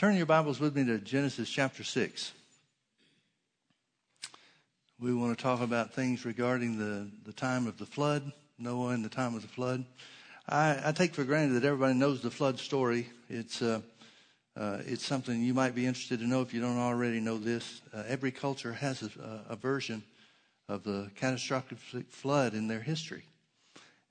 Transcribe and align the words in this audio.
Turn 0.00 0.16
your 0.16 0.24
Bibles 0.24 0.58
with 0.58 0.74
me 0.74 0.86
to 0.86 0.96
Genesis 0.96 1.46
chapter 1.46 1.84
6. 1.84 2.32
We 4.98 5.12
want 5.12 5.36
to 5.36 5.42
talk 5.42 5.60
about 5.60 5.92
things 5.92 6.24
regarding 6.24 6.78
the, 6.78 7.06
the 7.26 7.34
time 7.34 7.66
of 7.66 7.76
the 7.76 7.84
flood, 7.84 8.32
Noah 8.58 8.92
and 8.92 9.04
the 9.04 9.10
time 9.10 9.34
of 9.34 9.42
the 9.42 9.48
flood. 9.48 9.84
I, 10.48 10.80
I 10.86 10.92
take 10.92 11.12
for 11.12 11.22
granted 11.22 11.60
that 11.60 11.66
everybody 11.66 11.92
knows 11.92 12.22
the 12.22 12.30
flood 12.30 12.58
story. 12.58 13.08
It's, 13.28 13.60
uh, 13.60 13.82
uh, 14.56 14.78
it's 14.86 15.04
something 15.04 15.42
you 15.42 15.52
might 15.52 15.74
be 15.74 15.84
interested 15.84 16.20
to 16.20 16.26
know 16.26 16.40
if 16.40 16.54
you 16.54 16.62
don't 16.62 16.78
already 16.78 17.20
know 17.20 17.36
this. 17.36 17.82
Uh, 17.92 18.02
every 18.08 18.30
culture 18.30 18.72
has 18.72 19.02
a, 19.02 19.42
a, 19.50 19.56
version 19.56 20.02
of 20.70 20.82
the 20.82 21.10
catastrophic 21.14 21.76
flood 22.08 22.54
in 22.54 22.68
their 22.68 22.80
history. 22.80 23.24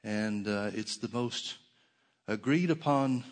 And 0.03 0.47
uh, 0.47 0.69
it's 0.71 0.97
the 0.97 1.09
most 1.11 1.55
agreed 2.27 2.69
upon 2.69 3.23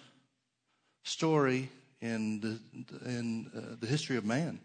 story 1.03 1.69
in 2.01 2.39
the, 2.39 2.59
in 3.09 3.49
uh, 3.55 3.75
the 3.79 3.87
history 3.87 4.17
of 4.17 4.25
man. 4.25 4.59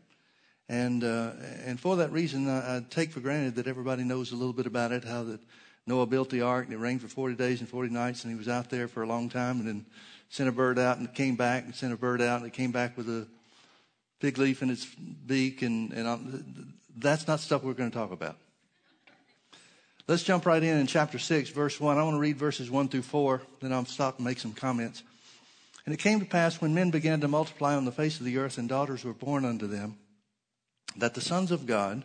And, 0.68 1.04
uh, 1.04 1.32
and 1.64 1.78
for 1.78 1.96
that 1.96 2.12
reason, 2.12 2.48
I, 2.48 2.76
I, 2.76 2.84
take 2.88 3.10
for 3.10 3.20
granted 3.20 3.56
that 3.56 3.66
everybody 3.66 4.04
knows 4.04 4.32
a 4.32 4.36
little 4.36 4.52
bit 4.52 4.66
about 4.66 4.92
it, 4.92 5.04
how 5.04 5.24
that 5.24 5.40
Noah 5.86 6.06
built 6.06 6.30
the 6.30 6.42
ark 6.42 6.66
and 6.66 6.74
it 6.74 6.78
rained 6.78 7.02
for 7.02 7.08
40 7.08 7.34
days 7.34 7.60
and 7.60 7.68
40 7.68 7.92
nights 7.92 8.24
and 8.24 8.32
he 8.32 8.38
was 8.38 8.48
out 8.48 8.70
there 8.70 8.86
for 8.88 9.02
a 9.02 9.06
long 9.06 9.28
time 9.28 9.58
and 9.58 9.68
then 9.68 9.86
sent 10.30 10.48
a 10.48 10.52
bird 10.52 10.78
out 10.78 10.98
and 10.98 11.08
it 11.08 11.14
came 11.14 11.34
back 11.34 11.64
and 11.64 11.74
sent 11.74 11.92
a 11.92 11.96
bird 11.96 12.22
out 12.22 12.38
and 12.38 12.46
it 12.46 12.52
came 12.52 12.70
back 12.70 12.96
with 12.96 13.08
a 13.08 13.26
fig 14.20 14.38
leaf 14.38 14.62
in 14.62 14.70
its 14.70 14.86
beak 14.86 15.62
and, 15.62 15.92
and 15.92 16.08
I'm, 16.08 16.74
that's 16.96 17.26
not 17.26 17.40
stuff 17.40 17.64
we're 17.64 17.74
going 17.74 17.90
to 17.90 17.96
talk 17.96 18.12
about. 18.12 18.36
Let's 20.06 20.22
jump 20.22 20.46
right 20.46 20.62
in 20.62 20.78
in 20.78 20.86
chapter 20.86 21.18
6, 21.18 21.50
verse 21.50 21.80
1. 21.80 21.98
I 21.98 22.02
want 22.02 22.14
to 22.14 22.20
read 22.20 22.36
verses 22.36 22.70
1 22.70 22.88
through 22.88 23.02
4, 23.02 23.42
then 23.60 23.72
I'll 23.72 23.84
stop 23.84 24.16
and 24.18 24.26
make 24.26 24.38
some 24.38 24.52
comments. 24.52 25.02
And 25.84 25.94
it 25.94 25.98
came 25.98 26.20
to 26.20 26.26
pass 26.26 26.60
when 26.60 26.74
men 26.74 26.90
began 26.90 27.20
to 27.20 27.28
multiply 27.28 27.74
on 27.74 27.84
the 27.84 27.92
face 27.92 28.18
of 28.18 28.26
the 28.26 28.38
earth 28.38 28.58
and 28.58 28.68
daughters 28.68 29.04
were 29.04 29.12
born 29.12 29.44
unto 29.44 29.66
them, 29.66 29.98
that 30.96 31.14
the 31.14 31.20
sons 31.20 31.50
of 31.50 31.66
God 31.66 32.04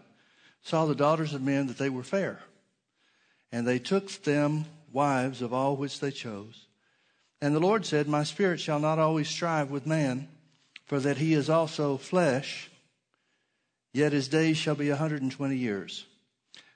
saw 0.64 0.86
the 0.86 0.96
daughters 0.96 1.34
of 1.34 1.42
men 1.42 1.68
that 1.68 1.78
they 1.78 1.90
were 1.90 2.04
fair. 2.04 2.40
And 3.52 3.68
they 3.68 3.80
took 3.80 4.10
them 4.24 4.66
wives 4.92 5.42
of 5.42 5.54
all 5.54 5.76
which 5.76 6.00
they 6.00 6.12
chose. 6.12 6.66
And 7.42 7.56
the 7.56 7.60
Lord 7.60 7.86
said, 7.86 8.08
My 8.08 8.24
spirit 8.24 8.60
shall 8.60 8.80
not 8.80 9.00
always 9.00 9.30
strive 9.30 9.70
with 9.70 9.86
man, 9.86 10.28
for 10.86 11.00
that 11.00 11.18
he 11.18 11.34
is 11.34 11.50
also 11.50 11.98
flesh, 11.98 12.72
yet 13.94 14.12
his 14.12 14.28
days 14.28 14.58
shall 14.58 14.76
be 14.76 14.90
a 14.90 14.96
hundred 14.96 15.22
and 15.22 15.32
twenty 15.32 15.58
years. 15.58 16.06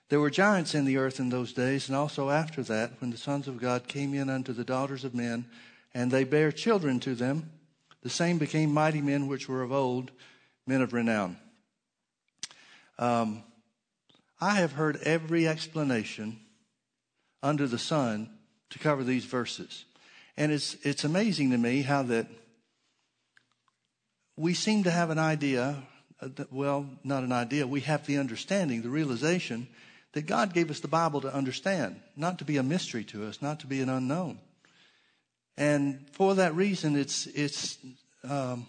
There 0.10 0.20
were 0.20 0.30
giants 0.30 0.76
in 0.76 0.86
the 0.86 0.98
earth 0.98 1.20
in 1.20 1.30
those 1.30 1.54
days, 1.54 1.88
and 1.88 1.96
also 1.96 2.30
after 2.30 2.62
that, 2.64 3.00
when 3.00 3.12
the 3.12 3.18
sons 3.18 3.48
of 3.48 3.60
God 3.60 3.88
came 3.88 4.14
in 4.14 4.30
unto 4.30 4.54
the 4.54 4.66
daughters 4.66 5.04
of 5.04 5.16
men, 5.16 5.46
and 5.94 6.12
they 6.12 6.24
bare 6.24 6.52
children 6.52 7.00
to 7.02 7.16
them. 7.16 7.52
The 8.02 8.10
same 8.10 8.38
became 8.38 8.74
mighty 8.74 9.02
men 9.02 9.28
which 9.28 9.48
were 9.48 9.62
of 9.62 9.72
old, 9.72 10.12
men 10.66 10.82
of 10.82 10.94
renown. 10.94 11.38
Um, 12.98 13.44
I 14.40 14.56
have 14.56 14.74
heard 14.74 14.98
every 15.04 15.48
explanation 15.48 16.40
under 17.44 17.68
the 17.68 17.78
sun 17.78 18.30
to 18.72 18.80
cover 18.80 19.04
these 19.04 19.26
verses. 19.26 19.86
And 20.38 20.52
it's, 20.52 20.76
it's 20.84 21.04
amazing 21.04 21.52
to 21.52 21.58
me 21.58 21.82
how 21.82 22.04
that 22.04 22.28
we 24.38 24.54
seem 24.54 24.84
to 24.84 24.92
have 24.92 25.10
an 25.10 25.20
idea, 25.20 25.84
uh, 26.22 26.30
well, 26.52 26.90
not 27.04 27.24
an 27.24 27.32
idea, 27.32 27.68
we 27.68 27.82
have 27.82 28.06
the 28.08 28.18
understanding, 28.18 28.82
the 28.82 28.90
realization 28.90 29.68
that 30.14 30.26
God 30.26 30.54
gave 30.54 30.72
us 30.72 30.80
the 30.80 30.88
Bible 30.88 31.22
to 31.22 31.34
understand, 31.34 32.00
not 32.16 32.40
to 32.40 32.46
be 32.46 32.58
a 32.58 32.64
mystery 32.64 33.04
to 33.06 33.26
us, 33.26 33.42
not 33.42 33.60
to 33.60 33.68
be 33.68 33.82
an 33.82 33.90
unknown. 33.90 34.40
And 35.58 36.08
for 36.12 36.36
that 36.36 36.56
reason, 36.56 36.96
it's, 36.96 37.28
it's, 37.28 37.78
um, 38.24 38.68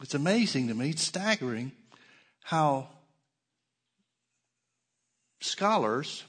it's 0.00 0.14
amazing 0.14 0.68
to 0.68 0.74
me, 0.74 0.90
it's 0.90 1.02
staggering 1.02 1.72
how 2.42 2.88
scholars, 5.40 6.24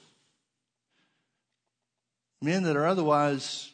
men 2.40 2.62
that 2.64 2.76
are 2.76 2.86
otherwise, 2.86 3.70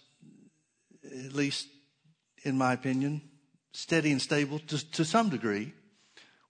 at 1.05 1.33
least 1.33 1.69
in 2.45 2.57
my 2.57 2.73
opinion, 2.73 3.21
steady 3.73 4.11
and 4.11 4.23
stable 4.23 4.59
to, 4.59 4.91
to 4.93 5.05
some 5.05 5.29
degree, 5.29 5.73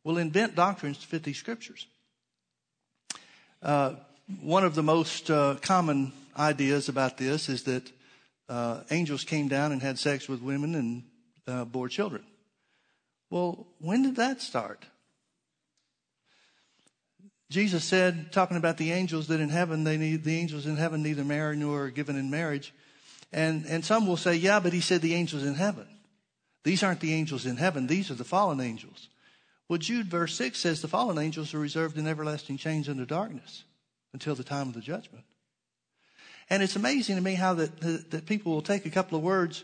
will 0.04 0.19
invent 0.19 0.54
doctrines 0.54 0.99
to 0.99 1.06
fit 1.06 1.22
these 1.22 1.38
scriptures. 1.38 1.87
Uh, 3.62 3.94
one 4.41 4.65
of 4.65 4.75
the 4.75 4.83
most 4.83 5.31
uh, 5.31 5.56
common 5.60 6.12
ideas 6.38 6.88
about 6.88 7.19
this 7.19 7.49
is 7.49 7.65
that 7.65 7.91
uh, 8.50 8.83
angels 8.91 9.22
came 9.22 9.47
down 9.49 9.71
and 9.71 9.81
had 9.81 9.99
sex 9.99 10.28
with 10.28 10.43
women 10.43 10.75
and 10.75 11.03
uh, 11.47 11.65
bore 11.65 11.88
children. 11.88 12.25
Well, 13.31 13.69
when 13.78 14.03
did 14.03 14.16
that 14.16 14.43
start? 14.43 14.84
Jesus 17.49 17.84
said, 17.84 18.33
talking 18.33 18.56
about 18.56 18.77
the 18.77 18.91
angels 18.91 19.28
that 19.28 19.41
in 19.41 19.49
heaven, 19.49 19.84
they 19.84 19.97
need, 19.97 20.25
the 20.25 20.37
angels 20.37 20.66
in 20.66 20.77
heaven 20.77 21.03
neither 21.03 21.25
marry 21.25 21.56
nor 21.56 21.84
are 21.84 21.91
given 21.91 22.16
in 22.16 22.31
marriage. 22.31 22.75
And, 23.33 23.65
and 23.66 23.84
some 23.84 24.06
will 24.06 24.16
say, 24.16 24.34
yeah, 24.34 24.59
but 24.59 24.72
he 24.72 24.81
said 24.81 25.00
the 25.00 25.15
angels 25.15 25.44
in 25.44 25.55
heaven. 25.55 25.87
These 26.65 26.83
aren't 26.83 27.00
the 27.00 27.15
angels 27.15 27.47
in 27.47 27.56
heaven. 27.56 27.87
These 27.87 28.10
are 28.10 28.15
the 28.15 28.25
fallen 28.25 28.60
angels. 28.60 29.09
Well, 29.69 29.78
Jude 29.78 30.09
verse 30.09 30.34
6 30.34 30.59
says 30.59 30.83
the 30.83 30.89
fallen 30.89 31.19
angels 31.19 31.55
are 31.55 31.60
reserved 31.60 31.97
in 31.97 32.09
everlasting 32.09 32.56
chains 32.56 32.89
under 32.89 33.05
darkness 33.05 33.62
until 34.12 34.34
the 34.34 34.43
time 34.43 34.69
of 34.69 34.75
the 34.75 34.81
judgment. 34.81 35.25
And 36.50 36.65
it's 36.65 36.75
amazing 36.75 37.15
to 37.15 37.22
me 37.22 37.34
how 37.34 37.55
that, 37.55 38.11
that 38.11 38.27
people 38.27 38.53
will 38.53 38.62
take 38.62 38.84
a 38.84 38.91
couple 38.91 39.16
of 39.16 39.22
words 39.22 39.62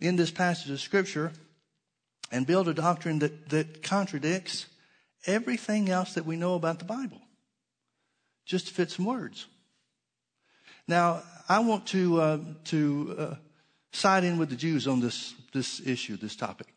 in 0.00 0.16
this 0.16 0.30
passage 0.30 0.70
of 0.70 0.80
scripture 0.80 1.32
and 2.32 2.46
build 2.46 2.66
a 2.66 2.74
doctrine 2.74 3.18
that, 3.18 3.50
that 3.50 3.82
contradicts 3.82 4.66
everything 5.26 5.90
else 5.90 6.14
that 6.14 6.24
we 6.24 6.36
know 6.36 6.54
about 6.54 6.78
the 6.78 6.84
Bible 6.86 7.20
just 8.46 8.68
to 8.68 8.74
fit 8.74 8.90
some 8.90 9.04
words. 9.04 9.46
Now, 10.88 11.22
I 11.48 11.60
want 11.60 11.86
to, 11.88 12.20
uh, 12.20 12.38
to 12.66 13.16
uh, 13.18 13.34
side 13.92 14.24
in 14.24 14.38
with 14.38 14.50
the 14.50 14.56
Jews 14.56 14.88
on 14.88 15.00
this, 15.00 15.34
this 15.52 15.80
issue, 15.86 16.16
this 16.16 16.36
topic. 16.36 16.68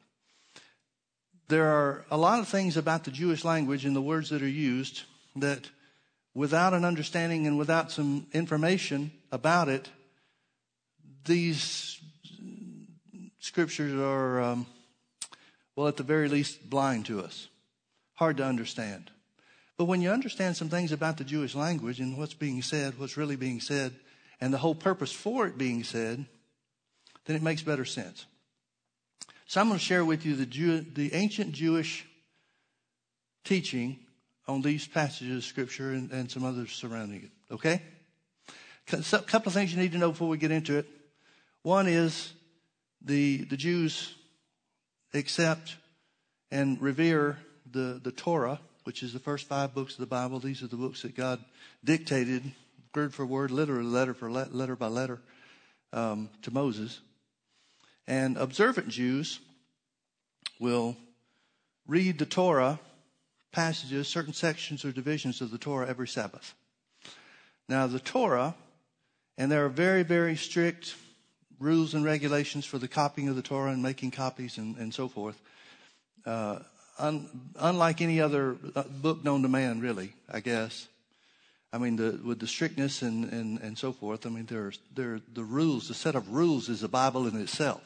There 1.47 1.67
are 1.67 2.05
a 2.11 2.17
lot 2.17 2.39
of 2.39 2.49
things 2.49 2.75
about 2.75 3.05
the 3.05 3.11
Jewish 3.11 3.45
language 3.45 3.85
and 3.85 3.95
the 3.95 4.01
words 4.01 4.29
that 4.29 4.41
are 4.41 4.47
used 4.47 5.03
that 5.37 5.69
without 6.33 6.73
an 6.73 6.83
understanding 6.83 7.47
and 7.47 7.57
without 7.57 7.91
some 7.91 8.27
information 8.33 9.11
about 9.31 9.69
it, 9.69 9.89
these 11.25 11.99
scriptures 13.39 13.93
are, 13.93 14.41
um, 14.41 14.65
well, 15.75 15.87
at 15.87 15.97
the 15.97 16.03
very 16.03 16.29
least, 16.29 16.69
blind 16.69 17.05
to 17.07 17.21
us, 17.21 17.47
hard 18.15 18.37
to 18.37 18.45
understand. 18.45 19.11
But 19.77 19.85
when 19.85 20.01
you 20.01 20.09
understand 20.09 20.57
some 20.57 20.69
things 20.69 20.91
about 20.91 21.17
the 21.17 21.23
Jewish 21.23 21.53
language 21.55 21.99
and 21.99 22.17
what's 22.17 22.33
being 22.33 22.61
said, 22.61 22.97
what's 22.97 23.17
really 23.17 23.35
being 23.35 23.61
said, 23.61 23.93
and 24.41 24.53
the 24.53 24.57
whole 24.57 24.75
purpose 24.75 25.11
for 25.11 25.47
it 25.47 25.57
being 25.57 25.83
said, 25.83 26.25
then 27.25 27.35
it 27.35 27.43
makes 27.43 27.61
better 27.61 27.85
sense. 27.85 28.25
So 29.45 29.61
I'm 29.61 29.67
going 29.67 29.79
to 29.79 29.85
share 29.85 30.03
with 30.03 30.25
you 30.25 30.35
the, 30.35 30.45
Jew, 30.45 30.81
the 30.81 31.13
ancient 31.13 31.53
Jewish 31.53 32.05
teaching 33.43 33.99
on 34.47 34.61
these 34.61 34.87
passages 34.87 35.37
of 35.37 35.43
scripture 35.43 35.91
and, 35.91 36.11
and 36.11 36.29
some 36.29 36.43
others 36.43 36.71
surrounding 36.71 37.23
it. 37.23 37.53
Okay? 37.53 37.81
A 38.91 39.19
couple 39.19 39.49
of 39.49 39.53
things 39.53 39.73
you 39.73 39.79
need 39.79 39.91
to 39.91 39.97
know 39.97 40.11
before 40.11 40.29
we 40.29 40.37
get 40.37 40.51
into 40.51 40.77
it. 40.77 40.87
One 41.61 41.87
is 41.87 42.31
the, 43.03 43.43
the 43.43 43.57
Jews 43.57 44.15
accept 45.13 45.75
and 46.51 46.81
revere 46.81 47.37
the, 47.69 47.99
the 48.01 48.11
Torah, 48.11 48.59
which 48.85 49.03
is 49.03 49.11
the 49.11 49.19
first 49.19 49.47
five 49.47 49.73
books 49.73 49.95
of 49.95 49.99
the 49.99 50.05
Bible. 50.05 50.39
These 50.39 50.63
are 50.63 50.67
the 50.67 50.77
books 50.77 51.01
that 51.01 51.15
God 51.15 51.43
dictated, 51.83 52.43
word 52.95 53.13
for 53.13 53.25
word, 53.25 53.51
literally 53.51 53.83
letter 53.83 54.13
for 54.13 54.31
letter 54.31 54.77
by 54.77 54.87
letter, 54.87 55.19
um, 55.91 56.29
to 56.43 56.51
Moses. 56.51 57.01
And 58.07 58.37
observant 58.37 58.87
Jews 58.87 59.41
will 60.59 60.95
read 61.87 62.19
the 62.19 62.25
Torah 62.25 62.79
passages, 63.51 64.07
certain 64.07 64.33
sections 64.33 64.85
or 64.85 64.93
divisions 64.93 65.41
of 65.41 65.51
the 65.51 65.57
Torah 65.57 65.89
every 65.89 66.07
Sabbath. 66.07 66.53
Now, 67.67 67.87
the 67.87 67.99
Torah, 67.99 68.55
and 69.37 69.51
there 69.51 69.65
are 69.65 69.69
very, 69.69 70.03
very 70.03 70.35
strict 70.35 70.95
rules 71.59 71.93
and 71.93 72.03
regulations 72.03 72.65
for 72.65 72.77
the 72.77 72.87
copying 72.87 73.27
of 73.29 73.35
the 73.35 73.41
Torah 73.41 73.71
and 73.71 73.81
making 73.81 74.11
copies 74.11 74.57
and, 74.57 74.75
and 74.77 74.93
so 74.93 75.07
forth. 75.07 75.39
Uh, 76.25 76.59
un, 76.99 77.29
unlike 77.59 78.01
any 78.01 78.21
other 78.21 78.57
uh, 78.75 78.83
book 78.83 79.23
known 79.23 79.41
to 79.43 79.47
man, 79.47 79.79
really, 79.79 80.13
I 80.31 80.39
guess. 80.39 80.87
I 81.73 81.77
mean, 81.77 81.95
the, 81.97 82.19
with 82.23 82.39
the 82.39 82.47
strictness 82.47 83.01
and, 83.01 83.25
and, 83.25 83.59
and 83.59 83.77
so 83.77 83.91
forth, 83.91 84.25
I 84.25 84.29
mean, 84.29 84.45
there 84.45 84.67
are, 84.67 84.73
there 84.95 85.19
the 85.33 85.43
rules, 85.43 85.87
the 85.87 85.93
set 85.93 86.15
of 86.15 86.29
rules 86.29 86.69
is 86.69 86.81
the 86.81 86.87
Bible 86.87 87.27
in 87.27 87.39
itself 87.39 87.81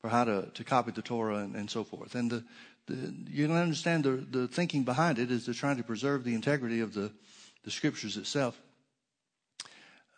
for 0.00 0.08
how 0.08 0.24
to, 0.24 0.48
to 0.54 0.64
copy 0.64 0.90
the 0.92 1.02
Torah 1.02 1.38
and, 1.38 1.54
and 1.54 1.70
so 1.70 1.84
forth. 1.84 2.14
And 2.14 2.30
the, 2.30 2.44
the, 2.86 3.14
you 3.28 3.46
can 3.46 3.56
understand 3.56 4.04
the, 4.04 4.10
the 4.10 4.48
thinking 4.48 4.82
behind 4.84 5.18
it 5.18 5.30
is 5.30 5.46
they're 5.46 5.54
trying 5.54 5.76
to 5.76 5.82
preserve 5.82 6.24
the 6.24 6.34
integrity 6.34 6.80
of 6.80 6.94
the, 6.94 7.10
the 7.64 7.70
scriptures 7.70 8.16
itself. 8.16 8.60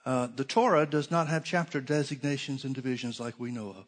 Uh, 0.04 0.28
the 0.34 0.44
Torah 0.44 0.84
does 0.84 1.10
not 1.10 1.28
have 1.28 1.44
chapter 1.44 1.80
designations 1.80 2.64
and 2.64 2.74
divisions 2.74 3.20
like 3.20 3.38
we 3.38 3.52
know 3.52 3.70
of. 3.70 3.84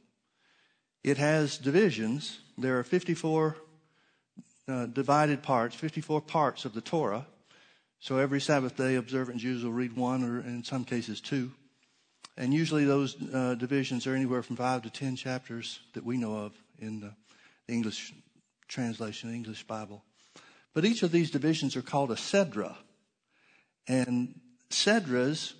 it 1.02 1.18
has 1.18 1.58
divisions. 1.58 2.38
There 2.56 2.78
are 2.78 2.84
54 2.84 3.56
uh, 4.66 4.86
divided 4.86 5.42
parts, 5.42 5.74
54 5.74 6.20
parts 6.22 6.64
of 6.64 6.72
the 6.72 6.80
Torah. 6.80 7.26
So 7.98 8.18
every 8.18 8.40
Sabbath 8.40 8.76
day, 8.76 8.94
observant 8.94 9.38
Jews 9.38 9.64
will 9.64 9.72
read 9.72 9.96
one 9.96 10.22
or 10.22 10.40
in 10.40 10.62
some 10.62 10.84
cases 10.84 11.20
two. 11.20 11.50
And 12.36 12.52
usually 12.52 12.84
those 12.84 13.16
uh, 13.32 13.54
divisions 13.54 14.06
are 14.06 14.14
anywhere 14.14 14.42
from 14.42 14.56
five 14.56 14.82
to 14.82 14.90
ten 14.90 15.16
chapters 15.16 15.80
that 15.94 16.04
we 16.04 16.16
know 16.16 16.36
of 16.36 16.52
in 16.78 17.00
the 17.00 17.14
English 17.68 18.12
translation, 18.68 19.30
the 19.30 19.36
English 19.36 19.64
Bible. 19.66 20.02
But 20.74 20.84
each 20.84 21.02
of 21.02 21.12
these 21.12 21.30
divisions 21.30 21.76
are 21.76 21.82
called 21.82 22.10
a 22.10 22.16
Sedra. 22.16 22.76
And 23.86 24.40
Sedras 24.70 25.54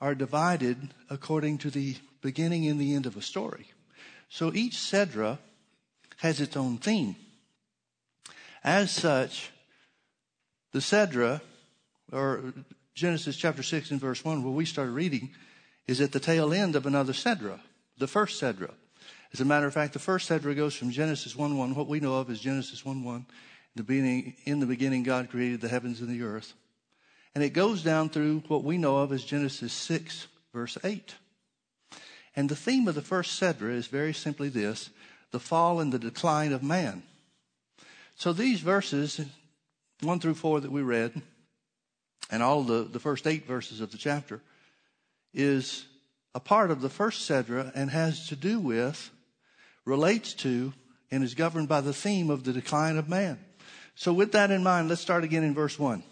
are 0.00 0.14
divided 0.14 0.94
according 1.08 1.58
to 1.58 1.70
the 1.70 1.96
beginning 2.22 2.66
and 2.66 2.80
the 2.80 2.94
end 2.94 3.06
of 3.06 3.16
a 3.16 3.22
story. 3.22 3.66
So 4.28 4.52
each 4.54 4.76
Sedra 4.76 5.38
has 6.18 6.40
its 6.40 6.56
own 6.56 6.78
theme. 6.78 7.16
As 8.62 8.90
such, 8.90 9.50
the 10.72 10.78
Sedra, 10.80 11.40
or 12.12 12.52
Genesis 12.94 13.36
chapter 13.36 13.62
6 13.62 13.90
and 13.90 14.00
verse 14.00 14.24
1, 14.24 14.42
where 14.42 14.52
we 14.52 14.64
started 14.64 14.92
reading, 14.92 15.30
is 15.86 16.00
at 16.00 16.12
the 16.12 16.20
tail 16.20 16.52
end 16.52 16.76
of 16.76 16.86
another 16.86 17.12
Sedra, 17.12 17.60
the 17.98 18.06
first 18.06 18.40
Sedra. 18.40 18.70
As 19.32 19.40
a 19.40 19.44
matter 19.44 19.66
of 19.66 19.74
fact, 19.74 19.92
the 19.92 19.98
first 19.98 20.28
Sedra 20.28 20.54
goes 20.54 20.74
from 20.74 20.90
Genesis 20.90 21.34
1 21.34 21.56
1, 21.56 21.74
what 21.74 21.88
we 21.88 22.00
know 22.00 22.16
of 22.16 22.30
as 22.30 22.40
Genesis 22.40 22.84
1 22.84 23.02
1. 23.02 23.16
In 23.16 23.26
the, 23.76 23.82
beginning, 23.84 24.34
in 24.44 24.60
the 24.60 24.66
beginning, 24.66 25.04
God 25.04 25.30
created 25.30 25.60
the 25.60 25.68
heavens 25.68 26.00
and 26.00 26.10
the 26.10 26.22
earth. 26.22 26.52
And 27.34 27.44
it 27.44 27.50
goes 27.50 27.82
down 27.82 28.08
through 28.08 28.42
what 28.48 28.64
we 28.64 28.78
know 28.78 28.98
of 28.98 29.12
as 29.12 29.24
Genesis 29.24 29.72
6, 29.72 30.26
verse 30.52 30.76
8. 30.82 31.14
And 32.36 32.48
the 32.48 32.56
theme 32.56 32.88
of 32.88 32.94
the 32.94 33.02
first 33.02 33.40
Sedra 33.40 33.72
is 33.72 33.86
very 33.86 34.12
simply 34.12 34.48
this 34.48 34.90
the 35.30 35.40
fall 35.40 35.78
and 35.78 35.92
the 35.92 35.98
decline 35.98 36.52
of 36.52 36.62
man. 36.62 37.04
So 38.16 38.32
these 38.32 38.60
verses, 38.60 39.20
1 40.00 40.20
through 40.20 40.34
4 40.34 40.60
that 40.60 40.72
we 40.72 40.82
read, 40.82 41.22
and 42.30 42.42
all 42.42 42.62
the, 42.62 42.82
the 42.82 42.98
first 42.98 43.26
eight 43.26 43.46
verses 43.46 43.80
of 43.80 43.92
the 43.92 43.98
chapter, 43.98 44.40
is 45.32 45.86
a 46.34 46.40
part 46.40 46.70
of 46.70 46.80
the 46.80 46.88
first 46.88 47.28
Sedra 47.28 47.70
and 47.74 47.90
has 47.90 48.28
to 48.28 48.36
do 48.36 48.58
with, 48.58 49.10
relates 49.84 50.34
to, 50.34 50.72
and 51.10 51.24
is 51.24 51.34
governed 51.34 51.68
by 51.68 51.80
the 51.80 51.92
theme 51.92 52.30
of 52.30 52.44
the 52.44 52.52
decline 52.52 52.96
of 52.96 53.08
man. 53.08 53.38
So 53.94 54.12
with 54.12 54.32
that 54.32 54.50
in 54.50 54.62
mind, 54.62 54.88
let's 54.88 55.00
start 55.00 55.24
again 55.24 55.44
in 55.44 55.54
verse 55.54 55.78
1. 55.78 56.02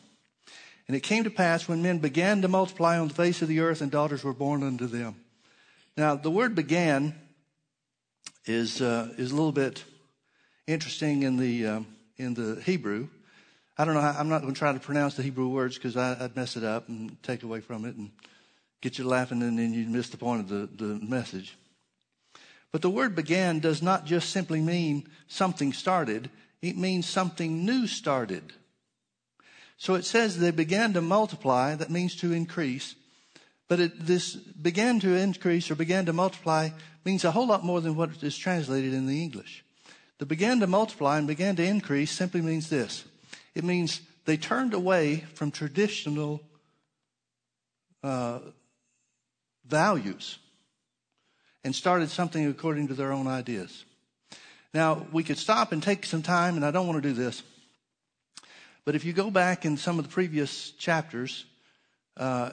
And 0.89 0.97
it 0.97 1.03
came 1.03 1.25
to 1.25 1.31
pass 1.31 1.69
when 1.69 1.83
men 1.83 1.99
began 1.99 2.41
to 2.43 2.49
multiply 2.49 2.99
on 2.99 3.09
the 3.09 3.15
face 3.15 3.43
of 3.43 3.49
the 3.49 3.61
earth 3.61 3.83
and 3.83 3.91
daughters 3.91 4.25
were 4.25 4.33
born 4.33 4.63
unto 4.63 4.87
them. 4.87 5.17
Now, 5.97 6.15
the 6.15 6.31
word 6.31 6.55
began 6.55 7.15
is, 8.47 8.81
uh, 8.81 9.13
is 9.19 9.31
a 9.31 9.35
little 9.35 9.53
bit 9.53 9.85
interesting 10.67 11.25
in 11.25 11.37
the, 11.37 11.67
um, 11.67 11.87
in 12.17 12.33
the 12.33 12.61
Hebrew. 12.63 13.09
I 13.77 13.85
don't 13.85 13.95
know 13.95 14.01
how, 14.01 14.19
I'm 14.19 14.31
not 14.31 14.41
going 14.41 14.55
to 14.55 14.59
try 14.59 14.73
to 14.73 14.81
pronounce 14.81 15.15
the 15.15 15.23
Hebrew 15.23 15.49
words 15.49 15.77
because 15.77 15.97
I'd 15.97 16.35
mess 16.35 16.57
it 16.57 16.65
up 16.65 16.89
and 16.89 17.23
take 17.23 17.43
away 17.43 17.61
from 17.61 17.85
it 17.85 17.95
and 17.97 18.11
get 18.81 18.99
you 18.99 19.07
laughing 19.07 19.43
and 19.43 19.59
then 19.59 19.75
you'd 19.75 19.91
miss 19.91 20.09
the 20.09 20.17
point 20.17 20.41
of 20.41 20.49
the, 20.49 20.85
the 20.85 21.05
message. 21.05 21.57
But 22.73 22.83
the 22.83 22.91
word 22.91 23.15
began 23.15 23.61
does 23.61 23.83
not 23.83 24.07
just 24.07 24.31
simply 24.31 24.61
mean 24.61 25.09
something 25.27 25.73
started. 25.73 26.31
It 26.63 26.77
means 26.77 27.07
something 27.07 27.65
new 27.65 27.87
started. 27.87 28.53
So 29.79 29.95
it 29.95 30.05
says 30.05 30.39
they 30.39 30.51
began 30.51 30.93
to 30.95 31.01
multiply, 31.01 31.77
that 31.77 31.91
means 31.91 32.17
to 32.17 32.33
increase. 32.33 32.97
But 33.69 33.81
it, 33.81 34.07
this 34.07 34.35
began 34.35 34.99
to 35.01 35.15
increase 35.15 35.71
or 35.71 35.77
began 35.77 36.05
to 36.07 36.13
multiply 36.13 36.71
means 37.05 37.25
a 37.25 37.31
whole 37.31 37.47
lot 37.47 37.65
more 37.65 37.81
than 37.81 37.95
what 37.95 38.23
is 38.23 38.37
translated 38.37 38.93
in 38.93 39.07
the 39.07 39.23
English. 39.23 39.65
The 40.19 40.27
began 40.27 40.59
to 40.61 40.67
multiply 40.67 41.17
and 41.17 41.29
began 41.29 41.55
to 41.57 41.65
increase 41.65 42.11
simply 42.11 42.41
means 42.41 42.69
this. 42.69 43.05
It 43.55 43.63
means 43.63 44.01
they 44.25 44.37
turned 44.37 44.75
away 44.75 45.25
from 45.35 45.53
traditional 45.53 46.43
uh, 48.03 48.41
values 49.67 50.39
and 51.63 51.75
started 51.75 52.11
something 52.11 52.47
according 52.47 52.89
to 52.89 52.95
their 52.95 53.13
own 53.13 53.29
ideas. 53.29 53.85
Now, 54.75 55.07
we 55.13 55.23
could 55.23 55.39
stop 55.39 55.73
and 55.73 55.83
take 55.83 56.05
some 56.05 56.23
time, 56.23 56.57
and 56.57 56.65
I 56.65 56.73
don't 56.73 56.87
want 56.87 57.03
to 57.03 57.09
do 57.09 57.15
this. 57.15 57.43
But 58.89 58.95
if 58.95 59.05
you 59.05 59.13
go 59.13 59.31
back 59.31 59.67
in 59.67 59.77
some 59.77 59.99
of 59.99 60.07
the 60.07 60.11
previous 60.11 60.71
chapters 60.71 61.45
uh, 62.17 62.53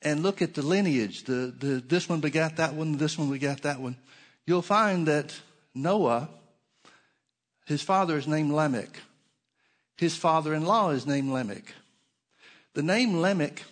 and 0.00 0.22
look 0.22 0.40
at 0.40 0.54
the 0.54 0.62
lineage, 0.62 1.24
the, 1.24 1.52
the, 1.58 1.82
this 1.84 2.08
one 2.08 2.20
begat 2.20 2.58
that 2.58 2.74
one, 2.74 2.98
this 2.98 3.18
one 3.18 3.32
begat 3.32 3.62
that 3.62 3.80
one, 3.80 3.96
you'll 4.46 4.62
find 4.62 5.08
that 5.08 5.34
Noah, 5.74 6.28
his 7.66 7.82
father 7.82 8.16
is 8.16 8.28
named 8.28 8.52
Lamech. 8.52 8.96
His 9.96 10.14
father 10.14 10.54
in 10.54 10.64
law 10.64 10.90
is 10.90 11.04
named 11.04 11.32
Lamech. 11.32 11.74
The 12.74 12.84
name 12.84 13.20
Lamech 13.20 13.64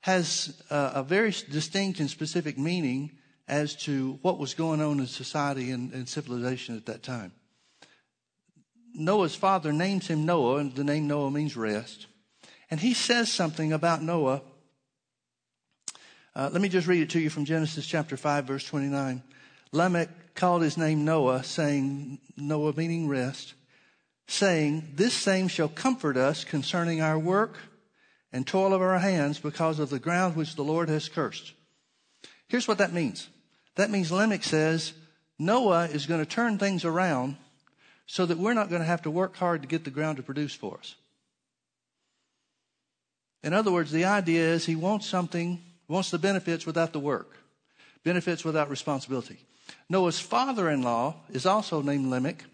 has 0.00 0.58
a, 0.70 0.92
a, 0.94 1.02
very 1.02 1.34
distinct 1.50 2.00
and 2.00 2.08
specific 2.08 2.56
meaning 2.56 3.10
as 3.46 3.76
to 3.84 4.18
what 4.22 4.38
was 4.38 4.54
going 4.54 4.80
on 4.80 5.00
in 5.00 5.06
society 5.06 5.70
and, 5.70 5.92
and 5.92 6.08
civilization 6.08 6.78
at 6.78 6.86
that 6.86 7.02
time. 7.02 7.32
Noah's 8.94 9.34
father 9.34 9.72
names 9.72 10.06
him 10.06 10.24
Noah, 10.24 10.56
and 10.56 10.74
the 10.74 10.84
name 10.84 11.06
Noah 11.06 11.30
means 11.30 11.56
rest. 11.56 12.06
And 12.70 12.80
he 12.80 12.94
says 12.94 13.30
something 13.30 13.72
about 13.72 14.02
Noah. 14.02 14.42
Uh, 16.34 16.50
let 16.52 16.62
me 16.62 16.68
just 16.68 16.86
read 16.86 17.02
it 17.02 17.10
to 17.10 17.20
you 17.20 17.30
from 17.30 17.44
Genesis 17.44 17.86
chapter 17.86 18.16
5, 18.16 18.44
verse 18.44 18.64
29. 18.64 19.22
Lamech 19.72 20.34
called 20.34 20.62
his 20.62 20.76
name 20.76 21.04
Noah, 21.04 21.42
saying, 21.42 22.18
Noah 22.36 22.72
meaning 22.76 23.08
rest, 23.08 23.54
saying, 24.26 24.92
This 24.94 25.14
same 25.14 25.48
shall 25.48 25.68
comfort 25.68 26.16
us 26.16 26.44
concerning 26.44 27.00
our 27.00 27.18
work 27.18 27.58
and 28.32 28.46
toil 28.46 28.72
of 28.72 28.82
our 28.82 28.98
hands 28.98 29.38
because 29.38 29.78
of 29.78 29.90
the 29.90 29.98
ground 29.98 30.36
which 30.36 30.54
the 30.54 30.64
Lord 30.64 30.88
has 30.88 31.08
cursed. 31.08 31.52
Here's 32.48 32.68
what 32.68 32.78
that 32.78 32.92
means. 32.92 33.28
That 33.76 33.90
means 33.90 34.12
Lamech 34.12 34.44
says, 34.44 34.92
Noah 35.38 35.86
is 35.86 36.06
going 36.06 36.20
to 36.20 36.26
turn 36.26 36.58
things 36.58 36.84
around 36.84 37.36
so 38.06 38.26
that 38.26 38.38
we're 38.38 38.54
not 38.54 38.68
going 38.68 38.80
to 38.80 38.86
have 38.86 39.02
to 39.02 39.10
work 39.10 39.36
hard 39.36 39.62
to 39.62 39.68
get 39.68 39.84
the 39.84 39.90
ground 39.90 40.16
to 40.16 40.22
produce 40.22 40.54
for 40.54 40.78
us. 40.78 40.94
In 43.42 43.52
other 43.52 43.72
words, 43.72 43.92
the 43.92 44.04
idea 44.04 44.42
is 44.42 44.64
he 44.64 44.76
wants 44.76 45.06
something, 45.06 45.62
wants 45.88 46.10
the 46.10 46.18
benefits 46.18 46.66
without 46.66 46.92
the 46.92 47.00
work, 47.00 47.36
benefits 48.02 48.44
without 48.44 48.70
responsibility. 48.70 49.38
Noah's 49.88 50.20
father 50.20 50.70
in 50.70 50.82
law 50.82 51.16
is 51.30 51.46
also 51.46 51.82
named 51.82 52.06
Lamech, 52.06 52.44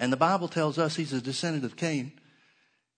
and 0.00 0.12
the 0.12 0.16
Bible 0.16 0.48
tells 0.48 0.78
us 0.78 0.96
he's 0.96 1.12
a 1.12 1.20
descendant 1.20 1.64
of 1.64 1.76
Cain. 1.76 2.12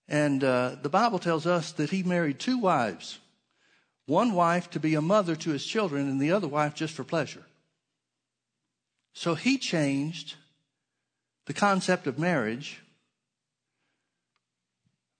And 0.08 0.44
uh, 0.44 0.76
the 0.82 0.88
Bible 0.88 1.18
tells 1.18 1.46
us 1.46 1.72
that 1.72 1.90
he 1.90 2.02
married 2.02 2.38
two 2.38 2.58
wives 2.58 3.18
one 4.06 4.32
wife 4.32 4.68
to 4.70 4.80
be 4.80 4.94
a 4.94 5.00
mother 5.00 5.34
to 5.34 5.50
his 5.50 5.64
children, 5.64 6.08
and 6.08 6.20
the 6.20 6.30
other 6.30 6.48
wife 6.48 6.74
just 6.74 6.92
for 6.92 7.04
pleasure. 7.04 7.44
So 9.14 9.34
he 9.34 9.56
changed 9.56 10.34
the 11.46 11.52
concept 11.52 12.06
of 12.06 12.18
marriage 12.18 12.80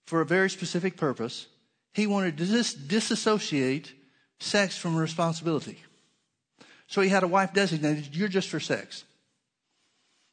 for 0.05 0.21
a 0.21 0.25
very 0.25 0.49
specific 0.49 0.97
purpose. 0.97 1.47
He 1.93 2.07
wanted 2.07 2.37
to 2.37 2.45
dis- 2.45 2.73
disassociate 2.73 3.93
sex 4.39 4.77
from 4.77 4.95
responsibility. 4.95 5.81
So 6.87 7.01
he 7.01 7.09
had 7.09 7.23
a 7.23 7.27
wife 7.27 7.53
designated, 7.53 8.15
you're 8.15 8.27
just 8.27 8.49
for 8.49 8.59
sex. 8.59 9.03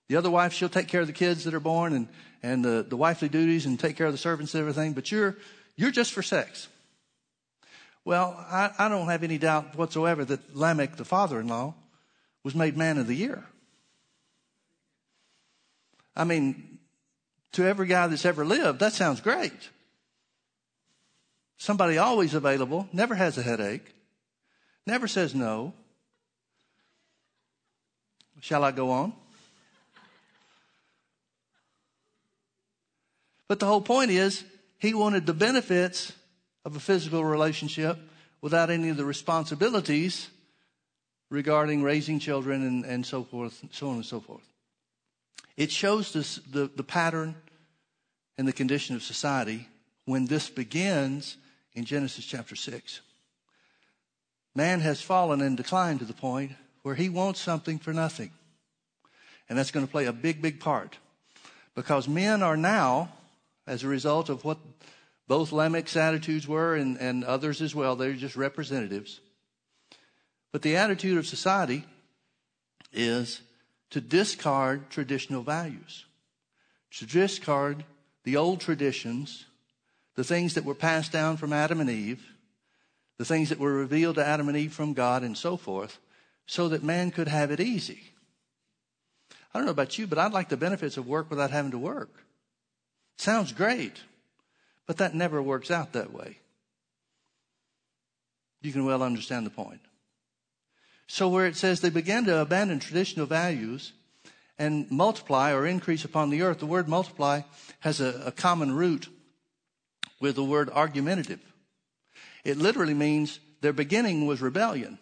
The 0.09 0.17
other 0.17 0.31
wife, 0.31 0.53
she'll 0.53 0.69
take 0.69 0.89
care 0.89 1.01
of 1.01 1.07
the 1.07 1.13
kids 1.13 1.45
that 1.45 1.55
are 1.55 1.61
born 1.61 1.95
and, 1.95 2.09
and 2.43 2.65
the, 2.65 2.85
the 2.87 2.97
wifely 2.97 3.29
duties 3.29 3.65
and 3.65 3.79
take 3.79 3.97
care 3.97 4.07
of 4.07 4.13
the 4.13 4.19
servants 4.19 4.55
and 4.55 4.61
everything, 4.61 4.93
but 4.93 5.11
you're, 5.11 5.37
you're 5.77 5.91
just 5.91 6.13
for 6.13 6.23
sex. 6.23 6.69
Well, 8.05 8.35
I, 8.39 8.71
I 8.79 8.89
don't 8.89 9.09
have 9.09 9.23
any 9.23 9.39
doubt 9.39 9.77
whatsoever 9.77 10.25
that 10.25 10.55
Lamech, 10.57 10.97
the 10.97 11.05
father 11.05 11.41
in 11.41 11.49
law, 11.49 11.75
was 12.45 12.55
made 12.55 12.77
man 12.77 12.99
of 12.99 13.07
the 13.07 13.15
year. 13.15 13.45
I 16.15 16.25
mean, 16.25 16.79
to 17.53 17.65
every 17.65 17.87
guy 17.87 18.07
that's 18.07 18.25
ever 18.25 18.45
lived, 18.45 18.81
that 18.81 18.93
sounds 18.93 19.21
great. 19.21 19.71
Somebody 21.57 21.99
always 21.99 22.35
available, 22.35 22.89
never 22.93 23.15
has 23.15 23.39
a 23.39 23.43
headache, 23.43 23.95
never 24.87 25.07
says 25.07 25.35
no. 25.35 25.75
Shall 28.41 28.65
I 28.65 28.73
go 28.73 28.91
on? 28.91 29.13
But 33.47 33.61
the 33.61 33.67
whole 33.67 33.83
point 33.83 34.11
is, 34.11 34.45
he 34.79 34.95
wanted 34.95 35.27
the 35.27 35.35
benefits 35.35 36.13
of 36.65 36.75
a 36.75 36.81
physical 36.81 37.25
relationship 37.25 37.99
without 38.41 38.71
any 38.71 38.89
of 38.89 38.97
the 38.97 39.05
responsibilities 39.05 40.29
regarding 41.31 41.83
raising 41.83 42.19
children 42.19 42.67
and, 42.67 42.85
and 42.85 43.07
so 43.07 43.23
forth, 43.23 43.63
so 43.71 43.91
on 43.91 43.97
and 43.97 44.05
so 44.05 44.21
forth. 44.21 44.52
It 45.57 45.71
shows 45.71 46.13
this, 46.13 46.37
the, 46.51 46.71
the 46.75 46.83
pattern 46.83 47.35
and 48.39 48.49
the 48.49 48.53
condition 48.53 48.97
of 48.97 49.03
society 49.03 49.69
when 50.05 50.27
this 50.27 50.49
begins 50.49 51.37
in 51.75 51.85
Genesis 51.85 52.25
chapter 52.25 52.57
6. 52.57 53.01
Man 54.55 54.81
has 54.81 55.01
fallen 55.01 55.41
and 55.41 55.57
declined 55.57 56.01
to 56.01 56.05
the 56.05 56.13
point 56.13 56.53
where 56.83 56.95
he 56.95 57.09
wants 57.09 57.41
something 57.41 57.79
for 57.79 57.93
nothing. 57.93 58.31
And 59.49 59.59
that's 59.59 59.71
going 59.71 59.87
to 59.87 59.91
play 59.91 60.07
a 60.07 60.13
big, 60.13 60.43
big 60.43 60.61
part. 60.61 60.99
Because 61.75 62.09
men 62.09 62.43
are 62.43 62.57
now, 62.57 63.11
as 63.67 63.83
a 63.83 63.89
result 63.89 64.29
of 64.29 64.45
what 64.45 64.59
both 65.29 65.53
Lamech's 65.53 65.97
attitudes 65.97 66.47
were 66.47 66.75
and, 66.75 66.99
and 66.99 67.25
others 67.25 67.63
as 67.63 67.75
well, 67.75 67.97
they're 67.97 68.13
just 68.13 68.37
representatives. 68.37 69.21
But 70.53 70.63
the 70.63 70.77
attitude 70.77 71.17
of 71.17 71.27
society 71.27 71.85
is 72.93 73.41
to 73.93 74.01
discard 74.01 74.89
traditional 74.89 75.43
values, 75.43 76.07
to 76.93 77.07
discard 77.07 77.85
the 78.25 78.37
old 78.37 78.59
traditions, 78.59 79.45
the 80.15 80.25
things 80.25 80.55
that 80.55 80.65
were 80.65 80.75
passed 80.75 81.13
down 81.13 81.37
from 81.37 81.53
Adam 81.53 81.79
and 81.79 81.91
Eve, 81.91 82.25
the 83.19 83.25
things 83.25 83.51
that 83.51 83.59
were 83.59 83.75
revealed 83.75 84.15
to 84.15 84.25
Adam 84.25 84.49
and 84.49 84.57
Eve 84.57 84.73
from 84.73 84.95
God, 84.95 85.23
and 85.23 85.37
so 85.37 85.59
forth, 85.59 85.99
so 86.47 86.69
that 86.69 86.83
man 86.83 87.11
could 87.11 87.29
have 87.29 87.51
it 87.51 87.61
easy. 87.61 88.15
I 89.53 89.59
don't 89.59 89.67
know 89.67 89.73
about 89.73 89.99
you, 89.99 90.07
but 90.07 90.19
I'd 90.19 90.33
like 90.33 90.49
the 90.49 90.57
benefits 90.57 90.97
of 90.97 91.07
work 91.07 91.29
without 91.29 91.51
having 91.51 91.73
to 91.73 91.79
work. 91.79 92.25
Sounds 93.19 93.53
great, 93.53 94.01
but 94.87 94.97
that 94.97 95.15
never 95.15 95.43
works 95.43 95.71
out 95.71 95.93
that 95.93 96.15
way. 96.15 96.39
You 98.63 98.73
can 98.73 98.87
well 98.87 99.03
understand 99.03 99.45
the 99.45 99.51
point. 99.51 99.81
So, 101.13 101.29
where 101.29 101.47
it 101.47 101.57
says 101.57 101.81
they 101.81 101.91
began 101.91 102.25
to 102.25 102.39
abandon 102.39 102.79
traditional 102.79 103.27
values 103.27 103.93
and 104.59 104.91
multiply 104.91 105.53
or 105.53 105.67
increase 105.67 106.07
upon 106.07 106.31
the 106.31 106.41
earth, 106.41 106.61
the 106.61 106.65
word 106.65 106.89
multiply 106.89 107.43
has 107.81 108.01
a, 108.01 108.23
a 108.25 108.33
common 108.33 108.75
root 108.75 109.09
with 110.21 110.37
the 110.37 110.43
word 110.43 110.71
argumentative. 110.71 111.41
It 112.45 112.57
literally 112.57 112.95
means 112.95 113.41
their 113.61 113.75
beginning 113.75 114.27
was 114.27 114.41
rebellion. 114.41 114.99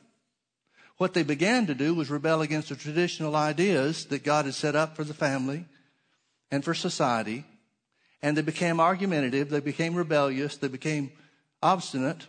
What 0.97 1.15
they 1.15 1.23
began 1.23 1.69
to 1.69 1.77
do 1.77 1.95
was 1.95 2.11
rebel 2.11 2.43
against 2.43 2.71
the 2.71 2.75
traditional 2.75 3.37
ideas 3.37 4.07
that 4.07 4.25
God 4.25 4.47
had 4.47 4.55
set 4.55 4.75
up 4.75 4.97
for 4.97 5.05
the 5.05 5.15
family 5.15 5.65
and 6.51 6.65
for 6.65 6.75
society. 6.75 7.45
And 8.21 8.37
they 8.37 8.43
became 8.43 8.81
argumentative, 8.81 9.49
they 9.49 9.61
became 9.61 9.95
rebellious, 9.95 10.57
they 10.57 10.67
became 10.67 11.13
obstinate. 11.63 12.27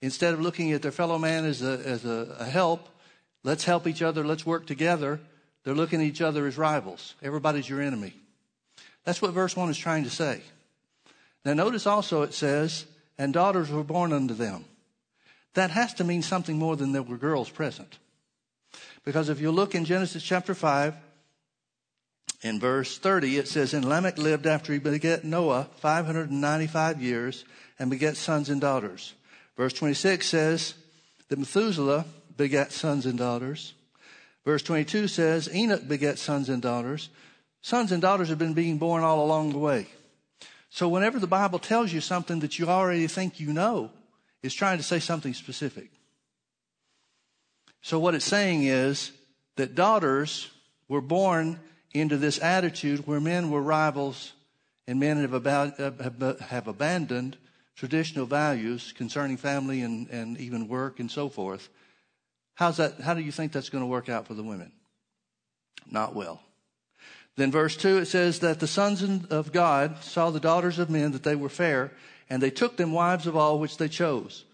Instead 0.00 0.34
of 0.34 0.40
looking 0.40 0.70
at 0.70 0.82
their 0.82 0.92
fellow 0.92 1.18
man 1.18 1.44
as 1.44 1.62
a, 1.62 1.80
as 1.84 2.04
a, 2.04 2.36
a 2.38 2.44
help, 2.44 2.88
let's 3.48 3.64
help 3.64 3.86
each 3.86 4.02
other, 4.02 4.24
let's 4.24 4.46
work 4.46 4.66
together, 4.66 5.20
they're 5.64 5.74
looking 5.74 6.00
at 6.00 6.06
each 6.06 6.20
other 6.20 6.46
as 6.46 6.56
rivals. 6.56 7.14
Everybody's 7.22 7.68
your 7.68 7.80
enemy. 7.80 8.14
That's 9.04 9.20
what 9.20 9.32
verse 9.32 9.56
1 9.56 9.70
is 9.70 9.78
trying 9.78 10.04
to 10.04 10.10
say. 10.10 10.40
Now, 11.44 11.54
notice 11.54 11.86
also 11.86 12.22
it 12.22 12.34
says, 12.34 12.86
and 13.16 13.32
daughters 13.32 13.70
were 13.70 13.82
born 13.82 14.12
unto 14.12 14.34
them 14.34 14.64
that 15.54 15.70
has 15.70 15.92
to 15.94 16.04
mean 16.04 16.22
something 16.22 16.56
more 16.56 16.76
than 16.76 16.92
there 16.92 17.02
were 17.02 17.16
girls 17.16 17.50
present. 17.50 17.98
Because 19.04 19.28
if 19.28 19.40
you 19.40 19.50
look 19.50 19.74
in 19.74 19.84
Genesis 19.84 20.22
chapter 20.22 20.54
5, 20.54 20.94
in 22.42 22.60
verse 22.60 22.98
30, 22.98 23.38
it 23.38 23.48
says, 23.48 23.74
And 23.74 23.84
Lamech 23.84 24.18
lived 24.18 24.46
after 24.46 24.72
he 24.72 24.78
begat 24.78 25.24
Noah 25.24 25.66
595 25.78 27.02
years 27.02 27.44
and 27.78 27.90
begat 27.90 28.16
sons 28.16 28.48
and 28.48 28.60
daughters. 28.60 29.14
Verse 29.56 29.72
26 29.72 30.24
says 30.24 30.74
that 31.28 31.38
Methuselah 31.38 32.04
begat 32.38 32.72
sons 32.72 33.04
and 33.04 33.18
daughters. 33.18 33.74
Verse 34.46 34.62
22 34.62 35.08
says 35.08 35.54
Enoch 35.54 35.86
begat 35.86 36.18
sons 36.18 36.48
and 36.48 36.62
daughters. 36.62 37.10
Sons 37.60 37.92
and 37.92 38.00
daughters 38.00 38.30
have 38.30 38.38
been 38.38 38.54
being 38.54 38.78
born 38.78 39.02
all 39.02 39.22
along 39.22 39.52
the 39.52 39.58
way. 39.58 39.88
So 40.70 40.88
whenever 40.88 41.18
the 41.18 41.26
Bible 41.26 41.58
tells 41.58 41.92
you 41.92 42.00
something 42.00 42.40
that 42.40 42.58
you 42.58 42.66
already 42.66 43.06
think 43.08 43.38
you 43.38 43.52
know, 43.52 43.90
it's 44.42 44.54
trying 44.54 44.78
to 44.78 44.82
say 44.84 45.00
something 45.00 45.34
specific. 45.34 45.90
So, 47.80 47.98
what 47.98 48.14
it's 48.14 48.24
saying 48.24 48.64
is 48.64 49.12
that 49.56 49.74
daughters 49.74 50.50
were 50.88 51.00
born 51.00 51.58
into 51.92 52.16
this 52.16 52.40
attitude 52.42 53.06
where 53.06 53.20
men 53.20 53.50
were 53.50 53.62
rivals 53.62 54.32
and 54.86 55.00
men 55.00 55.20
have, 55.20 55.32
about, 55.32 55.78
have 55.78 56.68
abandoned 56.68 57.36
traditional 57.76 58.26
values 58.26 58.92
concerning 58.96 59.36
family 59.36 59.82
and, 59.82 60.08
and 60.08 60.38
even 60.38 60.68
work 60.68 61.00
and 61.00 61.10
so 61.10 61.28
forth. 61.28 61.68
How's 62.58 62.78
that, 62.78 63.00
how 63.00 63.14
do 63.14 63.20
you 63.20 63.30
think 63.30 63.52
that's 63.52 63.68
going 63.68 63.84
to 63.84 63.86
work 63.86 64.08
out 64.08 64.26
for 64.26 64.34
the 64.34 64.42
women? 64.42 64.72
Not 65.88 66.16
well. 66.16 66.42
Then, 67.36 67.52
verse 67.52 67.76
2, 67.76 67.98
it 67.98 68.06
says 68.06 68.40
that 68.40 68.58
the 68.58 68.66
sons 68.66 69.00
of 69.30 69.52
God 69.52 70.02
saw 70.02 70.30
the 70.30 70.40
daughters 70.40 70.80
of 70.80 70.90
men 70.90 71.12
that 71.12 71.22
they 71.22 71.36
were 71.36 71.48
fair 71.48 71.92
and 72.28 72.42
they 72.42 72.50
took 72.50 72.76
them 72.76 72.90
wives 72.90 73.28
of 73.28 73.36
all 73.36 73.60
which 73.60 73.76
they 73.76 73.86
chose. 73.86 74.44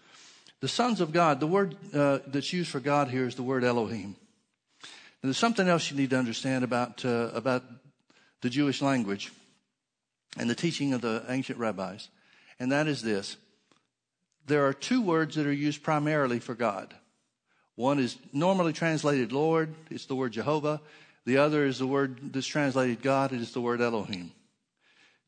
The 0.59 0.67
sons 0.67 1.01
of 1.01 1.13
God, 1.13 1.39
the 1.39 1.47
word 1.47 1.75
uh, 1.95 2.19
that's 2.27 2.53
used 2.53 2.69
for 2.69 2.79
God 2.79 3.07
here 3.07 3.25
is 3.25 3.33
the 3.33 3.41
word 3.41 3.63
Elohim. 3.63 4.15
And 4.83 5.23
there's 5.23 5.39
something 5.39 5.67
else 5.67 5.89
you 5.89 5.97
need 5.97 6.11
to 6.11 6.19
understand 6.19 6.63
about, 6.63 7.03
uh, 7.03 7.31
about 7.33 7.63
the 8.41 8.51
Jewish 8.51 8.83
language 8.83 9.31
and 10.37 10.47
the 10.47 10.53
teaching 10.53 10.93
of 10.93 11.01
the 11.01 11.25
ancient 11.27 11.57
rabbis, 11.57 12.09
and 12.59 12.71
that 12.71 12.85
is 12.85 13.01
this. 13.01 13.37
There 14.45 14.67
are 14.67 14.73
two 14.73 15.01
words 15.01 15.37
that 15.37 15.47
are 15.47 15.51
used 15.51 15.81
primarily 15.81 16.39
for 16.39 16.53
God. 16.53 16.93
One 17.75 17.99
is 17.99 18.17
normally 18.31 18.73
translated 18.73 19.31
Lord, 19.31 19.73
it's 19.89 20.05
the 20.05 20.15
word 20.15 20.31
Jehovah. 20.31 20.81
The 21.25 21.37
other 21.37 21.65
is 21.65 21.79
the 21.79 21.87
word 21.87 22.33
that's 22.33 22.47
translated 22.47 23.01
God, 23.01 23.33
it 23.33 23.41
is 23.41 23.51
the 23.51 23.61
word 23.61 23.81
Elohim. 23.81 24.31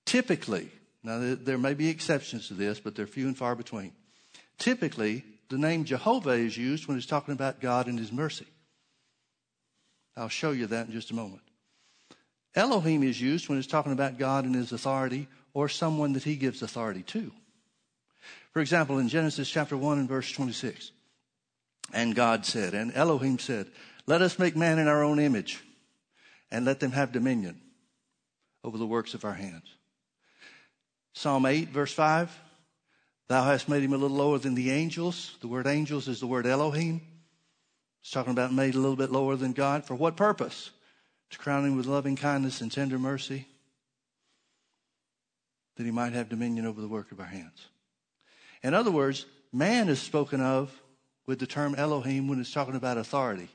Typically, 0.06 0.72
now, 1.04 1.36
there 1.40 1.58
may 1.58 1.74
be 1.74 1.88
exceptions 1.88 2.50
to 2.50 2.54
this, 2.54 2.82
but 2.82 2.96
they're 2.96 3.08
few 3.08 3.28
and 3.28 3.38
far 3.38 3.56
between. 3.56 3.94
Typically, 4.58 5.24
the 5.50 5.58
name 5.58 5.86
Jehovah 5.86 6.32
is 6.32 6.58
used 6.58 6.88
when 6.88 6.98
it's 6.98 7.06
talking 7.06 7.34
about 7.34 7.62
God 7.62 7.88
and 7.88 7.98
His 7.98 8.12
mercy. 8.12 8.48
I'll 10.18 10.28
show 10.28 10.52
you 10.52 10.68
that 10.68 10.88
in 10.88 10.92
just 10.92 11.12
a 11.12 11.16
moment. 11.16 11.44
Elohim 12.56 13.04
is 13.04 13.22
used 13.22 13.48
when 13.48 13.58
it's 13.58 13.68
talking 13.68 13.94
about 13.94 14.18
God 14.18 14.44
and 14.44 14.56
His 14.56 14.72
authority 14.72 15.28
or 15.54 15.70
someone 15.70 16.14
that 16.14 16.24
He 16.24 16.36
gives 16.36 16.62
authority 16.62 17.04
to. 17.04 17.32
For 18.52 18.62
example, 18.62 18.98
in 18.98 19.08
Genesis 19.08 19.50
chapter 19.50 19.78
1 19.78 20.00
and 20.00 20.10
verse 20.10 20.30
26, 20.32 20.92
and 21.94 22.16
God 22.16 22.46
said, 22.46 22.74
and 22.74 22.94
Elohim 22.94 23.40
said, 23.40 23.68
Let 24.06 24.22
us 24.22 24.40
make 24.40 24.56
man 24.56 24.80
in 24.80 24.88
our 24.88 25.04
own 25.04 25.20
image 25.20 25.64
and 26.52 26.66
let 26.66 26.80
them 26.80 26.92
have 26.92 27.12
dominion 27.12 27.62
over 28.64 28.78
the 28.78 28.86
works 28.86 29.14
of 29.14 29.26
our 29.26 29.34
hands. 29.34 29.66
Psalm 31.14 31.46
8, 31.46 31.70
verse 31.70 31.94
5. 31.94 32.32
Thou 33.28 33.44
hast 33.44 33.68
made 33.68 33.84
him 33.84 33.94
a 33.94 33.98
little 33.98 34.16
lower 34.16 34.38
than 34.38 34.56
the 34.56 34.72
angels. 34.72 35.36
The 35.42 35.48
word 35.48 35.68
angels 35.68 36.08
is 36.08 36.20
the 36.20 36.28
word 36.28 36.46
Elohim. 36.46 37.02
It's 38.02 38.12
talking 38.12 38.32
about 38.32 38.54
made 38.54 38.76
a 38.76 38.80
little 38.80 38.96
bit 38.96 39.12
lower 39.12 39.36
than 39.36 39.52
God. 39.52 39.84
For 39.84 39.96
what 39.96 40.16
purpose? 40.16 40.72
To 41.32 41.38
crown 41.38 41.66
him 41.66 41.76
with 41.76 41.88
loving 41.88 42.16
kindness 42.16 42.62
and 42.62 42.72
tender 42.72 42.98
mercy, 42.98 43.48
that 45.76 45.84
he 45.84 45.92
might 45.92 46.14
have 46.14 46.30
dominion 46.30 46.66
over 46.66 46.80
the 46.80 46.88
work 46.88 47.12
of 47.12 47.20
our 47.20 47.26
hands. 47.26 47.68
In 48.64 48.74
other 48.74 48.92
words, 48.92 49.26
man 49.52 49.90
is 49.90 50.00
spoken 50.00 50.40
of 50.40 50.72
with 51.28 51.40
the 51.40 51.46
term 51.46 51.76
Elohim 51.76 52.28
when 52.28 52.40
it's 52.40 52.52
talking 52.52 52.76
about 52.76 52.98
authority 52.98 53.50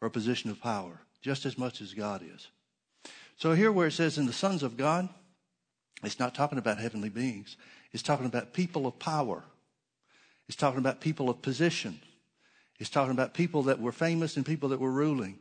or 0.00 0.08
a 0.08 0.10
position 0.10 0.50
of 0.50 0.60
power, 0.60 1.00
just 1.22 1.46
as 1.46 1.56
much 1.56 1.80
as 1.80 1.94
God 1.94 2.22
is. 2.22 2.48
So 3.36 3.52
here 3.52 3.72
where 3.72 3.86
it 3.86 3.92
says 3.92 4.18
in 4.18 4.26
the 4.26 4.32
sons 4.32 4.62
of 4.62 4.76
God, 4.76 5.08
it's 6.02 6.18
not 6.18 6.34
talking 6.34 6.58
about 6.58 6.78
heavenly 6.78 7.08
beings. 7.08 7.56
It's 7.92 8.02
talking 8.02 8.26
about 8.26 8.52
people 8.52 8.86
of 8.86 8.98
power. 8.98 9.44
It's 10.48 10.56
talking 10.56 10.80
about 10.80 11.00
people 11.00 11.30
of 11.30 11.40
position. 11.40 12.00
It's 12.78 12.90
talking 12.90 13.12
about 13.12 13.32
people 13.32 13.62
that 13.64 13.80
were 13.80 13.92
famous 13.92 14.36
and 14.36 14.44
people 14.44 14.70
that 14.70 14.80
were 14.80 14.90
ruling. 14.90 15.38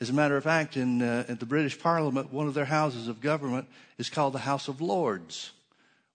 As 0.00 0.10
a 0.10 0.12
matter 0.12 0.36
of 0.36 0.44
fact, 0.44 0.76
in, 0.76 1.00
uh, 1.00 1.24
the 1.28 1.46
British 1.46 1.78
Parliament, 1.78 2.32
one 2.32 2.46
of 2.46 2.54
their 2.54 2.66
houses 2.66 3.08
of 3.08 3.20
government 3.20 3.68
is 3.98 4.10
called 4.10 4.34
the 4.34 4.40
House 4.40 4.68
of 4.68 4.80
Lords. 4.80 5.52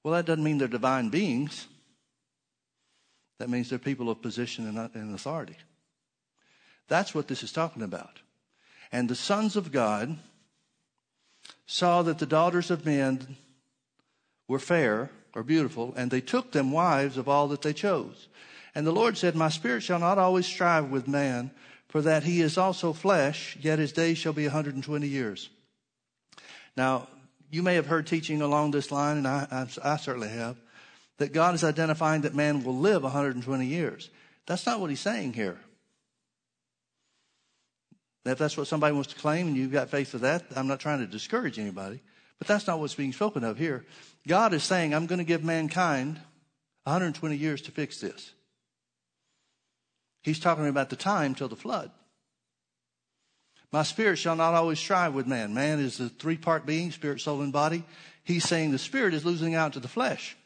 Well, 0.04 0.14
that 0.14 0.26
doesn't 0.26 0.44
mean 0.44 0.58
they're 0.58 0.68
divine 0.68 1.10
beings. 1.10 1.68
That 3.40 3.50
means 3.50 3.70
they're 3.70 3.80
people 3.80 4.10
of 4.10 4.22
position 4.22 4.68
and, 4.68 5.16
authority. 5.16 5.58
That's 6.88 7.14
what 7.14 7.28
this 7.28 7.44
is 7.44 7.52
talking 7.52 7.84
about. 7.84 8.22
And 8.92 9.10
the 9.10 9.16
sons 9.16 9.56
of 9.56 9.72
God 9.72 10.18
saw 11.66 12.02
that 12.02 12.20
the 12.20 12.26
daughters 12.26 12.72
of 12.72 12.86
men 12.86 13.38
were 14.48 14.60
fair 14.60 15.12
or 15.36 15.44
beautiful, 15.44 15.94
and 15.96 16.10
they 16.10 16.22
took 16.22 16.52
them 16.52 16.72
wives 16.72 17.18
of 17.18 17.28
all 17.28 17.48
that 17.50 17.62
they 17.62 17.74
chose. 17.74 18.28
And 18.74 18.88
the 18.88 18.92
Lord 18.92 19.18
said, 19.18 19.36
My 19.36 19.50
spirit 19.50 19.84
shall 19.84 20.00
not 20.00 20.18
always 20.18 20.46
strive 20.46 20.90
with 20.90 21.08
man, 21.08 21.52
for 21.90 22.02
that 22.02 22.24
he 22.24 22.42
is 22.42 22.58
also 22.58 22.94
flesh, 22.94 23.58
yet 23.62 23.80
his 23.80 23.92
days 23.92 24.18
shall 24.18 24.34
be 24.34 24.46
120 24.46 25.08
years. 25.08 25.50
Now, 26.76 27.08
you 27.50 27.64
may 27.64 27.76
have 27.76 27.88
heard 27.88 28.08
teaching 28.08 28.42
along 28.42 28.72
this 28.72 28.92
line, 28.92 29.18
and 29.18 29.28
I, 29.28 29.48
I, 29.52 29.94
I 29.94 29.98
certainly 29.98 30.30
have, 30.30 30.58
that 31.18 31.34
God 31.34 31.56
is 31.56 31.64
identifying 31.64 32.22
that 32.22 32.36
man 32.36 32.64
will 32.64 32.78
live 32.78 33.04
120 33.04 33.66
years. 33.66 34.10
That's 34.46 34.66
not 34.66 34.80
what 34.80 34.90
he's 34.90 35.00
saying 35.00 35.34
here. 35.34 35.60
If 38.26 38.38
that's 38.38 38.58
what 38.58 38.68
somebody 38.68 38.94
wants 38.94 39.14
to 39.14 39.20
claim 39.20 39.48
and 39.48 39.56
you've 39.56 39.72
got 39.72 39.90
faith 39.90 40.10
for 40.10 40.18
that, 40.20 40.44
I'm 40.56 40.68
not 40.68 40.80
trying 40.80 41.00
to 41.00 41.08
discourage 41.08 41.58
anybody. 41.58 42.02
But 42.40 42.48
that's 42.48 42.68
not 42.68 42.80
what's 42.80 42.96
being 42.96 43.14
spoken 43.14 43.44
of 43.44 43.58
here. 43.58 43.86
God 44.28 44.54
is 44.54 44.64
saying, 44.64 44.94
I'm 44.94 45.06
going 45.06 45.20
to 45.20 45.26
give 45.26 45.44
mankind 45.44 46.20
120 46.84 47.36
years 47.36 47.62
to 47.64 47.72
fix 47.72 48.00
this. 48.00 48.34
He's 50.22 50.40
talking 50.40 50.68
about 50.68 50.90
the 50.90 50.96
time 50.96 51.36
till 51.36 51.48
the 51.48 51.56
flood. 51.56 51.90
My 53.72 53.84
spirit 53.84 54.18
shall 54.18 54.36
not 54.36 54.54
always 54.54 54.80
strive 54.80 55.14
with 55.14 55.28
man. 55.28 55.54
Man 55.54 55.80
is 55.80 56.00
a 56.00 56.10
three 56.10 56.38
part 56.38 56.66
being, 56.66 56.92
spirit, 56.92 57.22
soul, 57.22 57.42
and 57.42 57.52
body. 57.52 57.84
He's 58.24 58.44
saying 58.44 58.72
the 58.72 58.78
spirit 58.78 59.14
is 59.14 59.26
losing 59.26 59.56
out 59.56 59.74
to 59.74 59.80
the 59.80 59.88
flesh. 59.88 60.38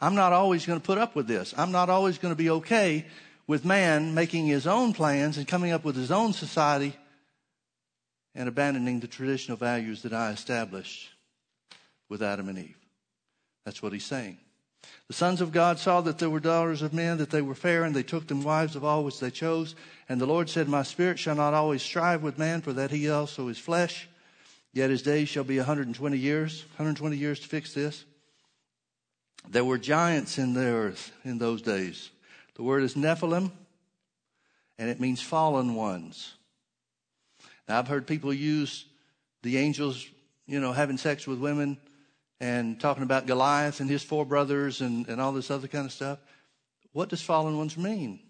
I'm 0.00 0.14
not 0.14 0.32
always 0.32 0.66
going 0.66 0.80
to 0.80 0.84
put 0.84 0.98
up 0.98 1.14
with 1.14 1.26
this. 1.26 1.54
I'm 1.56 1.72
not 1.72 1.90
always 1.90 2.18
going 2.18 2.32
to 2.32 2.36
be 2.36 2.50
okay 2.50 3.06
with 3.46 3.64
man 3.64 4.14
making 4.14 4.46
his 4.46 4.66
own 4.66 4.92
plans 4.92 5.36
and 5.36 5.46
coming 5.46 5.72
up 5.72 5.84
with 5.84 5.96
his 5.96 6.10
own 6.10 6.32
society 6.32 6.96
and 8.34 8.48
abandoning 8.48 9.00
the 9.00 9.06
traditional 9.06 9.56
values 9.56 10.02
that 10.02 10.12
I 10.12 10.30
established 10.30 11.08
with 12.08 12.22
Adam 12.22 12.48
and 12.48 12.58
Eve. 12.58 12.76
That's 13.64 13.82
what 13.82 13.92
he's 13.92 14.04
saying. 14.04 14.38
The 15.08 15.14
sons 15.14 15.40
of 15.40 15.52
God 15.52 15.78
saw 15.78 16.00
that 16.02 16.18
there 16.18 16.30
were 16.30 16.40
daughters 16.40 16.82
of 16.82 16.92
men, 16.92 17.18
that 17.18 17.30
they 17.30 17.42
were 17.42 17.54
fair, 17.54 17.84
and 17.84 17.94
they 17.94 18.02
took 18.02 18.26
them 18.26 18.42
wives 18.42 18.76
of 18.76 18.84
all 18.84 19.04
which 19.04 19.20
they 19.20 19.30
chose. 19.30 19.74
And 20.08 20.20
the 20.20 20.26
Lord 20.26 20.50
said, 20.50 20.68
My 20.68 20.82
spirit 20.82 21.18
shall 21.18 21.34
not 21.34 21.54
always 21.54 21.82
strive 21.82 22.22
with 22.22 22.38
man, 22.38 22.60
for 22.60 22.72
that 22.74 22.90
he 22.90 23.08
also 23.08 23.48
is 23.48 23.58
flesh. 23.58 24.08
Yet 24.72 24.90
his 24.90 25.02
days 25.02 25.28
shall 25.28 25.44
be 25.44 25.58
a 25.58 25.60
120 25.60 26.16
years. 26.18 26.62
120 26.76 27.16
years 27.16 27.40
to 27.40 27.48
fix 27.48 27.72
this. 27.72 28.04
There 29.48 29.64
were 29.64 29.78
giants 29.78 30.38
in 30.38 30.54
the 30.54 30.64
earth 30.64 31.12
in 31.24 31.38
those 31.38 31.62
days. 31.62 32.10
The 32.54 32.62
word 32.62 32.82
is 32.82 32.94
Nephilim, 32.94 33.50
and 34.78 34.90
it 34.90 35.00
means 35.00 35.20
fallen 35.20 35.74
ones. 35.74 36.34
Now, 37.68 37.78
I've 37.78 37.88
heard 37.88 38.06
people 38.06 38.32
use 38.32 38.86
the 39.42 39.58
angels, 39.58 40.06
you 40.46 40.60
know, 40.60 40.72
having 40.72 40.96
sex 40.96 41.26
with 41.26 41.38
women 41.38 41.78
and 42.40 42.80
talking 42.80 43.02
about 43.02 43.26
Goliath 43.26 43.80
and 43.80 43.88
his 43.88 44.02
four 44.02 44.24
brothers 44.24 44.80
and, 44.80 45.08
and 45.08 45.20
all 45.20 45.32
this 45.32 45.50
other 45.50 45.68
kind 45.68 45.86
of 45.86 45.92
stuff. 45.92 46.18
What 46.92 47.08
does 47.08 47.22
fallen 47.22 47.56
ones 47.56 47.76
mean? 47.76 48.20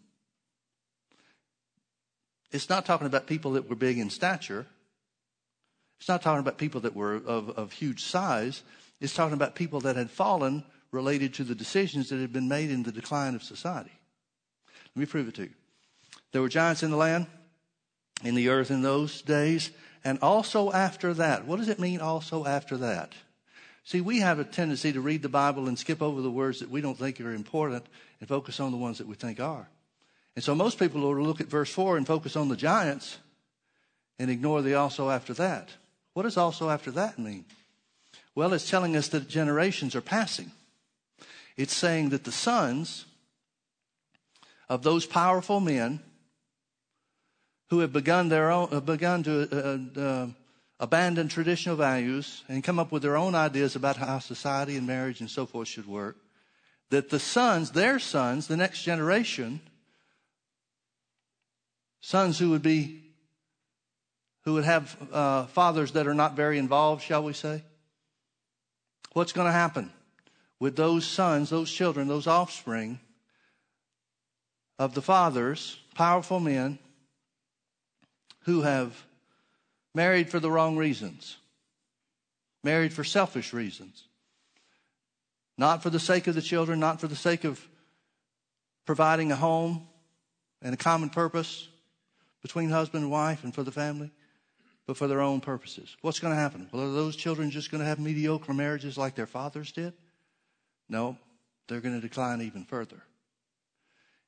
It's 2.50 2.68
not 2.68 2.86
talking 2.86 3.06
about 3.06 3.26
people 3.26 3.52
that 3.52 3.68
were 3.68 3.76
big 3.76 3.98
in 3.98 4.10
stature. 4.10 4.66
It's 5.98 6.08
not 6.08 6.22
talking 6.22 6.40
about 6.40 6.58
people 6.58 6.82
that 6.82 6.94
were 6.94 7.14
of, 7.14 7.50
of 7.50 7.72
huge 7.72 8.04
size. 8.04 8.62
It's 9.00 9.14
talking 9.14 9.34
about 9.34 9.54
people 9.54 9.80
that 9.80 9.96
had 9.96 10.10
fallen 10.10 10.64
related 10.94 11.34
to 11.34 11.44
the 11.44 11.54
decisions 11.54 12.08
that 12.08 12.20
had 12.20 12.32
been 12.32 12.48
made 12.48 12.70
in 12.70 12.84
the 12.84 12.92
decline 12.92 13.34
of 13.34 13.42
society. 13.42 13.92
Let 14.94 15.00
me 15.00 15.06
prove 15.06 15.28
it 15.28 15.34
to 15.34 15.42
you. 15.42 15.50
There 16.32 16.40
were 16.40 16.48
giants 16.48 16.82
in 16.82 16.90
the 16.90 16.96
land, 16.96 17.26
in 18.22 18.34
the 18.34 18.48
earth 18.48 18.70
in 18.70 18.82
those 18.82 19.20
days, 19.22 19.70
and 20.04 20.18
also 20.20 20.70
after 20.72 21.12
that. 21.14 21.46
What 21.46 21.58
does 21.58 21.68
it 21.68 21.80
mean, 21.80 22.00
also 22.00 22.44
after 22.44 22.76
that? 22.78 23.12
See, 23.84 24.00
we 24.00 24.20
have 24.20 24.38
a 24.38 24.44
tendency 24.44 24.92
to 24.92 25.00
read 25.00 25.22
the 25.22 25.28
Bible 25.28 25.68
and 25.68 25.78
skip 25.78 26.00
over 26.00 26.22
the 26.22 26.30
words 26.30 26.60
that 26.60 26.70
we 26.70 26.80
don't 26.80 26.96
think 26.96 27.20
are 27.20 27.34
important 27.34 27.84
and 28.20 28.28
focus 28.28 28.60
on 28.60 28.70
the 28.70 28.78
ones 28.78 28.98
that 28.98 29.06
we 29.06 29.14
think 29.14 29.40
are. 29.40 29.68
And 30.36 30.44
so 30.44 30.54
most 30.54 30.78
people 30.78 31.00
will 31.00 31.22
look 31.22 31.40
at 31.40 31.48
verse 31.48 31.70
4 31.70 31.96
and 31.96 32.06
focus 32.06 32.36
on 32.36 32.48
the 32.48 32.56
giants 32.56 33.18
and 34.18 34.30
ignore 34.30 34.62
the 34.62 34.74
also 34.74 35.10
after 35.10 35.34
that. 35.34 35.70
What 36.14 36.22
does 36.22 36.36
also 36.36 36.70
after 36.70 36.90
that 36.92 37.18
mean? 37.18 37.44
Well, 38.34 38.52
it's 38.52 38.70
telling 38.70 38.96
us 38.96 39.08
that 39.08 39.28
generations 39.28 39.94
are 39.94 40.00
passing. 40.00 40.50
It's 41.56 41.74
saying 41.74 42.10
that 42.10 42.24
the 42.24 42.32
sons 42.32 43.06
of 44.68 44.82
those 44.82 45.06
powerful 45.06 45.60
men 45.60 46.00
who 47.70 47.80
have 47.80 47.92
begun 47.92 48.28
their 48.28 48.50
own, 48.50 48.68
have 48.70 48.86
begun 48.86 49.22
to 49.22 49.48
uh, 49.96 50.00
uh, 50.00 50.26
abandon 50.80 51.28
traditional 51.28 51.76
values 51.76 52.42
and 52.48 52.64
come 52.64 52.78
up 52.78 52.92
with 52.92 53.02
their 53.02 53.16
own 53.16 53.34
ideas 53.34 53.76
about 53.76 53.96
how 53.96 54.18
society 54.18 54.76
and 54.76 54.86
marriage 54.86 55.20
and 55.20 55.30
so 55.30 55.46
forth 55.46 55.68
should 55.68 55.86
work, 55.86 56.16
that 56.90 57.10
the 57.10 57.18
sons, 57.20 57.70
their 57.70 57.98
sons, 57.98 58.48
the 58.48 58.56
next 58.56 58.82
generation, 58.82 59.60
sons 62.00 62.38
who 62.38 62.50
would 62.50 62.62
be, 62.62 63.02
who 64.44 64.54
would 64.54 64.64
have 64.64 64.96
uh, 65.12 65.46
fathers 65.46 65.92
that 65.92 66.06
are 66.06 66.14
not 66.14 66.36
very 66.36 66.58
involved, 66.58 67.02
shall 67.02 67.22
we 67.22 67.32
say, 67.32 67.62
what's 69.12 69.32
going 69.32 69.46
to 69.46 69.52
happen? 69.52 69.90
With 70.64 70.76
those 70.76 71.04
sons, 71.04 71.50
those 71.50 71.70
children, 71.70 72.08
those 72.08 72.26
offspring 72.26 72.98
of 74.78 74.94
the 74.94 75.02
fathers, 75.02 75.78
powerful 75.94 76.40
men 76.40 76.78
who 78.44 78.62
have 78.62 79.04
married 79.94 80.30
for 80.30 80.40
the 80.40 80.50
wrong 80.50 80.78
reasons, 80.78 81.36
married 82.62 82.94
for 82.94 83.04
selfish 83.04 83.52
reasons, 83.52 84.04
not 85.58 85.82
for 85.82 85.90
the 85.90 86.00
sake 86.00 86.28
of 86.28 86.34
the 86.34 86.40
children, 86.40 86.80
not 86.80 86.98
for 86.98 87.08
the 87.08 87.14
sake 87.14 87.44
of 87.44 87.60
providing 88.86 89.30
a 89.30 89.36
home 89.36 89.86
and 90.62 90.72
a 90.72 90.78
common 90.78 91.10
purpose 91.10 91.68
between 92.40 92.70
husband 92.70 93.02
and 93.02 93.12
wife 93.12 93.44
and 93.44 93.54
for 93.54 93.64
the 93.64 93.70
family, 93.70 94.10
but 94.86 94.96
for 94.96 95.08
their 95.08 95.20
own 95.20 95.42
purposes. 95.42 95.94
What's 96.00 96.20
going 96.20 96.32
to 96.32 96.40
happen? 96.40 96.70
Well, 96.72 96.84
are 96.84 96.94
those 96.94 97.16
children 97.16 97.50
just 97.50 97.70
going 97.70 97.82
to 97.82 97.86
have 97.86 97.98
mediocre 97.98 98.54
marriages 98.54 98.96
like 98.96 99.14
their 99.14 99.26
fathers 99.26 99.70
did? 99.70 99.92
No, 100.88 101.16
they're 101.68 101.80
going 101.80 101.94
to 101.94 102.06
decline 102.06 102.42
even 102.42 102.64
further. 102.64 103.02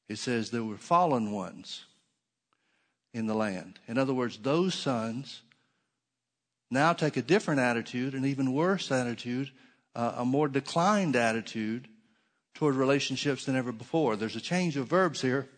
It 0.09 0.19
says 0.19 0.51
there 0.51 0.65
were 0.65 0.77
fallen 0.77 1.33
ones 1.33 1.85
in 3.13 3.27
the 3.27 3.35
land. 3.35 3.79
In 3.89 3.99
other 3.99 4.15
words, 4.15 4.39
those 4.39 4.75
sons 4.75 5.43
now 6.71 6.93
take 6.93 7.17
a 7.17 7.23
different 7.23 7.61
attitude, 7.61 8.15
an 8.15 8.25
even 8.25 8.53
worse 8.53 8.91
attitude, 8.91 9.51
uh, 9.95 10.15
a 10.19 10.25
more 10.25 10.49
declined 10.49 11.17
attitude 11.17 11.89
toward 12.55 12.75
relationships 12.75 13.45
than 13.45 13.57
ever 13.57 13.73
before. 13.73 14.17
There's 14.17 14.37
a 14.37 14.41
change 14.41 14.77
of 14.77 14.89
verbs 14.89 15.21
here. 15.21 15.49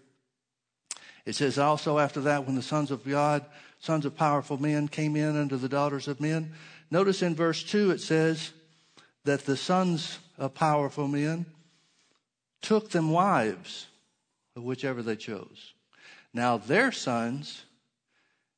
It 1.25 1.35
says 1.35 1.59
also 1.59 1.99
after 1.99 2.21
that, 2.23 2.47
when 2.47 2.57
the 2.57 2.63
sons 2.63 2.91
of 2.91 3.05
God, 3.05 3.45
sons 3.81 4.05
of 4.05 4.17
powerful 4.17 4.61
men 4.61 4.89
came 4.89 5.15
in 5.15 5.37
unto 5.37 5.57
the 5.57 5.69
daughters 5.69 6.09
of 6.09 6.21
men. 6.21 6.53
Notice 6.91 7.23
in 7.23 7.35
verse 7.35 7.63
2 7.63 7.91
it 7.91 8.01
says 8.01 8.53
that 9.29 9.45
the 9.45 9.59
sons 9.59 10.21
of 10.39 10.55
powerful 10.55 11.07
men 11.07 11.45
took 12.63 12.89
them 12.89 13.11
wives 13.11 13.87
of 14.57 14.63
whichever 14.63 15.03
they 15.03 15.17
chose. 15.17 15.75
Now 16.33 16.57
their 16.57 16.93
sons, 16.93 17.67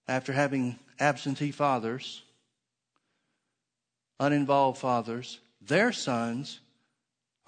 after 0.07 0.33
having 0.33 0.79
absentee 1.01 1.51
fathers, 1.51 2.23
uninvolved 4.21 4.79
fathers, 4.79 5.41
their 5.61 5.91
sons 5.91 6.61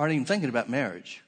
aren't 0.00 0.14
even 0.14 0.26
thinking 0.26 0.48
about 0.48 0.68
marriage. 0.68 1.22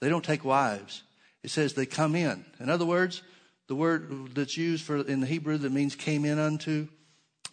They 0.00 0.08
don't 0.08 0.24
take 0.24 0.46
wives. 0.46 1.02
It 1.42 1.50
says 1.50 1.74
they 1.74 1.84
come 1.84 2.16
in. 2.16 2.42
In 2.58 2.70
other 2.70 2.86
words, 2.86 3.20
the 3.68 3.74
word 3.74 4.34
that's 4.34 4.56
used 4.56 4.82
for 4.84 4.96
in 4.96 5.20
the 5.20 5.26
Hebrew 5.26 5.58
that 5.58 5.72
means 5.72 5.94
came 5.94 6.24
in 6.24 6.38
unto 6.38 6.88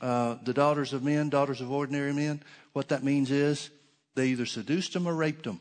uh, 0.01 0.35
the 0.43 0.53
daughters 0.53 0.93
of 0.93 1.03
men, 1.03 1.29
daughters 1.29 1.61
of 1.61 1.71
ordinary 1.71 2.13
men, 2.13 2.41
what 2.73 2.89
that 2.89 3.03
means 3.03 3.31
is 3.31 3.69
they 4.15 4.27
either 4.27 4.45
seduced 4.45 4.93
them 4.93 5.07
or 5.07 5.13
raped 5.13 5.43
them. 5.43 5.59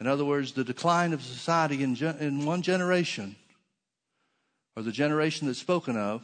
In 0.00 0.06
other 0.06 0.24
words, 0.24 0.52
the 0.52 0.64
decline 0.64 1.12
of 1.12 1.22
society 1.22 1.82
in, 1.82 1.96
in 2.20 2.44
one 2.44 2.62
generation, 2.62 3.36
or 4.76 4.82
the 4.82 4.92
generation 4.92 5.46
that's 5.46 5.58
spoken 5.58 5.96
of, 5.96 6.22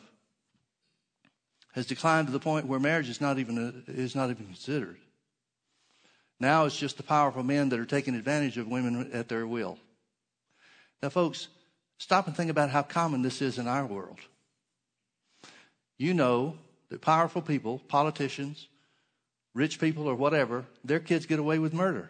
has 1.72 1.86
declined 1.86 2.26
to 2.26 2.32
the 2.32 2.40
point 2.40 2.66
where 2.66 2.80
marriage 2.80 3.08
is 3.08 3.20
not 3.20 3.38
even, 3.38 3.84
a, 3.86 3.90
is 3.90 4.16
not 4.16 4.30
even 4.30 4.44
considered. 4.44 4.96
Now 6.40 6.64
it's 6.64 6.76
just 6.76 6.96
the 6.96 7.02
powerful 7.02 7.42
men 7.42 7.68
that 7.68 7.78
are 7.78 7.86
taking 7.86 8.14
advantage 8.14 8.58
of 8.58 8.66
women 8.66 9.10
at 9.12 9.28
their 9.28 9.46
will. 9.46 9.78
Now, 11.02 11.10
folks, 11.10 11.48
stop 11.98 12.26
and 12.26 12.36
think 12.36 12.50
about 12.50 12.70
how 12.70 12.82
common 12.82 13.22
this 13.22 13.40
is 13.40 13.58
in 13.58 13.68
our 13.68 13.86
world. 13.86 14.18
You 16.00 16.14
know 16.14 16.56
that 16.88 17.02
powerful 17.02 17.42
people, 17.42 17.78
politicians, 17.86 18.68
rich 19.54 19.78
people 19.78 20.08
or 20.08 20.14
whatever, 20.14 20.64
their 20.82 20.98
kids 20.98 21.26
get 21.26 21.38
away 21.38 21.58
with 21.58 21.74
murder. 21.74 22.08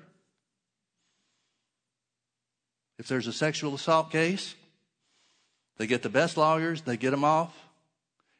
If 3.01 3.09
there's 3.09 3.27
a 3.27 3.33
sexual 3.33 3.75
assault 3.75 4.13
case, 4.13 4.55
they 5.77 5.89
get 5.89 6.05
the 6.05 6.09
best 6.09 6.37
lawyers, 6.37 6.83
they 6.83 6.97
get 6.97 7.11
them 7.11 7.25
off. 7.25 7.53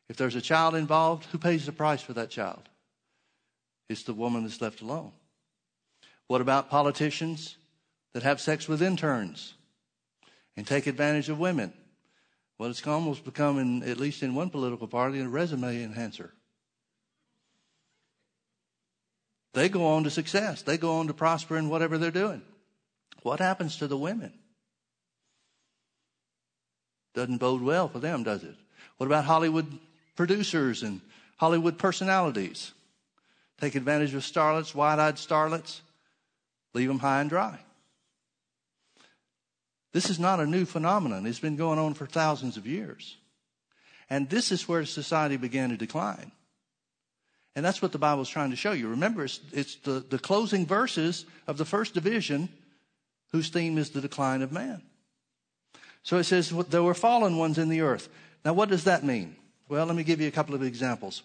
If 0.09 0.17
there's 0.17 0.37
a 0.37 0.41
child 0.41 0.77
involved, 0.77 1.25
who 1.33 1.39
pays 1.39 1.67
the 1.67 1.73
price 1.73 2.01
for 2.01 2.13
that 2.13 2.31
child? 2.31 2.63
It's 3.89 4.05
the 4.05 4.15
woman 4.15 4.45
that's 4.45 4.61
left 4.61 4.83
alone. 4.83 5.11
What 6.29 6.41
about 6.41 6.71
politicians 6.71 7.57
that 8.13 8.23
have 8.23 8.41
sex 8.41 8.69
with 8.69 8.83
interns 8.83 9.55
and 10.57 10.65
take 10.65 10.87
advantage 10.87 11.29
of 11.29 11.41
women? 11.41 11.73
Well, 12.61 12.69
it's 12.69 12.87
almost 12.87 13.25
become, 13.25 13.59
in, 13.59 13.83
at 13.85 13.97
least 13.97 14.23
in 14.23 14.35
one 14.35 14.51
political 14.51 14.87
party, 14.87 15.19
a 15.21 15.27
resume 15.27 15.83
enhancer. 15.83 16.31
They 19.55 19.71
go 19.71 19.87
on 19.87 20.05
to 20.05 20.11
success. 20.11 20.61
They 20.61 20.77
go 20.77 20.97
on 20.99 21.07
to 21.07 21.15
prosper 21.15 21.57
in 21.57 21.71
whatever 21.71 21.97
they're 21.97 22.11
doing. 22.11 22.43
What 23.23 23.41
happens 23.41 23.79
to 23.79 23.87
the 23.87 23.97
women? 23.97 24.35
Doesn't 27.15 27.39
bode 27.39 27.63
well 27.63 27.89
for 27.89 27.99
them, 27.99 28.25
does 28.25 28.45
it? 28.45 28.57
What 28.99 29.07
about 29.07 29.25
Hollywood 29.25 29.79
producers 30.15 30.83
and 30.83 31.01
Hollywood 31.39 31.79
personalities? 31.79 32.73
Take 33.59 33.75
advantage 33.75 34.13
of 34.13 34.21
starlets, 34.21 34.75
wide 34.75 34.99
eyed 34.99 35.15
starlets, 35.15 35.81
leave 36.75 36.89
them 36.89 36.99
high 36.99 37.23
and 37.23 37.31
dry. 37.31 37.59
This 39.93 40.09
is 40.09 40.19
not 40.19 40.41
a 40.41 40.47
new 40.47 40.65
phenomenon. 40.65 41.27
It's 41.27 41.41
been 41.41 41.57
going 41.57 41.79
on 41.79 41.95
for 41.95 42.07
thousands 42.07 42.57
of 42.57 42.67
years. 42.67 43.17
And 44.09 44.29
this 44.29 44.53
is 44.53 44.69
where 44.69 44.85
society 44.85 45.37
began 45.37 45.71
to 45.71 45.77
decline. 45.77 46.33
And 47.57 47.65
that's 47.65 47.83
what 47.83 47.93
the 47.93 47.99
Bible 47.99 48.23
is 48.23 48.29
trying 48.29 48.51
to 48.51 48.57
show 48.57 48.73
you. 48.73 48.89
Remember, 48.89 49.25
it's, 49.25 49.41
it's 49.53 49.77
the, 49.77 50.05
the 50.09 50.19
closing 50.19 50.67
verses 50.67 51.27
of 51.47 51.59
the 51.59 51.65
first 51.65 51.95
division 51.95 52.49
whose 53.33 53.49
theme 53.49 53.79
is 53.79 53.91
the 53.91 54.01
decline 54.01 54.43
of 54.43 54.53
man. 54.53 54.83
So 56.03 56.19
it 56.19 56.25
says, 56.25 56.51
there 56.69 56.83
were 56.83 56.95
fallen 56.95 57.37
ones 57.37 57.59
in 57.59 57.69
the 57.69 57.83
earth. 57.83 58.09
Now, 58.45 58.53
what 58.53 58.69
does 58.69 58.85
that 58.85 59.05
mean? 59.05 59.37
Well, 59.69 59.87
let 59.87 59.97
me 59.97 60.05
give 60.05 60.21
you 60.21 60.29
a 60.29 60.33
couple 60.33 60.55
of 60.55 60.63
examples. 60.63 61.23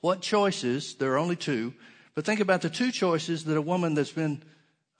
What 0.00 0.20
choices, 0.20 0.94
there 0.94 1.12
are 1.12 1.18
only 1.18 1.36
two, 1.36 1.74
but 2.14 2.24
think 2.24 2.40
about 2.40 2.62
the 2.62 2.70
two 2.70 2.92
choices 2.92 3.44
that 3.44 3.56
a 3.56 3.62
woman 3.62 3.94
that's 3.94 4.12
been 4.12 4.42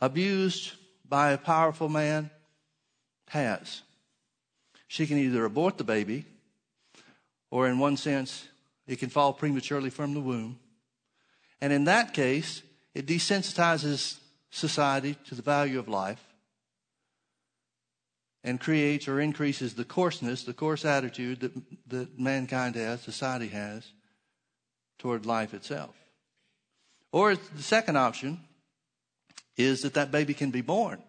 abused 0.01 0.73
by 1.09 1.33
a 1.33 1.39
powerful 1.39 1.89
man 1.89 2.31
has. 3.29 3.83
She 4.89 5.07
can 5.07 5.19
either 5.19 5.45
abort 5.45 5.79
the 5.79 5.85
baby, 5.85 6.25
or 7.51 7.69
in 7.69 7.79
one 7.79 7.97
sense, 7.97 8.49
it 8.87 8.99
can 8.99 9.11
fall 9.11 9.33
prematurely 9.33 9.91
from 9.91 10.15
the 10.15 10.21
womb. 10.21 10.59
And 11.61 11.73
in 11.73 11.85
that 11.85 12.15
case, 12.15 12.63
it 12.95 13.07
desensitizes 13.07 14.19
society 14.51 15.17
to 15.27 15.35
the 15.35 15.43
value 15.43 15.79
of 15.79 15.89
life 15.89 16.23
and 18.45 18.61
creates 18.61 19.09
or 19.09 19.21
increases 19.21 19.75
the 19.75 19.85
coarseness, 19.85 20.45
the 20.45 20.53
coarse 20.53 20.85
attitude 20.85 21.41
that, 21.41 21.53
that 21.89 22.19
mankind 22.19 22.75
has, 22.75 23.01
society 23.01 23.49
has, 23.49 23.91
toward 24.99 25.27
life 25.27 25.55
itself. 25.55 25.97
Or 27.11 27.35
the 27.35 27.63
second 27.63 27.97
option 27.97 28.41
is 29.57 29.83
that 29.83 29.95
that 29.95 30.13
baby 30.13 30.35
can 30.35 30.51
be 30.51 30.61
born. 30.61 31.03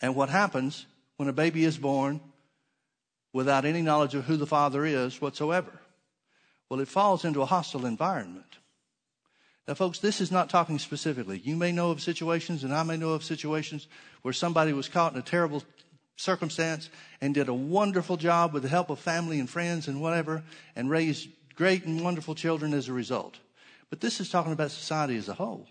And 0.00 0.14
what 0.14 0.28
happens 0.28 0.86
when 1.16 1.28
a 1.28 1.32
baby 1.32 1.64
is 1.64 1.78
born 1.78 2.20
without 3.32 3.64
any 3.64 3.82
knowledge 3.82 4.14
of 4.14 4.24
who 4.24 4.36
the 4.36 4.46
father 4.46 4.84
is 4.84 5.20
whatsoever? 5.20 5.80
Well, 6.68 6.80
it 6.80 6.88
falls 6.88 7.24
into 7.24 7.42
a 7.42 7.46
hostile 7.46 7.86
environment. 7.86 8.58
Now, 9.68 9.74
folks, 9.74 9.98
this 9.98 10.20
is 10.20 10.30
not 10.30 10.48
talking 10.48 10.78
specifically. 10.78 11.38
You 11.38 11.56
may 11.56 11.72
know 11.72 11.90
of 11.90 12.00
situations, 12.00 12.62
and 12.62 12.72
I 12.72 12.82
may 12.82 12.96
know 12.96 13.10
of 13.10 13.24
situations 13.24 13.88
where 14.22 14.34
somebody 14.34 14.72
was 14.72 14.88
caught 14.88 15.12
in 15.12 15.18
a 15.18 15.22
terrible 15.22 15.62
circumstance 16.16 16.88
and 17.20 17.34
did 17.34 17.48
a 17.48 17.54
wonderful 17.54 18.16
job 18.16 18.52
with 18.52 18.62
the 18.62 18.68
help 18.68 18.90
of 18.90 18.98
family 18.98 19.40
and 19.40 19.50
friends 19.50 19.88
and 19.88 20.00
whatever, 20.00 20.44
and 20.76 20.88
raised 20.88 21.28
great 21.56 21.84
and 21.84 22.02
wonderful 22.02 22.34
children 22.34 22.74
as 22.74 22.88
a 22.88 22.92
result. 22.92 23.38
But 23.90 24.00
this 24.00 24.20
is 24.20 24.30
talking 24.30 24.52
about 24.52 24.70
society 24.70 25.16
as 25.16 25.28
a 25.28 25.34
whole. 25.34 25.66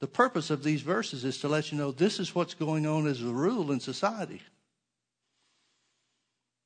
The 0.00 0.06
purpose 0.06 0.50
of 0.50 0.62
these 0.62 0.82
verses 0.82 1.24
is 1.24 1.38
to 1.38 1.48
let 1.48 1.72
you 1.72 1.78
know 1.78 1.90
this 1.90 2.20
is 2.20 2.34
what's 2.34 2.54
going 2.54 2.86
on 2.86 3.06
as 3.06 3.22
a 3.22 3.26
rule 3.26 3.72
in 3.72 3.80
society. 3.80 4.42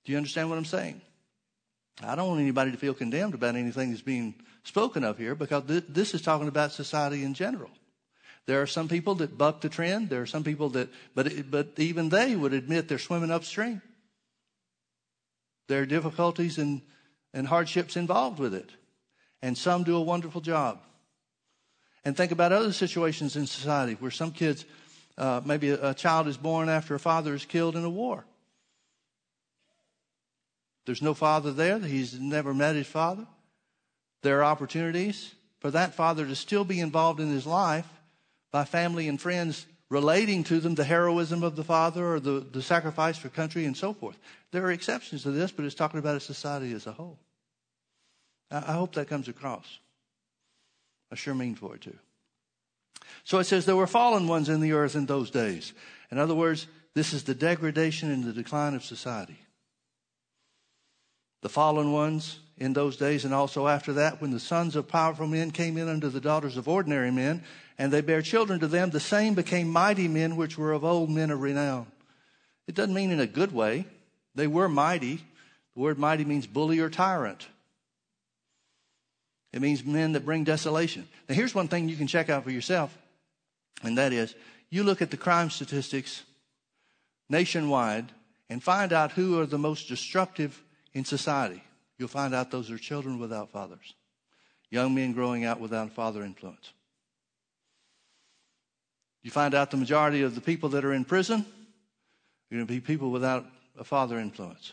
Do 0.04 0.12
you 0.12 0.18
understand 0.18 0.48
what 0.48 0.58
I'm 0.58 0.64
saying? 0.64 1.00
I 2.02 2.14
don't 2.16 2.28
want 2.28 2.40
anybody 2.40 2.70
to 2.70 2.76
feel 2.76 2.94
condemned 2.94 3.34
about 3.34 3.56
anything 3.56 3.90
that's 3.90 4.02
being 4.02 4.34
spoken 4.64 5.04
of 5.04 5.18
here 5.18 5.34
because 5.34 5.64
th- 5.64 5.84
this 5.88 6.14
is 6.14 6.22
talking 6.22 6.48
about 6.48 6.72
society 6.72 7.22
in 7.22 7.34
general. 7.34 7.70
There 8.46 8.62
are 8.62 8.66
some 8.66 8.88
people 8.88 9.14
that 9.16 9.36
buck 9.36 9.60
the 9.60 9.68
trend. 9.68 10.08
There 10.08 10.22
are 10.22 10.26
some 10.26 10.42
people 10.42 10.70
that, 10.70 10.88
but, 11.14 11.50
but 11.50 11.72
even 11.76 12.08
they 12.08 12.34
would 12.34 12.52
admit 12.52 12.88
they're 12.88 12.98
swimming 12.98 13.30
upstream. 13.30 13.82
There 15.68 15.82
are 15.82 15.86
difficulties 15.86 16.58
and, 16.58 16.80
and 17.32 17.46
hardships 17.46 17.96
involved 17.96 18.38
with 18.38 18.54
it. 18.54 18.70
And 19.42 19.56
some 19.56 19.84
do 19.84 19.96
a 19.96 20.00
wonderful 20.00 20.40
job. 20.40 20.80
And 22.04 22.16
think 22.16 22.32
about 22.32 22.52
other 22.52 22.72
situations 22.72 23.36
in 23.36 23.46
society 23.46 23.94
where 24.00 24.10
some 24.10 24.32
kids, 24.32 24.64
uh, 25.18 25.40
maybe 25.44 25.70
a, 25.70 25.90
a 25.90 25.94
child 25.94 26.28
is 26.28 26.36
born 26.36 26.68
after 26.68 26.94
a 26.94 27.00
father 27.00 27.34
is 27.34 27.44
killed 27.44 27.76
in 27.76 27.84
a 27.84 27.90
war. 27.90 28.24
There's 30.86 31.02
no 31.02 31.14
father 31.14 31.52
there. 31.52 31.78
He's 31.78 32.18
never 32.18 32.54
met 32.54 32.74
his 32.74 32.86
father. 32.86 33.26
There 34.22 34.38
are 34.40 34.44
opportunities 34.44 35.34
for 35.60 35.70
that 35.70 35.94
father 35.94 36.26
to 36.26 36.34
still 36.34 36.64
be 36.64 36.80
involved 36.80 37.20
in 37.20 37.30
his 37.30 37.46
life 37.46 37.86
by 38.50 38.64
family 38.64 39.06
and 39.08 39.20
friends 39.20 39.66
relating 39.90 40.44
to 40.44 40.60
them 40.60 40.74
the 40.74 40.84
heroism 40.84 41.42
of 41.42 41.56
the 41.56 41.64
father 41.64 42.14
or 42.14 42.20
the, 42.20 42.46
the 42.52 42.62
sacrifice 42.62 43.18
for 43.18 43.28
country 43.28 43.66
and 43.66 43.76
so 43.76 43.92
forth. 43.92 44.16
There 44.52 44.64
are 44.64 44.70
exceptions 44.70 45.24
to 45.24 45.30
this, 45.30 45.50
but 45.50 45.64
it's 45.64 45.74
talking 45.74 45.98
about 45.98 46.16
a 46.16 46.20
society 46.20 46.72
as 46.72 46.86
a 46.86 46.92
whole. 46.92 47.18
I, 48.50 48.58
I 48.58 48.72
hope 48.72 48.94
that 48.94 49.08
comes 49.08 49.28
across. 49.28 49.78
I 51.10 51.14
sure 51.14 51.34
mean 51.34 51.54
for 51.54 51.74
it 51.74 51.80
to. 51.82 51.94
So 53.24 53.38
it 53.38 53.44
says 53.44 53.66
there 53.66 53.76
were 53.76 53.86
fallen 53.86 54.28
ones 54.28 54.48
in 54.48 54.60
the 54.60 54.72
earth 54.72 54.94
in 54.94 55.06
those 55.06 55.30
days. 55.30 55.72
In 56.10 56.18
other 56.18 56.34
words, 56.34 56.66
this 56.94 57.12
is 57.12 57.24
the 57.24 57.34
degradation 57.34 58.10
and 58.10 58.24
the 58.24 58.32
decline 58.32 58.74
of 58.74 58.84
society. 58.84 59.38
The 61.42 61.48
fallen 61.48 61.92
ones 61.92 62.40
in 62.58 62.74
those 62.74 62.96
days 62.96 63.24
and 63.24 63.32
also 63.32 63.66
after 63.66 63.94
that, 63.94 64.20
when 64.20 64.30
the 64.30 64.40
sons 64.40 64.76
of 64.76 64.88
powerful 64.88 65.26
men 65.26 65.50
came 65.50 65.78
in 65.78 65.88
unto 65.88 66.08
the 66.08 66.20
daughters 66.20 66.56
of 66.56 66.68
ordinary 66.68 67.10
men, 67.10 67.42
and 67.78 67.90
they 67.90 68.02
bare 68.02 68.22
children 68.22 68.60
to 68.60 68.68
them, 68.68 68.90
the 68.90 69.00
same 69.00 69.34
became 69.34 69.68
mighty 69.68 70.06
men 70.06 70.36
which 70.36 70.58
were 70.58 70.72
of 70.72 70.84
old 70.84 71.08
men 71.08 71.30
of 71.30 71.40
renown. 71.40 71.86
It 72.66 72.74
doesn't 72.74 72.94
mean 72.94 73.10
in 73.10 73.20
a 73.20 73.26
good 73.26 73.52
way. 73.52 73.86
They 74.34 74.46
were 74.46 74.68
mighty. 74.68 75.16
The 75.74 75.80
word 75.80 75.98
mighty 75.98 76.24
means 76.24 76.46
bully 76.46 76.78
or 76.78 76.90
tyrant. 76.90 77.46
It 79.52 79.60
means 79.60 79.84
men 79.84 80.12
that 80.12 80.24
bring 80.24 80.44
desolation. 80.44 81.08
Now, 81.28 81.34
here's 81.34 81.54
one 81.54 81.68
thing 81.68 81.88
you 81.88 81.96
can 81.96 82.06
check 82.06 82.28
out 82.28 82.44
for 82.44 82.50
yourself, 82.50 82.96
and 83.82 83.98
that 83.98 84.12
is 84.12 84.34
you 84.70 84.84
look 84.84 85.02
at 85.02 85.10
the 85.10 85.16
crime 85.16 85.50
statistics 85.50 86.22
nationwide 87.28 88.12
and 88.48 88.62
find 88.62 88.92
out 88.92 89.12
who 89.12 89.40
are 89.40 89.46
the 89.46 89.58
most 89.58 89.88
destructive 89.88 90.62
in 90.92 91.04
society. 91.04 91.62
You'll 91.98 92.08
find 92.08 92.34
out 92.34 92.50
those 92.50 92.70
are 92.70 92.78
children 92.78 93.18
without 93.18 93.50
fathers, 93.50 93.94
young 94.70 94.94
men 94.94 95.12
growing 95.12 95.44
out 95.44 95.60
without 95.60 95.88
a 95.88 95.90
father 95.90 96.22
influence. 96.22 96.72
You 99.22 99.30
find 99.30 99.54
out 99.54 99.70
the 99.70 99.76
majority 99.76 100.22
of 100.22 100.34
the 100.34 100.40
people 100.40 100.70
that 100.70 100.84
are 100.84 100.94
in 100.94 101.04
prison 101.04 101.40
are 101.40 102.54
going 102.54 102.66
to 102.66 102.72
be 102.72 102.80
people 102.80 103.10
without 103.10 103.44
a 103.78 103.84
father 103.84 104.18
influence. 104.18 104.72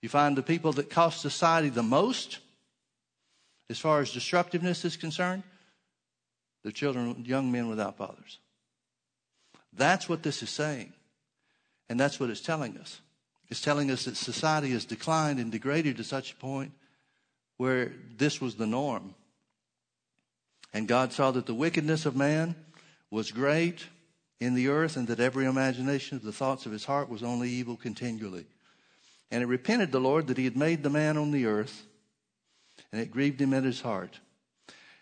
You 0.00 0.08
find 0.08 0.36
the 0.36 0.42
people 0.42 0.72
that 0.74 0.90
cost 0.90 1.20
society 1.20 1.68
the 1.68 1.82
most 1.82 2.38
as 3.72 3.78
far 3.78 4.00
as 4.00 4.12
destructiveness 4.12 4.84
is 4.84 4.98
concerned, 4.98 5.42
the 6.62 6.70
children, 6.70 7.24
young 7.26 7.50
men 7.50 7.68
without 7.68 7.96
fathers. 7.96 8.38
That's 9.72 10.10
what 10.10 10.22
this 10.22 10.42
is 10.42 10.50
saying. 10.50 10.92
And 11.88 11.98
that's 11.98 12.20
what 12.20 12.28
it's 12.28 12.42
telling 12.42 12.76
us. 12.76 13.00
It's 13.48 13.62
telling 13.62 13.90
us 13.90 14.04
that 14.04 14.18
society 14.18 14.72
has 14.72 14.84
declined 14.84 15.40
and 15.40 15.50
degraded 15.50 15.96
to 15.96 16.04
such 16.04 16.32
a 16.32 16.36
point 16.36 16.72
where 17.56 17.92
this 18.18 18.42
was 18.42 18.56
the 18.56 18.66
norm. 18.66 19.14
And 20.74 20.86
God 20.86 21.14
saw 21.14 21.30
that 21.30 21.46
the 21.46 21.54
wickedness 21.54 22.04
of 22.04 22.14
man 22.14 22.54
was 23.10 23.32
great 23.32 23.86
in 24.38 24.52
the 24.52 24.68
earth 24.68 24.98
and 24.98 25.08
that 25.08 25.18
every 25.18 25.46
imagination 25.46 26.18
of 26.18 26.24
the 26.24 26.32
thoughts 26.32 26.66
of 26.66 26.72
his 26.72 26.84
heart 26.84 27.08
was 27.08 27.22
only 27.22 27.48
evil 27.48 27.76
continually. 27.76 28.44
And 29.30 29.42
it 29.42 29.46
repented 29.46 29.92
the 29.92 30.00
Lord 30.00 30.26
that 30.26 30.36
he 30.36 30.44
had 30.44 30.58
made 30.58 30.82
the 30.82 30.90
man 30.90 31.16
on 31.16 31.30
the 31.30 31.46
earth 31.46 31.86
and 32.92 33.00
it 33.00 33.10
grieved 33.10 33.40
him 33.40 33.54
at 33.54 33.64
his 33.64 33.80
heart. 33.80 34.20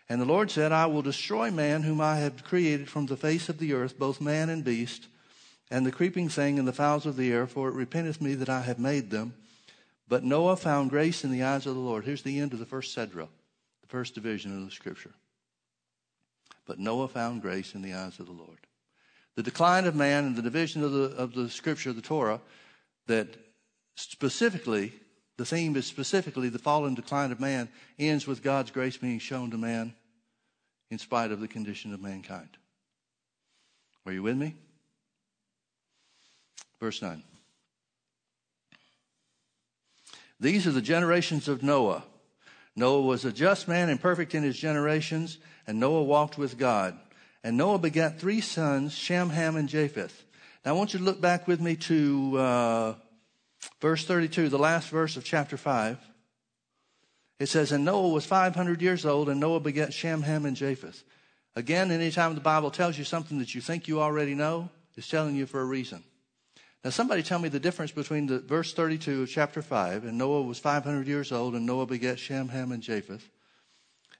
And 0.09 0.19
the 0.19 0.25
Lord 0.25 0.49
said, 0.49 0.71
I 0.71 0.87
will 0.87 1.01
destroy 1.01 1.51
man 1.51 1.83
whom 1.83 2.01
I 2.01 2.17
have 2.17 2.43
created 2.43 2.89
from 2.89 3.05
the 3.05 3.17
face 3.17 3.49
of 3.49 3.59
the 3.59 3.73
earth, 3.73 3.99
both 3.99 4.19
man 4.19 4.49
and 4.49 4.63
beast, 4.63 5.07
and 5.69 5.85
the 5.85 5.91
creeping 5.91 6.27
thing 6.27 6.59
and 6.59 6.67
the 6.67 6.73
fowls 6.73 7.05
of 7.05 7.15
the 7.15 7.31
air, 7.31 7.47
for 7.47 7.69
it 7.69 7.75
repenteth 7.75 8.19
me 8.19 8.33
that 8.35 8.49
I 8.49 8.61
have 8.61 8.79
made 8.79 9.09
them. 9.09 9.33
But 10.09 10.25
Noah 10.25 10.57
found 10.57 10.89
grace 10.89 11.23
in 11.23 11.31
the 11.31 11.43
eyes 11.43 11.65
of 11.65 11.75
the 11.75 11.79
Lord. 11.81 12.03
Here's 12.03 12.23
the 12.23 12.39
end 12.39 12.51
of 12.51 12.59
the 12.59 12.65
first 12.65 12.95
Sedra, 12.95 13.27
the 13.81 13.87
first 13.87 14.13
division 14.13 14.57
of 14.57 14.65
the 14.65 14.71
scripture. 14.71 15.13
But 16.65 16.79
Noah 16.79 17.07
found 17.07 17.41
grace 17.41 17.73
in 17.73 17.81
the 17.81 17.93
eyes 17.93 18.19
of 18.19 18.25
the 18.25 18.33
Lord. 18.33 18.57
The 19.35 19.43
decline 19.43 19.85
of 19.85 19.95
man 19.95 20.25
and 20.25 20.35
the 20.35 20.41
division 20.41 20.83
of 20.83 20.91
the, 20.91 21.03
of 21.15 21.33
the 21.33 21.49
scripture, 21.49 21.91
of 21.91 21.95
the 21.95 22.01
Torah, 22.01 22.41
that 23.07 23.29
specifically 23.95 24.93
the 25.41 25.45
theme 25.45 25.75
is 25.75 25.87
specifically 25.87 26.49
the 26.49 26.59
fall 26.59 26.85
and 26.85 26.95
decline 26.95 27.31
of 27.31 27.39
man, 27.39 27.67
ends 27.97 28.27
with 28.27 28.43
God's 28.43 28.69
grace 28.69 28.97
being 28.97 29.17
shown 29.17 29.49
to 29.49 29.57
man 29.57 29.95
in 30.91 30.99
spite 30.99 31.31
of 31.31 31.39
the 31.39 31.47
condition 31.47 31.95
of 31.95 31.99
mankind. 31.99 32.49
Are 34.05 34.11
you 34.11 34.21
with 34.21 34.37
me? 34.37 34.53
Verse 36.79 37.01
9. 37.01 37.23
These 40.39 40.67
are 40.67 40.71
the 40.71 40.79
generations 40.79 41.47
of 41.47 41.63
Noah. 41.63 42.03
Noah 42.75 43.01
was 43.01 43.25
a 43.25 43.31
just 43.31 43.67
man 43.67 43.89
and 43.89 43.99
perfect 43.99 44.35
in 44.35 44.43
his 44.43 44.59
generations, 44.59 45.39
and 45.65 45.79
Noah 45.79 46.03
walked 46.03 46.37
with 46.37 46.59
God. 46.59 46.99
And 47.43 47.57
Noah 47.57 47.79
begat 47.79 48.19
three 48.19 48.41
sons, 48.41 48.93
Shem, 48.93 49.31
Ham, 49.31 49.55
and 49.55 49.67
Japheth. 49.67 50.23
Now 50.63 50.75
I 50.75 50.77
want 50.77 50.93
you 50.93 50.99
to 50.99 51.05
look 51.05 51.19
back 51.19 51.47
with 51.47 51.59
me 51.59 51.77
to 51.77 52.37
uh, 52.37 52.93
Verse 53.79 54.05
32, 54.05 54.49
the 54.49 54.57
last 54.57 54.89
verse 54.89 55.17
of 55.17 55.23
chapter 55.23 55.57
5. 55.57 55.97
It 57.39 57.49
says, 57.49 57.71
And 57.71 57.83
Noah 57.83 58.09
was 58.09 58.25
500 58.25 58.81
years 58.81 59.05
old, 59.05 59.27
and 59.27 59.39
Noah 59.39 59.59
begat 59.59 59.93
Shem, 59.93 60.21
Ham, 60.21 60.45
and 60.45 60.55
Japheth. 60.55 61.03
Again, 61.55 61.91
anytime 61.91 62.35
the 62.35 62.41
Bible 62.41 62.71
tells 62.71 62.97
you 62.97 63.03
something 63.03 63.39
that 63.39 63.55
you 63.55 63.61
think 63.61 63.87
you 63.87 63.99
already 63.99 64.35
know, 64.35 64.69
it's 64.95 65.09
telling 65.09 65.35
you 65.35 65.45
for 65.45 65.59
a 65.59 65.65
reason. 65.65 66.03
Now, 66.83 66.91
somebody 66.91 67.23
tell 67.23 67.39
me 67.39 67.49
the 67.49 67.59
difference 67.59 67.91
between 67.91 68.27
the 68.27 68.39
verse 68.39 68.73
32 68.73 69.23
of 69.23 69.29
chapter 69.29 69.61
5, 69.61 70.05
and 70.05 70.17
Noah 70.17 70.43
was 70.43 70.59
500 70.59 71.07
years 71.07 71.31
old, 71.31 71.55
and 71.55 71.65
Noah 71.65 71.85
begat 71.85 72.19
Shem, 72.19 72.49
Ham, 72.49 72.71
and 72.71 72.81
Japheth, 72.81 73.27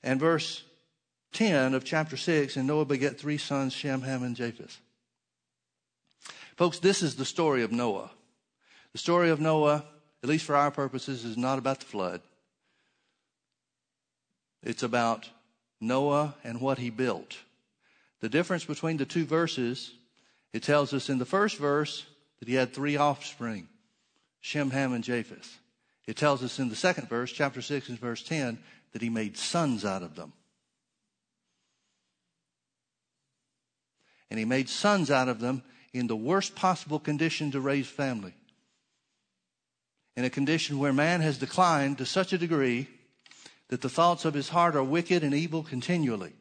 and 0.03 0.19
verse 0.19 0.63
10 1.33 1.73
of 1.73 1.83
chapter 1.83 2.17
6, 2.17 2.57
and 2.57 2.67
Noah 2.67 2.85
begat 2.85 3.19
three 3.19 3.37
sons, 3.37 3.73
Shem, 3.73 4.01
Ham, 4.01 4.23
and 4.23 4.35
Japheth. 4.35 4.79
Folks, 6.57 6.79
this 6.79 7.01
is 7.01 7.15
the 7.15 7.25
story 7.25 7.63
of 7.63 7.71
Noah. 7.71 8.11
The 8.93 8.99
story 8.99 9.29
of 9.29 9.39
Noah, 9.39 9.85
at 10.21 10.29
least 10.29 10.45
for 10.45 10.55
our 10.55 10.71
purposes, 10.71 11.23
is 11.23 11.37
not 11.37 11.57
about 11.57 11.79
the 11.79 11.85
flood. 11.85 12.21
It's 14.63 14.83
about 14.83 15.29
Noah 15.79 16.35
and 16.43 16.61
what 16.61 16.77
he 16.77 16.89
built. 16.89 17.37
The 18.19 18.29
difference 18.29 18.65
between 18.65 18.97
the 18.97 19.05
two 19.05 19.25
verses, 19.25 19.93
it 20.53 20.61
tells 20.61 20.93
us 20.93 21.09
in 21.09 21.17
the 21.17 21.25
first 21.25 21.57
verse 21.57 22.05
that 22.39 22.47
he 22.47 22.55
had 22.55 22.73
three 22.73 22.97
offspring 22.97 23.67
Shem, 24.41 24.71
Ham, 24.71 24.93
and 24.93 25.03
Japheth. 25.03 25.59
It 26.07 26.17
tells 26.17 26.43
us 26.43 26.57
in 26.57 26.69
the 26.69 26.75
second 26.75 27.07
verse, 27.07 27.31
chapter 27.31 27.61
6 27.61 27.89
and 27.89 27.99
verse 27.99 28.23
10, 28.23 28.57
that 28.91 29.01
he 29.01 29.09
made 29.09 29.37
sons 29.37 29.85
out 29.85 30.01
of 30.01 30.15
them. 30.15 30.33
And 34.29 34.39
he 34.39 34.45
made 34.45 34.67
sons 34.67 35.11
out 35.11 35.29
of 35.29 35.39
them 35.39 35.61
in 35.93 36.07
the 36.07 36.15
worst 36.15 36.55
possible 36.55 36.99
condition 36.99 37.51
to 37.51 37.61
raise 37.61 37.87
family. 37.87 38.33
In 40.15 40.25
a 40.25 40.29
condition 40.29 40.79
where 40.79 40.93
man 40.93 41.21
has 41.21 41.37
declined 41.37 41.97
to 41.97 42.05
such 42.05 42.33
a 42.33 42.37
degree 42.37 42.87
that 43.69 43.81
the 43.81 43.89
thoughts 43.89 44.25
of 44.25 44.33
his 44.33 44.49
heart 44.49 44.75
are 44.75 44.83
wicked 44.83 45.23
and 45.23 45.33
evil 45.33 45.63
continually. 45.63 46.33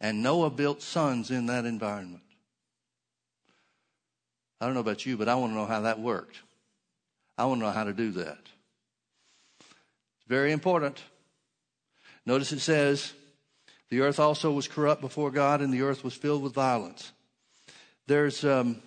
And 0.00 0.22
Noah 0.22 0.50
built 0.50 0.82
sons 0.82 1.30
in 1.30 1.46
that 1.46 1.64
environment. 1.64 2.22
I 4.60 4.66
don't 4.66 4.74
know 4.74 4.80
about 4.80 5.06
you, 5.06 5.16
but 5.16 5.28
I 5.28 5.34
want 5.36 5.52
to 5.52 5.56
know 5.56 5.66
how 5.66 5.80
that 5.80 6.00
worked. 6.00 6.40
I 7.38 7.46
want 7.46 7.60
to 7.60 7.66
know 7.66 7.72
how 7.72 7.84
to 7.84 7.94
do 7.94 8.10
that. 8.12 8.38
It's 9.60 10.28
very 10.28 10.52
important. 10.52 11.02
Notice 12.26 12.52
it 12.52 12.60
says, 12.60 13.14
the 13.88 14.00
earth 14.00 14.20
also 14.20 14.52
was 14.52 14.68
corrupt 14.68 15.00
before 15.00 15.30
God, 15.30 15.62
and 15.62 15.72
the 15.72 15.82
earth 15.82 16.04
was 16.04 16.14
filled 16.14 16.42
with 16.42 16.52
violence. 16.52 17.12
There's, 18.06 18.44
um, 18.44 18.82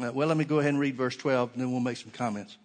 uh, 0.00 0.12
well, 0.12 0.28
let 0.28 0.36
me 0.36 0.44
go 0.44 0.58
ahead 0.58 0.70
and 0.70 0.80
read 0.80 0.96
verse 0.96 1.16
12, 1.16 1.52
and 1.52 1.62
then 1.62 1.70
we'll 1.70 1.80
make 1.80 1.96
some 1.96 2.10
comments. 2.10 2.56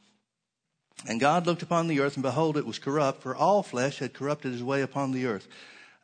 And 1.08 1.20
God 1.20 1.48
looked 1.48 1.64
upon 1.64 1.88
the 1.88 2.02
earth, 2.02 2.16
and 2.16 2.24
behold, 2.24 2.58
it 2.58 2.66
was 2.66 2.80
corrupt, 2.80 3.22
for 3.22 3.36
all 3.36 3.64
flesh 3.64 4.00
had 4.00 4.14
corrupted 4.14 4.52
his 4.52 4.64
way 4.64 4.82
upon 4.82 5.12
the 5.12 5.26
earth. 5.26 5.48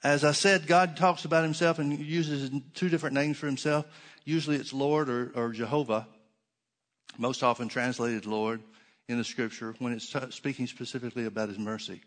As 0.04 0.24
I 0.24 0.32
said, 0.32 0.68
God 0.68 0.96
talks 0.96 1.26
about 1.26 1.44
himself 1.44 1.80
and 1.80 2.00
uses 2.00 2.52
two 2.74 2.90
different 2.90 3.16
names 3.16 3.38
for 3.38 3.48
himself. 3.48 3.86
Usually 4.26 4.56
it's 4.56 4.74
Lord 4.74 5.10
or, 5.10 5.32
or 5.36 5.52
Jehovah 5.52 6.08
most 7.18 7.44
often 7.44 7.68
translated 7.68 8.26
Lord 8.26 8.62
in 9.08 9.18
the 9.18 9.24
scripture 9.24 9.74
when 9.80 9.94
it's 9.94 10.12
t- 10.12 10.20
speaking 10.32 10.68
specifically 10.68 11.26
about 11.26 11.50
his 11.50 11.58
mercy. 11.58 12.02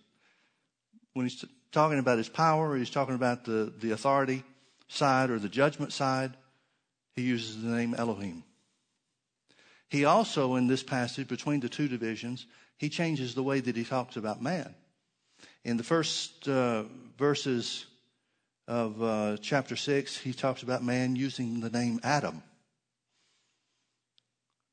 When 1.15 1.27
he's 1.27 1.41
t- 1.41 1.49
talking 1.73 1.99
about 1.99 2.19
his 2.19 2.29
power 2.29 2.77
he's 2.77 2.91
talking 2.91 3.15
about 3.15 3.45
the, 3.45 3.73
the 3.81 3.91
authority 3.93 4.45
side 4.89 5.31
or 5.31 5.39
the 5.39 5.49
judgment 5.49 5.93
side, 5.93 6.37
he 7.17 7.23
uses 7.23 7.63
the 7.63 7.71
name 7.71 7.95
Elohim. 7.95 8.45
He 9.91 10.05
also, 10.05 10.55
in 10.55 10.69
this 10.69 10.85
passage 10.85 11.27
between 11.27 11.59
the 11.59 11.69
two 11.69 11.89
divisions, 11.89 12.47
he 12.79 12.89
changes 12.89 13.35
the 13.35 13.43
way 13.43 13.59
that 13.59 13.77
he 13.77 13.85
talks 13.85 14.17
about 14.17 14.41
man. 14.41 14.73
In 15.65 15.77
the 15.77 15.83
first 15.83 16.49
uh, 16.49 16.85
verses 17.19 17.87
of 18.69 19.03
uh, 19.03 19.37
chapter 19.43 19.75
6, 19.75 20.17
he 20.17 20.33
talks 20.33 20.63
about 20.63 20.85
man 20.85 21.17
using 21.17 21.61
the 21.61 21.71
name 21.71 21.99
Adam. 22.05 22.41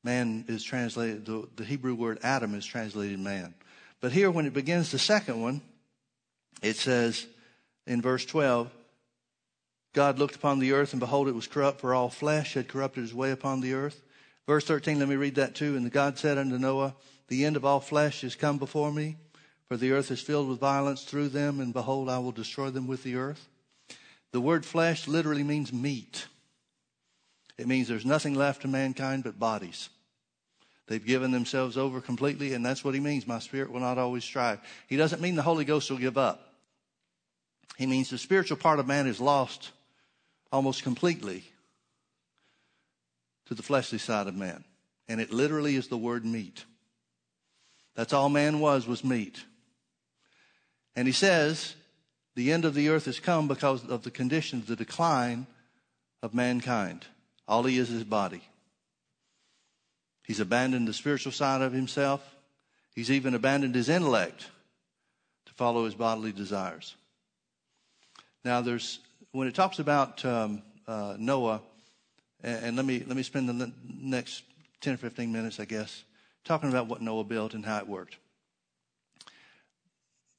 Man 0.04 0.44
is 0.46 0.62
translated, 0.62 1.26
the, 1.26 1.48
the 1.56 1.64
Hebrew 1.64 1.96
word 1.96 2.20
Adam 2.22 2.54
is 2.54 2.64
translated 2.64 3.18
man. 3.18 3.54
But 4.00 4.12
here, 4.12 4.30
when 4.30 4.46
it 4.46 4.54
begins 4.54 4.92
the 4.92 5.00
second 5.00 5.42
one, 5.42 5.60
it 6.62 6.76
says 6.76 7.26
in 7.88 8.00
verse 8.00 8.24
12, 8.24 8.70
God 9.94 10.20
looked 10.20 10.36
upon 10.36 10.60
the 10.60 10.72
earth, 10.72 10.92
and 10.92 11.00
behold, 11.00 11.26
it 11.26 11.34
was 11.34 11.48
corrupt, 11.48 11.80
for 11.80 11.92
all 11.92 12.08
flesh 12.08 12.54
had 12.54 12.68
corrupted 12.68 13.02
his 13.02 13.12
way 13.12 13.32
upon 13.32 13.60
the 13.60 13.74
earth. 13.74 14.00
Verse 14.48 14.64
13, 14.64 14.98
let 14.98 15.10
me 15.10 15.16
read 15.16 15.34
that 15.34 15.54
too. 15.54 15.76
And 15.76 15.84
the 15.84 15.90
God 15.90 16.18
said 16.18 16.38
unto 16.38 16.56
Noah, 16.56 16.94
The 17.28 17.44
end 17.44 17.54
of 17.54 17.66
all 17.66 17.80
flesh 17.80 18.24
is 18.24 18.34
come 18.34 18.56
before 18.56 18.90
me, 18.90 19.18
for 19.66 19.76
the 19.76 19.92
earth 19.92 20.10
is 20.10 20.22
filled 20.22 20.48
with 20.48 20.58
violence 20.58 21.04
through 21.04 21.28
them, 21.28 21.60
and 21.60 21.74
behold, 21.74 22.08
I 22.08 22.18
will 22.18 22.32
destroy 22.32 22.70
them 22.70 22.86
with 22.86 23.02
the 23.02 23.16
earth. 23.16 23.46
The 24.32 24.40
word 24.40 24.64
flesh 24.64 25.06
literally 25.06 25.42
means 25.42 25.70
meat. 25.70 26.28
It 27.58 27.66
means 27.66 27.88
there's 27.88 28.06
nothing 28.06 28.34
left 28.34 28.62
to 28.62 28.68
mankind 28.68 29.24
but 29.24 29.38
bodies. 29.38 29.90
They've 30.86 31.04
given 31.04 31.30
themselves 31.30 31.76
over 31.76 32.00
completely, 32.00 32.54
and 32.54 32.64
that's 32.64 32.82
what 32.82 32.94
he 32.94 33.00
means. 33.00 33.26
My 33.26 33.40
spirit 33.40 33.70
will 33.70 33.80
not 33.80 33.98
always 33.98 34.24
strive. 34.24 34.60
He 34.86 34.96
doesn't 34.96 35.20
mean 35.20 35.34
the 35.34 35.42
Holy 35.42 35.66
Ghost 35.66 35.90
will 35.90 35.98
give 35.98 36.16
up. 36.16 36.54
He 37.76 37.84
means 37.84 38.08
the 38.08 38.16
spiritual 38.16 38.56
part 38.56 38.78
of 38.78 38.86
man 38.86 39.06
is 39.06 39.20
lost 39.20 39.72
almost 40.50 40.84
completely 40.84 41.44
to 43.48 43.54
the 43.54 43.62
fleshly 43.62 43.98
side 43.98 44.26
of 44.26 44.36
man. 44.36 44.64
And 45.08 45.20
it 45.20 45.32
literally 45.32 45.74
is 45.74 45.88
the 45.88 45.98
word 45.98 46.24
meat. 46.24 46.64
That's 47.96 48.12
all 48.12 48.28
man 48.28 48.60
was, 48.60 48.86
was 48.86 49.02
meat. 49.02 49.42
And 50.94 51.08
he 51.08 51.12
says, 51.12 51.74
the 52.36 52.52
end 52.52 52.64
of 52.64 52.74
the 52.74 52.90
earth 52.90 53.06
has 53.06 53.18
come 53.18 53.48
because 53.48 53.84
of 53.86 54.02
the 54.02 54.10
conditions, 54.10 54.66
the 54.66 54.76
decline 54.76 55.46
of 56.22 56.34
mankind. 56.34 57.06
All 57.48 57.62
he 57.64 57.78
is 57.78 57.90
is 57.90 58.04
body. 58.04 58.42
He's 60.24 60.40
abandoned 60.40 60.86
the 60.86 60.92
spiritual 60.92 61.32
side 61.32 61.62
of 61.62 61.72
himself. 61.72 62.22
He's 62.94 63.10
even 63.10 63.34
abandoned 63.34 63.74
his 63.74 63.88
intellect 63.88 64.46
to 65.46 65.54
follow 65.54 65.86
his 65.86 65.94
bodily 65.94 66.32
desires. 66.32 66.94
Now, 68.44 68.60
there's 68.60 68.98
when 69.32 69.48
it 69.48 69.54
talks 69.54 69.78
about 69.78 70.24
um, 70.24 70.62
uh, 70.86 71.16
Noah, 71.18 71.62
and, 72.42 72.64
and, 72.64 72.76
let 72.76 72.84
me 72.84 73.02
let 73.06 73.16
me 73.16 73.22
spend 73.22 73.48
the 73.48 73.72
next 74.00 74.42
ten 74.80 74.94
or 74.94 74.96
fifteen 74.96 75.32
minutes, 75.32 75.58
I 75.60 75.64
guess, 75.64 76.04
talking 76.44 76.68
about 76.68 76.86
what 76.86 77.02
Noah 77.02 77.24
built 77.24 77.54
and 77.54 77.64
how 77.64 77.78
it 77.78 77.88
worked. 77.88 78.16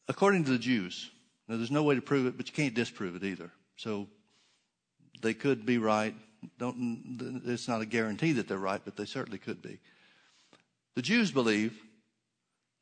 According 0.08 0.46
to 0.46 0.52
the 0.52 0.58
Jews, 0.58 1.12
now 1.48 1.58
there's 1.58 1.72
no 1.72 1.84
way 1.84 1.96
to 1.96 2.02
prove 2.02 2.26
it, 2.26 2.38
but 2.38 2.48
you 2.48 2.54
can't 2.54 2.74
disprove 2.74 3.16
it 3.16 3.24
either. 3.24 3.52
So 3.76 4.08
they 5.22 5.34
could 5.34 5.66
be 5.66 5.78
right, 5.78 6.16
don't, 6.58 7.42
it's 7.46 7.68
not 7.68 7.82
a 7.82 7.86
guarantee 7.86 8.34
that 8.34 8.48
they're 8.48 8.58
right, 8.58 8.82
but 8.84 8.96
they 8.96 9.06
certainly 9.06 9.38
could 9.38 9.62
be. 9.62 9.80
The 10.96 11.02
Jews 11.02 11.32
believe 11.32 11.80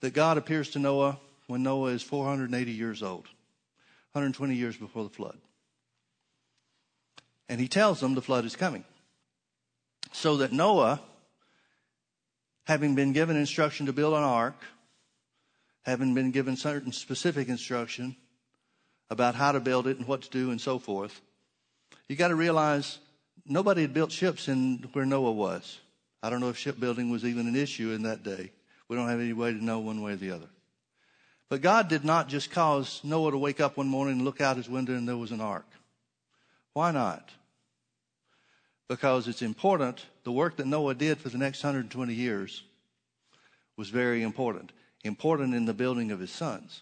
that 0.01 0.13
God 0.13 0.37
appears 0.37 0.69
to 0.71 0.79
Noah 0.79 1.19
when 1.47 1.63
Noah 1.63 1.91
is 1.91 2.03
480 2.03 2.71
years 2.71 3.01
old, 3.01 3.25
120 4.13 4.55
years 4.55 4.77
before 4.77 5.03
the 5.03 5.09
flood. 5.09 5.37
And 7.49 7.59
he 7.59 7.67
tells 7.67 7.99
them 7.99 8.15
the 8.15 8.21
flood 8.21 8.45
is 8.45 8.55
coming. 8.55 8.83
So 10.19 10.37
that 10.37 10.51
Noah, 10.51 10.99
having 12.63 12.95
been 12.95 13.13
given 13.13 13.37
instruction 13.37 13.85
to 13.85 13.93
build 13.93 14.15
an 14.15 14.23
ark, 14.23 14.55
having 15.83 16.15
been 16.15 16.31
given 16.31 16.57
certain 16.57 16.91
specific 16.91 17.49
instruction 17.49 18.15
about 19.11 19.35
how 19.35 19.51
to 19.51 19.59
build 19.59 19.85
it 19.85 19.99
and 19.99 20.07
what 20.07 20.23
to 20.23 20.29
do 20.31 20.49
and 20.49 20.59
so 20.59 20.79
forth, 20.79 21.21
you 22.09 22.15
got 22.15 22.29
to 22.29 22.35
realize 22.35 22.97
nobody 23.45 23.83
had 23.83 23.93
built 23.93 24.11
ships 24.11 24.47
in 24.47 24.89
where 24.93 25.05
Noah 25.05 25.33
was. 25.33 25.77
I 26.23 26.31
don't 26.31 26.39
know 26.39 26.49
if 26.49 26.57
shipbuilding 26.57 27.11
was 27.11 27.23
even 27.23 27.47
an 27.47 27.55
issue 27.55 27.91
in 27.91 28.01
that 28.01 28.23
day. 28.23 28.51
We 28.87 28.95
don't 28.95 29.09
have 29.09 29.19
any 29.19 29.33
way 29.33 29.53
to 29.53 29.63
know 29.63 29.77
one 29.77 30.01
way 30.01 30.13
or 30.13 30.15
the 30.15 30.31
other. 30.31 30.49
But 31.47 31.61
God 31.61 31.89
did 31.89 32.03
not 32.03 32.27
just 32.27 32.49
cause 32.49 33.01
Noah 33.03 33.29
to 33.29 33.37
wake 33.37 33.59
up 33.59 33.77
one 33.77 33.87
morning 33.87 34.15
and 34.15 34.25
look 34.25 34.41
out 34.41 34.57
his 34.57 34.67
window 34.67 34.95
and 34.95 35.07
there 35.07 35.15
was 35.15 35.31
an 35.31 35.41
ark. 35.41 35.67
Why 36.73 36.89
not? 36.89 37.29
Because 38.87 39.27
it's 39.27 39.41
important. 39.41 40.05
The 40.23 40.31
work 40.31 40.57
that 40.57 40.67
Noah 40.67 40.95
did 40.95 41.17
for 41.17 41.29
the 41.29 41.37
next 41.37 41.63
120 41.63 42.13
years 42.13 42.63
was 43.75 43.89
very 43.89 44.23
important. 44.23 44.71
Important 45.03 45.53
in 45.53 45.65
the 45.65 45.73
building 45.73 46.11
of 46.11 46.19
his 46.19 46.31
sons. 46.31 46.81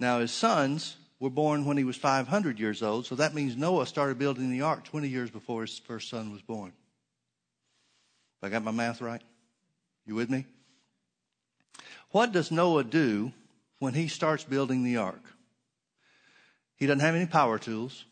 Now, 0.00 0.20
his 0.20 0.32
sons 0.32 0.96
were 1.20 1.30
born 1.30 1.64
when 1.64 1.76
he 1.76 1.84
was 1.84 1.96
500 1.96 2.58
years 2.58 2.82
old, 2.82 3.06
so 3.06 3.14
that 3.16 3.34
means 3.34 3.56
Noah 3.56 3.86
started 3.86 4.18
building 4.18 4.50
the 4.50 4.62
ark 4.62 4.84
20 4.84 5.08
years 5.08 5.30
before 5.30 5.62
his 5.62 5.78
first 5.78 6.08
son 6.08 6.32
was 6.32 6.42
born. 6.42 6.72
I 8.42 8.48
got 8.48 8.62
my 8.62 8.70
math 8.70 9.00
right? 9.00 9.22
You 10.06 10.14
with 10.14 10.30
me? 10.30 10.46
What 12.10 12.32
does 12.32 12.50
Noah 12.50 12.84
do 12.84 13.32
when 13.80 13.94
he 13.94 14.08
starts 14.08 14.44
building 14.44 14.84
the 14.84 14.96
ark? 14.96 15.22
He 16.76 16.86
doesn't 16.86 17.00
have 17.00 17.16
any 17.16 17.26
power 17.26 17.58
tools. 17.58 18.04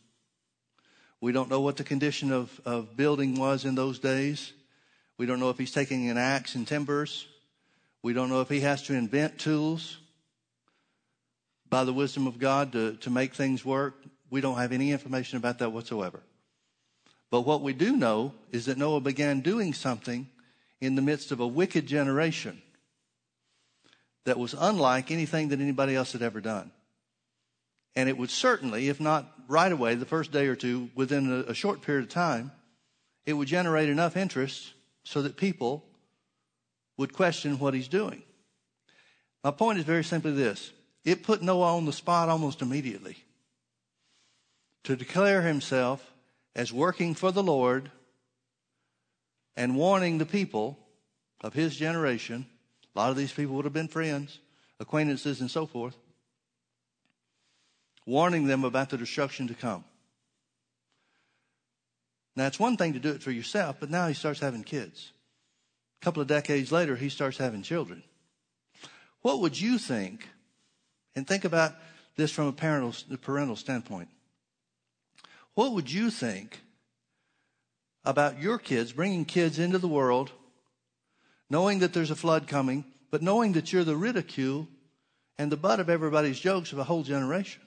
We 1.26 1.32
don't 1.32 1.50
know 1.50 1.60
what 1.60 1.76
the 1.76 1.82
condition 1.82 2.30
of, 2.30 2.60
of 2.64 2.96
building 2.96 3.34
was 3.34 3.64
in 3.64 3.74
those 3.74 3.98
days. 3.98 4.52
We 5.18 5.26
don't 5.26 5.40
know 5.40 5.50
if 5.50 5.58
he's 5.58 5.72
taking 5.72 6.08
an 6.08 6.16
axe 6.16 6.54
and 6.54 6.64
timbers. 6.64 7.26
We 8.00 8.12
don't 8.12 8.28
know 8.28 8.42
if 8.42 8.48
he 8.48 8.60
has 8.60 8.84
to 8.84 8.94
invent 8.94 9.36
tools 9.36 9.98
by 11.68 11.82
the 11.82 11.92
wisdom 11.92 12.28
of 12.28 12.38
God 12.38 12.70
to, 12.74 12.94
to 12.98 13.10
make 13.10 13.34
things 13.34 13.64
work. 13.64 13.96
We 14.30 14.40
don't 14.40 14.58
have 14.58 14.70
any 14.70 14.92
information 14.92 15.36
about 15.36 15.58
that 15.58 15.70
whatsoever. 15.70 16.22
But 17.28 17.40
what 17.40 17.60
we 17.60 17.72
do 17.72 17.96
know 17.96 18.32
is 18.52 18.66
that 18.66 18.78
Noah 18.78 19.00
began 19.00 19.40
doing 19.40 19.74
something 19.74 20.28
in 20.80 20.94
the 20.94 21.02
midst 21.02 21.32
of 21.32 21.40
a 21.40 21.46
wicked 21.48 21.88
generation 21.88 22.62
that 24.26 24.38
was 24.38 24.54
unlike 24.56 25.10
anything 25.10 25.48
that 25.48 25.58
anybody 25.58 25.96
else 25.96 26.12
had 26.12 26.22
ever 26.22 26.40
done. 26.40 26.70
And 27.96 28.08
it 28.08 28.16
would 28.16 28.30
certainly, 28.30 28.88
if 28.88 29.00
not 29.00 29.26
right 29.48 29.72
away, 29.72 29.94
the 29.94 30.04
first 30.04 30.30
day 30.30 30.46
or 30.46 30.54
two, 30.54 30.90
within 30.94 31.32
a, 31.32 31.50
a 31.50 31.54
short 31.54 31.80
period 31.80 32.04
of 32.04 32.10
time, 32.10 32.52
it 33.24 33.32
would 33.32 33.48
generate 33.48 33.88
enough 33.88 34.16
interest 34.16 34.74
so 35.02 35.22
that 35.22 35.36
people 35.36 35.84
would 36.98 37.12
question 37.12 37.58
what 37.58 37.74
he's 37.74 37.88
doing. 37.88 38.22
My 39.42 39.50
point 39.50 39.78
is 39.78 39.84
very 39.84 40.04
simply 40.04 40.32
this 40.32 40.72
it 41.04 41.22
put 41.22 41.42
Noah 41.42 41.76
on 41.76 41.86
the 41.86 41.92
spot 41.92 42.28
almost 42.28 42.62
immediately 42.62 43.16
to 44.84 44.96
declare 44.96 45.42
himself 45.42 46.12
as 46.54 46.72
working 46.72 47.14
for 47.14 47.32
the 47.32 47.42
Lord 47.42 47.90
and 49.56 49.76
warning 49.76 50.18
the 50.18 50.26
people 50.26 50.78
of 51.40 51.54
his 51.54 51.76
generation. 51.76 52.46
A 52.94 52.98
lot 52.98 53.10
of 53.10 53.16
these 53.16 53.32
people 53.32 53.54
would 53.56 53.64
have 53.64 53.72
been 53.72 53.88
friends, 53.88 54.38
acquaintances, 54.80 55.40
and 55.40 55.50
so 55.50 55.66
forth, 55.66 55.96
warning 58.06 58.46
them 58.46 58.64
about 58.64 58.90
the 58.90 58.96
destruction 58.96 59.48
to 59.48 59.54
come. 59.54 59.84
Now, 62.36 62.46
it's 62.46 62.60
one 62.60 62.76
thing 62.76 62.92
to 62.92 62.98
do 62.98 63.10
it 63.10 63.22
for 63.22 63.30
yourself, 63.30 63.76
but 63.80 63.90
now 63.90 64.06
he 64.06 64.14
starts 64.14 64.40
having 64.40 64.62
kids. 64.62 65.12
A 66.00 66.04
couple 66.04 66.22
of 66.22 66.28
decades 66.28 66.70
later, 66.70 66.94
he 66.94 67.08
starts 67.08 67.38
having 67.38 67.62
children. 67.62 68.02
What 69.22 69.40
would 69.40 69.60
you 69.60 69.78
think? 69.78 70.28
And 71.16 71.26
think 71.26 71.44
about 71.44 71.74
this 72.16 72.30
from 72.30 72.46
a 72.46 72.52
parental, 72.52 72.94
parental 73.22 73.56
standpoint. 73.56 74.08
What 75.54 75.72
would 75.72 75.90
you 75.90 76.10
think 76.10 76.60
about 78.04 78.40
your 78.40 78.58
kids, 78.58 78.92
bringing 78.92 79.24
kids 79.24 79.58
into 79.58 79.78
the 79.78 79.88
world, 79.88 80.30
knowing 81.48 81.78
that 81.78 81.94
there's 81.94 82.10
a 82.10 82.16
flood 82.16 82.46
coming, 82.46 82.84
but 83.10 83.22
knowing 83.22 83.52
that 83.52 83.72
you're 83.72 83.82
the 83.82 83.96
ridicule 83.96 84.68
and 85.38 85.50
the 85.50 85.56
butt 85.56 85.80
of 85.80 85.88
everybody's 85.88 86.38
jokes 86.38 86.72
of 86.72 86.78
a 86.78 86.84
whole 86.84 87.02
generation? 87.02 87.62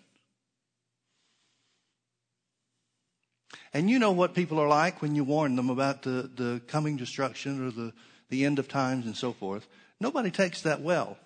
And 3.73 3.89
you 3.89 3.99
know 3.99 4.11
what 4.11 4.33
people 4.33 4.59
are 4.59 4.67
like 4.67 5.01
when 5.01 5.15
you 5.15 5.23
warn 5.23 5.55
them 5.55 5.69
about 5.69 6.01
the, 6.01 6.29
the 6.35 6.61
coming 6.67 6.97
destruction 6.97 7.65
or 7.67 7.71
the, 7.71 7.93
the 8.29 8.45
end 8.45 8.57
of 8.57 8.67
times 8.67 9.05
and 9.05 9.15
so 9.15 9.31
forth. 9.31 9.67
Nobody 9.99 10.31
takes 10.31 10.61
that 10.63 10.81
well. 10.81 11.17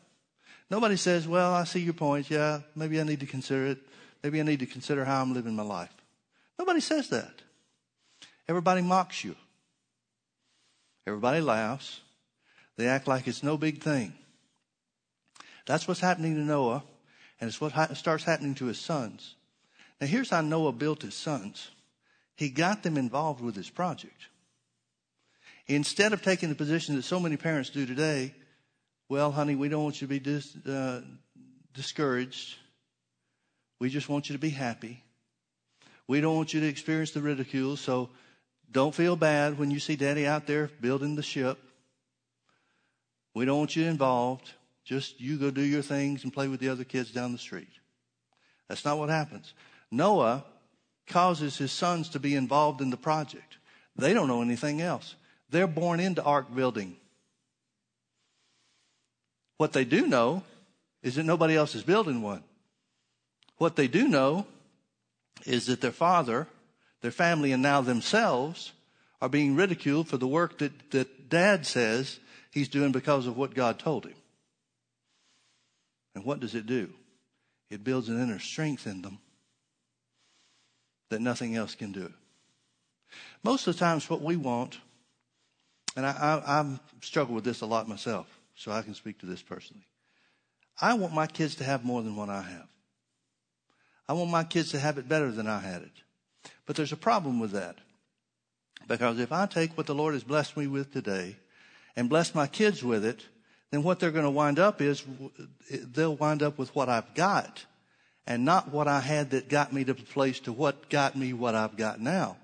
Nobody 0.70 0.98
says, 0.98 1.28
Well, 1.28 1.54
I 1.54 1.64
see 1.64 1.80
your 1.82 1.94
point. 1.94 2.30
Yeah, 2.30 2.62
maybe 2.76 3.00
I 3.00 3.04
need 3.04 3.20
to 3.22 3.26
consider 3.26 3.68
it. 3.68 3.78
Maybe 4.24 4.40
I 4.40 4.44
need 4.44 4.60
to 4.60 4.66
consider 4.66 5.06
how 5.06 5.22
I'm 5.22 5.34
living 5.34 5.56
my 5.56 5.64
life. 5.64 5.94
Nobody 6.58 6.80
says 6.80 7.10
that. 7.10 7.42
Everybody 8.48 8.82
mocks 8.82 9.24
you. 9.24 9.36
Everybody 11.06 11.42
laughs. 11.42 12.02
They 12.78 12.88
act 12.88 13.08
like 13.08 13.28
it's 13.28 13.44
no 13.44 13.58
big 13.58 13.82
thing. 13.82 14.14
That's 15.66 15.88
what's 15.88 16.00
happening 16.00 16.36
to 16.36 16.42
Noah, 16.42 16.84
and 17.40 17.48
it's 17.48 17.62
what 17.62 17.74
ha- 17.74 17.94
starts 17.94 18.24
happening 18.24 18.56
to 18.56 18.66
his 18.66 18.80
sons. 18.80 19.36
Now, 20.02 20.08
here's 20.08 20.30
how 20.30 20.42
Noah 20.42 20.72
built 20.74 21.04
his 21.04 21.14
sons 21.14 21.70
he 22.44 22.50
got 22.50 22.84
them 22.84 22.98
involved 22.98 23.40
with 23.40 23.56
his 23.56 23.70
project. 23.70 24.28
Instead 25.68 26.12
of 26.12 26.22
taking 26.22 26.50
the 26.50 26.56
position 26.56 26.98
that 26.98 27.04
so 27.04 27.18
many 27.18 27.38
parents 27.38 27.70
do 27.70 27.86
today, 27.86 28.36
well, 29.08 29.32
honey, 29.32 29.56
we 29.56 29.70
don't 29.70 29.84
want 29.84 30.02
you 30.02 30.08
to 30.08 30.10
be 30.10 30.20
dis, 30.20 30.54
uh, 30.66 31.00
discouraged. 31.74 32.58
We 33.80 33.88
just 33.88 34.10
want 34.10 34.28
you 34.30 34.34
to 34.34 34.42
be 34.42 34.50
happy. 34.50 35.02
We 36.06 36.20
don't 36.20 36.36
want 36.36 36.54
you 36.54 36.60
to 36.60 36.68
experience 36.68 37.12
the 37.12 37.22
ridicule, 37.22 37.78
so 37.78 38.10
don't 38.70 38.94
feel 38.94 39.16
bad 39.16 39.58
when 39.58 39.72
you 39.72 39.80
see 39.80 39.96
daddy 39.96 40.28
out 40.28 40.46
there 40.46 40.70
building 40.82 41.16
the 41.16 41.24
ship. 41.24 41.58
We 43.34 43.46
don't 43.46 43.60
want 43.60 43.78
you 43.78 43.86
involved. 43.86 44.52
Just 44.84 45.22
you 45.22 45.38
go 45.38 45.50
do 45.50 45.62
your 45.62 45.82
things 45.82 46.26
and 46.26 46.34
play 46.34 46.50
with 46.50 46.60
the 46.60 46.68
other 46.68 46.84
kids 46.84 47.10
down 47.10 47.32
the 47.32 47.38
street. 47.38 47.72
That's 48.68 48.84
not 48.84 48.98
what 48.98 49.08
happens. 49.08 49.54
Noah 49.90 50.44
causes 51.08 51.58
his 51.58 51.72
sons 51.72 52.10
to 52.10 52.20
be 52.20 52.36
involved 52.36 52.82
in 52.82 52.90
the 52.90 52.98
project. 52.98 53.58
They 53.96 54.14
don't 54.14 54.28
know 54.28 54.42
anything 54.42 54.82
else. 54.82 55.16
They're 55.50 55.68
born 55.68 56.00
into 56.00 56.24
ark 56.24 56.54
building. 56.54 56.96
What 59.58 59.74
they 59.74 59.86
do 59.86 60.08
know 60.08 60.44
is 61.02 61.16
that 61.16 61.24
nobody 61.24 61.56
else 61.56 61.76
is 61.76 61.84
building 61.84 62.22
one. 62.22 62.44
What 63.58 63.76
they 63.76 63.88
do 63.88 64.08
know 64.08 64.48
is 65.46 65.68
that 65.68 65.82
their 65.82 65.92
father, 65.92 66.48
their 67.02 67.12
family, 67.12 67.52
and 67.52 67.62
now 67.62 67.82
themselves 67.82 68.72
are 69.22 69.30
being 69.30 69.56
ridiculed 69.56 70.08
for 70.08 70.18
the 70.18 70.28
work 70.28 70.58
that, 70.58 70.92
that 70.92 71.30
dad 71.30 71.66
says 71.66 72.20
he's 72.52 72.68
doing 72.68 72.92
because 72.92 73.28
of 73.28 73.38
what 73.38 73.54
God 73.54 73.80
told 73.80 74.06
him. 74.06 74.16
And 76.16 76.26
what 76.26 76.40
does 76.40 76.56
it 76.56 76.66
do? 76.66 76.90
It 77.70 77.84
builds 77.84 78.10
an 78.10 78.22
inner 78.22 78.40
strength 78.40 78.86
in 78.88 79.02
them 79.02 79.20
that 81.14 81.22
nothing 81.22 81.56
else 81.56 81.76
can 81.76 81.92
do. 81.92 82.12
Most 83.44 83.68
of 83.68 83.76
the 83.76 83.80
times, 83.80 84.10
what 84.10 84.22
we 84.22 84.36
want, 84.36 84.80
and 85.96 86.06
I, 86.08 86.12
I, 86.12 86.60
I've 86.60 86.80
struggled 87.02 87.36
with 87.36 87.44
this 87.44 87.62
a 87.62 87.68
lot 87.68 87.88
myself, 87.88 88.28
so 88.56 88.72
I 88.72 88.82
can 88.82 88.96
speak 88.96 89.20
to 89.20 89.28
this 89.28 89.44
personally. 89.44 89.86
I 90.82 90.96
want 90.96 91.14
my 91.14 91.28
kids 91.28 91.56
to 91.56 91.64
have 91.64 91.86
more 91.86 92.02
than 92.02 92.16
what 92.16 92.30
I 92.30 92.42
have. 92.42 92.68
I 94.10 94.14
want 94.14 94.32
my 94.32 94.44
kids 94.44 94.72
to 94.72 94.80
have 94.80 94.98
it 94.98 95.08
better 95.08 95.32
than 95.32 95.48
I 95.48 95.60
had 95.60 95.84
it. 95.84 96.52
But 96.66 96.76
there's 96.76 96.92
a 96.92 96.98
problem 96.98 97.40
with 97.40 97.52
that. 97.52 97.78
Because 98.88 99.20
if 99.20 99.32
I 99.32 99.46
take 99.46 99.78
what 99.78 99.86
the 99.86 99.96
Lord 99.96 100.16
has 100.16 100.24
blessed 100.24 100.58
me 100.58 100.66
with 100.66 100.92
today 100.92 101.38
and 101.96 102.10
bless 102.10 102.34
my 102.34 102.48
kids 102.48 102.84
with 102.84 103.06
it, 103.06 103.24
then 103.70 103.84
what 103.84 104.00
they're 104.00 104.12
going 104.12 104.26
to 104.26 104.32
wind 104.32 104.58
up 104.58 104.82
is 104.82 105.04
they'll 105.72 106.16
wind 106.16 106.42
up 106.42 106.58
with 106.58 106.76
what 106.76 106.90
I've 106.90 107.14
got 107.14 107.66
and 108.26 108.46
not 108.46 108.72
what 108.72 108.88
I 108.88 109.02
had 109.02 109.32
that 109.32 109.50
got 109.50 109.74
me 109.74 109.84
to 109.84 109.94
the 109.94 110.04
place 110.04 110.40
to 110.42 110.54
what 110.54 110.90
got 110.90 111.16
me 111.16 111.34
what 111.34 111.56
I've 111.56 111.76
got 111.76 112.00
now. 112.00 112.38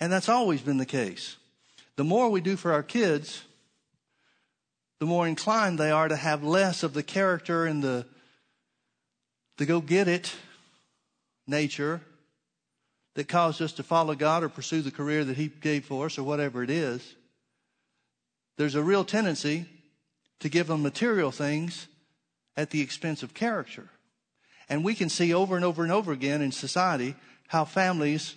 And 0.00 0.12
that's 0.12 0.28
always 0.28 0.60
been 0.60 0.78
the 0.78 0.86
case. 0.86 1.36
The 1.96 2.04
more 2.04 2.30
we 2.30 2.40
do 2.40 2.56
for 2.56 2.72
our 2.72 2.82
kids, 2.82 3.42
the 5.00 5.06
more 5.06 5.26
inclined 5.26 5.78
they 5.78 5.90
are 5.90 6.08
to 6.08 6.16
have 6.16 6.42
less 6.42 6.82
of 6.82 6.94
the 6.94 7.02
character 7.02 7.66
and 7.66 7.82
the, 7.82 8.06
the 9.56 9.66
go 9.66 9.80
get 9.80 10.08
it 10.08 10.34
nature 11.46 12.00
that 13.14 13.28
caused 13.28 13.60
us 13.60 13.72
to 13.72 13.82
follow 13.82 14.14
God 14.14 14.44
or 14.44 14.48
pursue 14.48 14.80
the 14.80 14.90
career 14.90 15.24
that 15.24 15.36
He 15.36 15.48
gave 15.48 15.84
for 15.84 16.06
us 16.06 16.18
or 16.18 16.22
whatever 16.22 16.62
it 16.62 16.70
is. 16.70 17.14
There's 18.56 18.76
a 18.76 18.82
real 18.82 19.04
tendency 19.04 19.66
to 20.40 20.48
give 20.48 20.68
them 20.68 20.82
material 20.82 21.30
things 21.30 21.88
at 22.58 22.70
the 22.70 22.82
expense 22.82 23.22
of 23.22 23.32
character. 23.32 23.88
And 24.68 24.84
we 24.84 24.96
can 24.96 25.08
see 25.08 25.32
over 25.32 25.54
and 25.54 25.64
over 25.64 25.84
and 25.84 25.92
over 25.92 26.10
again 26.12 26.42
in 26.42 26.50
society 26.50 27.14
how 27.46 27.64
families, 27.64 28.34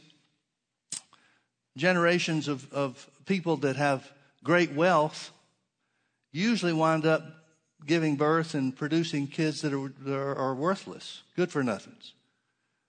generations 1.76 2.48
of, 2.48 2.72
of 2.72 3.10
people 3.26 3.58
that 3.58 3.76
have 3.78 4.10
great 4.44 4.74
wealth, 4.74 5.32
usually 6.32 6.72
wind 6.72 7.06
up 7.06 7.24
giving 7.88 8.16
birth 8.16 8.54
and 8.54 8.78
producing 8.78 9.26
kids 9.26 9.62
that 9.62 9.74
are, 9.74 9.92
that 10.02 10.16
are 10.16 10.54
worthless, 10.54 11.24
good 11.36 11.52
for 11.52 11.64
nothings. 11.64 12.14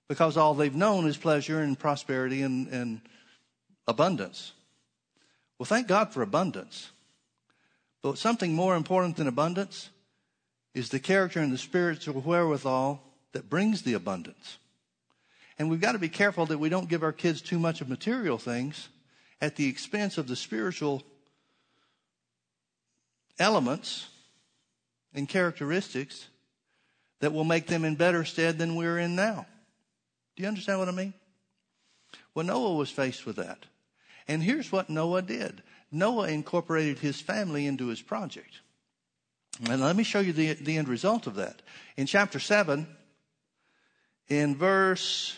Because 0.09 0.37
all 0.37 0.53
they've 0.53 0.75
known 0.75 1.07
is 1.07 1.17
pleasure 1.17 1.61
and 1.61 1.79
prosperity 1.79 2.43
and, 2.43 2.69
and 2.69 3.01
abundance. 3.89 4.53
Well, 5.59 5.65
thank 5.65 5.87
God 5.87 6.13
for 6.13 6.21
abundance. 6.21 6.91
But 8.03 8.19
something 8.19 8.53
more 8.53 8.77
important 8.77 9.17
than 9.17 9.29
abundance 9.29 9.89
is 10.75 10.89
the 10.89 10.99
character 10.99 11.41
and 11.41 11.53
the 11.53 11.59
spiritual 11.59 12.21
wherewithal 12.21 13.03
that 13.33 13.51
brings 13.51 13.83
the 13.83 13.95
abundance. 13.95 14.59
And 15.59 15.71
we've 15.71 15.81
got 15.81 15.93
to 15.93 15.99
be 15.99 16.09
careful 16.09 16.47
that 16.47 16.59
we 16.59 16.69
don't 16.69 16.89
give 16.89 17.03
our 17.03 17.13
kids 17.13 17.43
too 17.43 17.59
much 17.59 17.81
of 17.81 17.89
material 17.89 18.39
things 18.39 18.89
at 19.41 19.57
the 19.57 19.69
expense 19.69 20.19
of 20.19 20.29
the 20.29 20.37
spiritual 20.37 21.03
elements 23.39 24.09
and 25.15 25.29
characteristics 25.29 26.29
that 27.21 27.33
will 27.33 27.45
make 27.45 27.67
them 27.67 27.85
in 27.85 27.95
better 27.95 28.25
stead 28.25 28.59
than 28.59 28.77
we're 28.77 28.99
in 28.99 29.15
now. 29.15 29.47
Do 30.37 30.43
you 30.43 30.49
understand 30.49 30.79
what 30.79 30.89
I 30.89 30.93
mean? 30.93 31.15
Well, 32.35 32.47
Noah 32.47 32.75
was 32.75 32.91
faced 32.91 33.27
with 33.27 33.37
that. 33.37 33.67
And 34.27 34.43
here's 34.43 34.73
what 34.73 34.89
Noah 34.89 35.23
did 35.23 35.63
Noah 35.91 36.29
incorporated 36.29 37.01
his 37.01 37.21
family 37.21 37.67
into 37.67 37.89
his 37.89 38.01
project. 38.01 38.62
And 39.61 39.81
let 39.81 39.97
me 39.97 40.03
show 40.03 40.21
you 40.21 40.33
the, 40.33 40.55
the 40.55 40.77
end 40.77 40.89
result 40.89 41.27
of 41.27 41.35
that. 41.37 41.63
In 41.97 42.07
chapter 42.07 42.39
7, 42.41 42.87
in 44.29 44.57
verse 44.57 45.37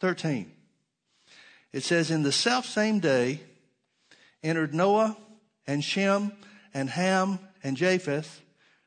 13, 0.00 0.50
it 1.72 1.82
says, 1.82 2.10
In 2.10 2.22
the 2.22 2.32
self 2.32 2.66
same 2.66 2.98
day 2.98 3.40
entered 4.42 4.74
Noah 4.74 5.16
and 5.66 5.84
Shem 5.84 6.32
and 6.72 6.88
Ham 6.90 7.38
and 7.62 7.76
Japheth, 7.76 8.40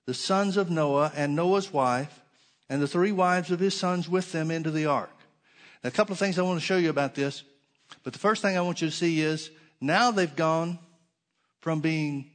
the 0.06 0.14
sons 0.14 0.58
of 0.58 0.72
Noah 0.72 1.12
and 1.16 1.36
Noah's 1.36 1.72
wife, 1.72 2.22
and 2.70 2.82
the 2.82 2.88
three 2.88 3.12
wives 3.12 3.52
of 3.52 3.60
his 3.60 3.78
sons 3.78 4.10
with 4.10 4.32
them 4.32 4.50
into 4.50 4.72
the 4.72 4.86
ark. 4.86 5.16
Now, 5.84 5.90
a 5.90 5.92
couple 5.92 6.14
of 6.14 6.20
things 6.20 6.40
I 6.40 6.44
want 6.44 6.60
to 6.60 6.66
show 6.66 6.78
you 6.78 6.90
about 6.90 7.16
this. 7.16 7.44
But 8.04 8.14
the 8.14 8.20
first 8.20 8.42
thing 8.42 8.58
I 8.58 8.62
want 8.62 8.82
you 8.82 8.90
to 8.90 8.96
see 8.96 9.22
is 9.22 9.52
now 9.80 10.12
they've 10.12 10.36
gone 10.36 10.80
from 11.60 11.82
being 11.82 12.31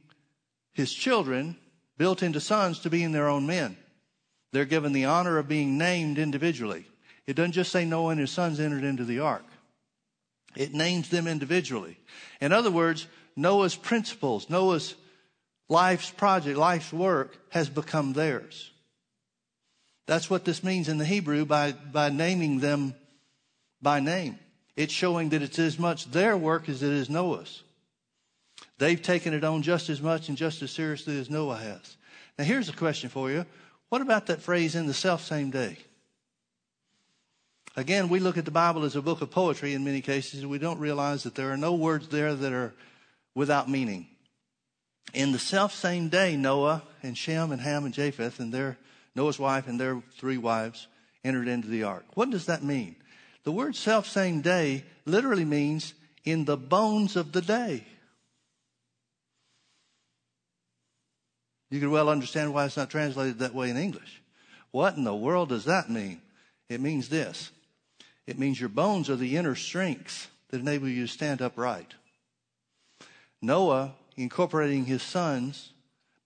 his 0.77 0.93
children, 0.93 1.57
built 1.97 2.21
into 2.21 2.39
sons, 2.39 2.79
to 2.79 2.89
being 2.89 3.11
their 3.11 3.27
own 3.27 3.47
men. 3.47 3.75
They're 4.53 4.63
given 4.63 4.93
the 4.93 5.05
honor 5.05 5.39
of 5.39 5.47
being 5.47 5.77
named 5.77 6.19
individually. 6.19 6.85
It 7.25 7.35
doesn't 7.35 7.53
just 7.53 7.71
say 7.71 7.83
Noah 7.83 8.11
and 8.11 8.19
his 8.19 8.31
sons 8.31 8.59
entered 8.59 8.83
into 8.83 9.03
the 9.03 9.19
ark. 9.19 9.43
It 10.55 10.73
names 10.73 11.09
them 11.09 11.27
individually. 11.27 11.97
In 12.39 12.53
other 12.53 12.71
words, 12.71 13.07
Noah's 13.35 13.75
principles, 13.75 14.49
Noah's 14.51 14.93
life's 15.67 16.11
project, 16.11 16.57
life's 16.57 16.93
work 16.93 17.37
has 17.49 17.69
become 17.69 18.13
theirs. 18.13 18.71
That's 20.05 20.29
what 20.29 20.45
this 20.45 20.63
means 20.63 20.89
in 20.89 20.99
the 20.99 21.05
Hebrew 21.05 21.43
by, 21.43 21.71
by 21.71 22.09
naming 22.09 22.59
them 22.59 22.93
by 23.81 23.99
name. 23.99 24.37
It's 24.75 24.93
showing 24.93 25.29
that 25.29 25.41
it's 25.41 25.59
as 25.59 25.79
much 25.79 26.11
their 26.11 26.37
work 26.37 26.69
as 26.69 26.83
it 26.83 26.93
is 26.93 27.09
Noah's. 27.09 27.63
They've 28.77 29.01
taken 29.01 29.33
it 29.33 29.43
on 29.43 29.63
just 29.63 29.89
as 29.89 30.01
much 30.01 30.29
and 30.29 30.37
just 30.37 30.61
as 30.61 30.71
seriously 30.71 31.19
as 31.19 31.29
Noah 31.29 31.57
has. 31.57 31.97
Now, 32.37 32.45
here's 32.45 32.69
a 32.69 32.73
question 32.73 33.09
for 33.09 33.31
you. 33.31 33.45
What 33.89 34.01
about 34.01 34.27
that 34.27 34.41
phrase 34.41 34.75
in 34.75 34.85
the 34.85 34.93
self 34.93 35.23
same 35.23 35.49
day? 35.49 35.77
Again, 37.75 38.09
we 38.09 38.19
look 38.19 38.37
at 38.37 38.45
the 38.45 38.51
Bible 38.51 38.85
as 38.85 38.95
a 38.95 39.01
book 39.01 39.21
of 39.21 39.29
poetry 39.31 39.73
in 39.73 39.83
many 39.83 40.01
cases, 40.01 40.41
and 40.41 40.49
we 40.49 40.57
don't 40.57 40.79
realize 40.79 41.23
that 41.23 41.35
there 41.35 41.51
are 41.51 41.57
no 41.57 41.75
words 41.75 42.07
there 42.07 42.33
that 42.33 42.53
are 42.53 42.73
without 43.35 43.69
meaning. 43.69 44.07
In 45.13 45.31
the 45.31 45.39
self 45.39 45.73
same 45.73 46.09
day, 46.09 46.35
Noah 46.35 46.83
and 47.03 47.17
Shem 47.17 47.51
and 47.51 47.61
Ham 47.61 47.85
and 47.85 47.93
Japheth 47.93 48.39
and 48.39 48.53
their 48.53 48.77
Noah's 49.15 49.39
wife 49.39 49.67
and 49.67 49.79
their 49.79 50.01
three 50.17 50.37
wives 50.37 50.87
entered 51.23 51.47
into 51.47 51.67
the 51.67 51.83
ark. 51.83 52.05
What 52.13 52.29
does 52.29 52.47
that 52.47 52.63
mean? 52.63 52.95
The 53.43 53.51
word 53.51 53.75
self 53.75 54.07
same 54.07 54.41
day 54.41 54.83
literally 55.05 55.45
means 55.45 55.93
in 56.25 56.45
the 56.45 56.57
bones 56.57 57.15
of 57.15 57.31
the 57.31 57.41
day. 57.41 57.85
You 61.69 61.79
can 61.79 61.91
well 61.91 62.09
understand 62.09 62.53
why 62.53 62.65
it's 62.65 62.77
not 62.77 62.89
translated 62.89 63.39
that 63.39 63.53
way 63.53 63.69
in 63.69 63.77
English. 63.77 64.21
What 64.71 64.95
in 64.95 65.03
the 65.03 65.15
world 65.15 65.49
does 65.49 65.65
that 65.65 65.89
mean? 65.89 66.21
It 66.69 66.81
means 66.81 67.09
this. 67.09 67.51
It 68.25 68.37
means 68.37 68.59
your 68.59 68.69
bones 68.69 69.09
are 69.09 69.15
the 69.15 69.37
inner 69.37 69.55
strengths 69.55 70.27
that 70.49 70.59
enable 70.59 70.87
you 70.87 71.07
to 71.07 71.11
stand 71.11 71.41
upright. 71.41 71.93
Noah, 73.41 73.93
incorporating 74.15 74.85
his 74.85 75.01
sons, 75.01 75.71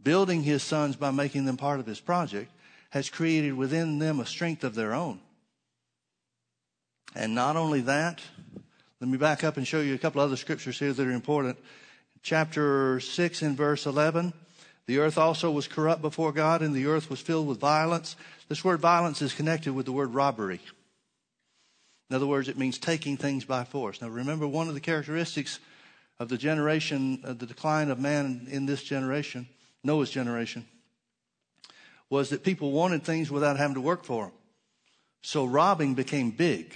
building 0.01 0.43
his 0.43 0.63
sons 0.63 0.95
by 0.95 1.11
making 1.11 1.45
them 1.45 1.57
part 1.57 1.79
of 1.79 1.85
his 1.85 1.99
project, 1.99 2.51
has 2.91 3.09
created 3.09 3.53
within 3.53 3.99
them 3.99 4.19
a 4.19 4.25
strength 4.25 4.63
of 4.63 4.75
their 4.75 4.93
own. 4.93 5.19
And 7.15 7.35
not 7.35 7.55
only 7.55 7.81
that, 7.81 8.21
let 8.99 9.09
me 9.09 9.17
back 9.17 9.43
up 9.43 9.57
and 9.57 9.67
show 9.67 9.81
you 9.81 9.95
a 9.95 9.99
couple 9.99 10.21
other 10.21 10.37
scriptures 10.37 10.79
here 10.79 10.93
that 10.93 11.07
are 11.07 11.11
important. 11.11 11.57
Chapter 12.21 12.99
6 12.99 13.41
and 13.41 13.57
verse 13.57 13.85
11. 13.85 14.33
The 14.87 14.99
earth 14.99 15.17
also 15.17 15.51
was 15.51 15.67
corrupt 15.67 16.01
before 16.01 16.31
God, 16.31 16.61
and 16.61 16.73
the 16.73 16.87
earth 16.87 17.09
was 17.09 17.21
filled 17.21 17.47
with 17.47 17.59
violence. 17.59 18.15
This 18.49 18.63
word 18.63 18.79
violence 18.79 19.21
is 19.21 19.33
connected 19.33 19.73
with 19.73 19.85
the 19.85 19.91
word 19.91 20.13
robbery. 20.13 20.59
In 22.09 22.15
other 22.15 22.27
words, 22.27 22.49
it 22.49 22.57
means 22.57 22.77
taking 22.77 23.15
things 23.15 23.45
by 23.45 23.63
force. 23.63 24.01
Now, 24.01 24.09
remember, 24.09 24.47
one 24.47 24.67
of 24.67 24.73
the 24.73 24.81
characteristics 24.81 25.59
of 26.19 26.29
the 26.29 26.37
generation, 26.37 27.21
of 27.23 27.39
the 27.39 27.45
decline 27.45 27.89
of 27.89 27.99
man 27.99 28.47
in 28.51 28.65
this 28.65 28.83
generation, 28.83 29.47
Noah's 29.83 30.09
generation, 30.09 30.65
was 32.09 32.29
that 32.29 32.43
people 32.43 32.71
wanted 32.71 33.03
things 33.03 33.31
without 33.31 33.57
having 33.57 33.75
to 33.75 33.81
work 33.81 34.03
for 34.03 34.25
them. 34.25 34.33
So 35.21 35.45
robbing 35.45 35.93
became 35.93 36.31
big. 36.31 36.75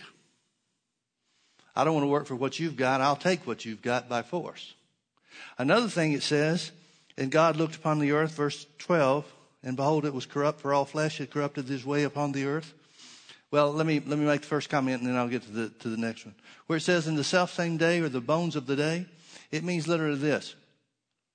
I 1.76 1.84
don't 1.84 1.93
want 1.93 2.06
to 2.06 2.10
work 2.10 2.28
for 2.28 2.36
what 2.36 2.58
you've 2.60 2.78
got. 2.78 3.01
I'll 3.01 3.18
take 3.18 3.45
what 3.45 3.66
you've 3.66 3.82
got 3.82 4.08
by 4.08 4.22
force. 4.22 4.74
Another 5.58 5.89
thing 5.89 6.14
it 6.14 6.24
says 6.24 6.72
and 7.18 7.32
God 7.32 7.55
looked 7.55 7.76
upon 7.76 7.99
the 7.99 8.11
earth, 8.11 8.34
verse 8.34 8.66
12, 8.80 9.26
and 9.63 9.76
behold, 9.76 10.05
it 10.05 10.13
was 10.13 10.26
corrupt, 10.26 10.61
for 10.61 10.74
all 10.74 10.86
flesh 10.86 11.18
had 11.18 11.32
corrupted 11.32 11.68
his 11.68 11.86
way 11.86 12.03
upon 12.03 12.32
the 12.32 12.45
earth. 12.45 12.74
Well, 13.51 13.72
let 13.72 13.86
me, 13.86 14.01
let 14.05 14.20
me 14.20 14.26
make 14.26 14.41
the 14.41 14.47
first 14.47 14.70
comment 14.70 15.01
and 15.01 15.09
then 15.09 15.16
I'll 15.16 15.28
get 15.28 15.43
to 15.43 15.51
the, 15.51 15.70
to 15.70 15.89
the 15.89 15.97
next 15.97 16.26
one. 16.26 16.36
Where 16.68 16.78
it 16.78 16.82
says, 16.82 17.07
in 17.07 17.16
the 17.16 17.24
self 17.24 17.53
same 17.53 17.78
day 17.78 17.99
or 18.01 18.09
the 18.09 18.22
bones 18.22 18.55
of 18.55 18.66
the 18.66 18.76
day, 18.76 19.05
it 19.51 19.63
means 19.63 19.88
literally 19.88 20.18
this. 20.18 20.55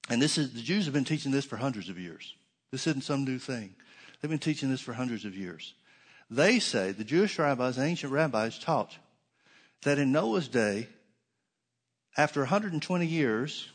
And 0.09 0.21
this 0.21 0.37
is, 0.37 0.53
the 0.53 0.61
Jews 0.61 0.85
have 0.85 0.95
been 0.95 1.05
teaching 1.05 1.33
this 1.33 1.45
for 1.45 1.57
hundreds 1.57 1.89
of 1.89 1.99
years. 1.99 2.35
This 2.73 2.87
isn't 2.87 3.05
some 3.05 3.25
new 3.25 3.39
thing. 3.39 3.75
They've 4.21 4.31
been 4.31 4.39
teaching 4.39 4.71
this 4.71 4.81
for 4.81 4.93
hundreds 4.93 5.25
of 5.25 5.37
years. 5.37 5.75
They 6.31 6.59
say, 6.59 6.93
the 6.93 7.05
Jewish 7.05 7.39
rabbis, 7.39 7.79
ancient 7.79 8.13
rabbis 8.13 8.59
taught 8.59 8.97
that 9.83 9.99
in 9.99 10.13
Noah's 10.13 10.49
day, 10.49 10.89
after 12.17 12.41
120 12.41 13.07
years, 13.07 13.69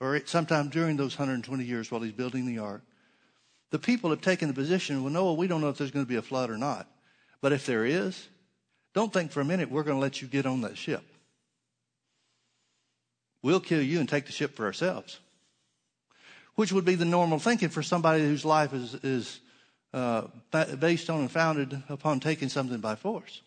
or 0.00 0.20
sometime 0.26 0.68
during 0.68 0.96
those 0.96 1.18
120 1.18 1.64
years 1.64 1.90
while 1.90 2.00
he's 2.00 2.12
building 2.12 2.46
the 2.46 2.58
ark, 2.58 2.82
the 3.70 3.78
people 3.78 4.10
have 4.10 4.20
taken 4.20 4.48
the 4.48 4.54
position, 4.54 5.02
well, 5.02 5.12
Noah, 5.12 5.34
we 5.34 5.46
don't 5.46 5.60
know 5.60 5.68
if 5.68 5.78
there's 5.78 5.90
going 5.90 6.04
to 6.04 6.08
be 6.08 6.16
a 6.16 6.22
flood 6.22 6.50
or 6.50 6.56
not. 6.56 6.88
But 7.40 7.52
if 7.52 7.66
there 7.66 7.84
is, 7.84 8.28
don't 8.94 9.12
think 9.12 9.30
for 9.30 9.40
a 9.40 9.44
minute 9.44 9.70
we're 9.70 9.82
going 9.82 9.96
to 9.96 10.00
let 10.00 10.22
you 10.22 10.28
get 10.28 10.46
on 10.46 10.62
that 10.62 10.78
ship. 10.78 11.02
We'll 13.42 13.60
kill 13.60 13.82
you 13.82 14.00
and 14.00 14.08
take 14.08 14.26
the 14.26 14.32
ship 14.32 14.56
for 14.56 14.64
ourselves. 14.64 15.20
Which 16.54 16.72
would 16.72 16.84
be 16.84 16.96
the 16.96 17.04
normal 17.04 17.38
thinking 17.38 17.68
for 17.68 17.82
somebody 17.82 18.20
whose 18.20 18.44
life 18.44 18.72
is, 18.72 18.94
is 18.94 19.40
uh, 19.94 20.22
based 20.80 21.08
on 21.08 21.20
and 21.20 21.30
founded 21.30 21.82
upon 21.88 22.20
taking 22.20 22.48
something 22.48 22.80
by 22.80 22.96
force. 22.96 23.42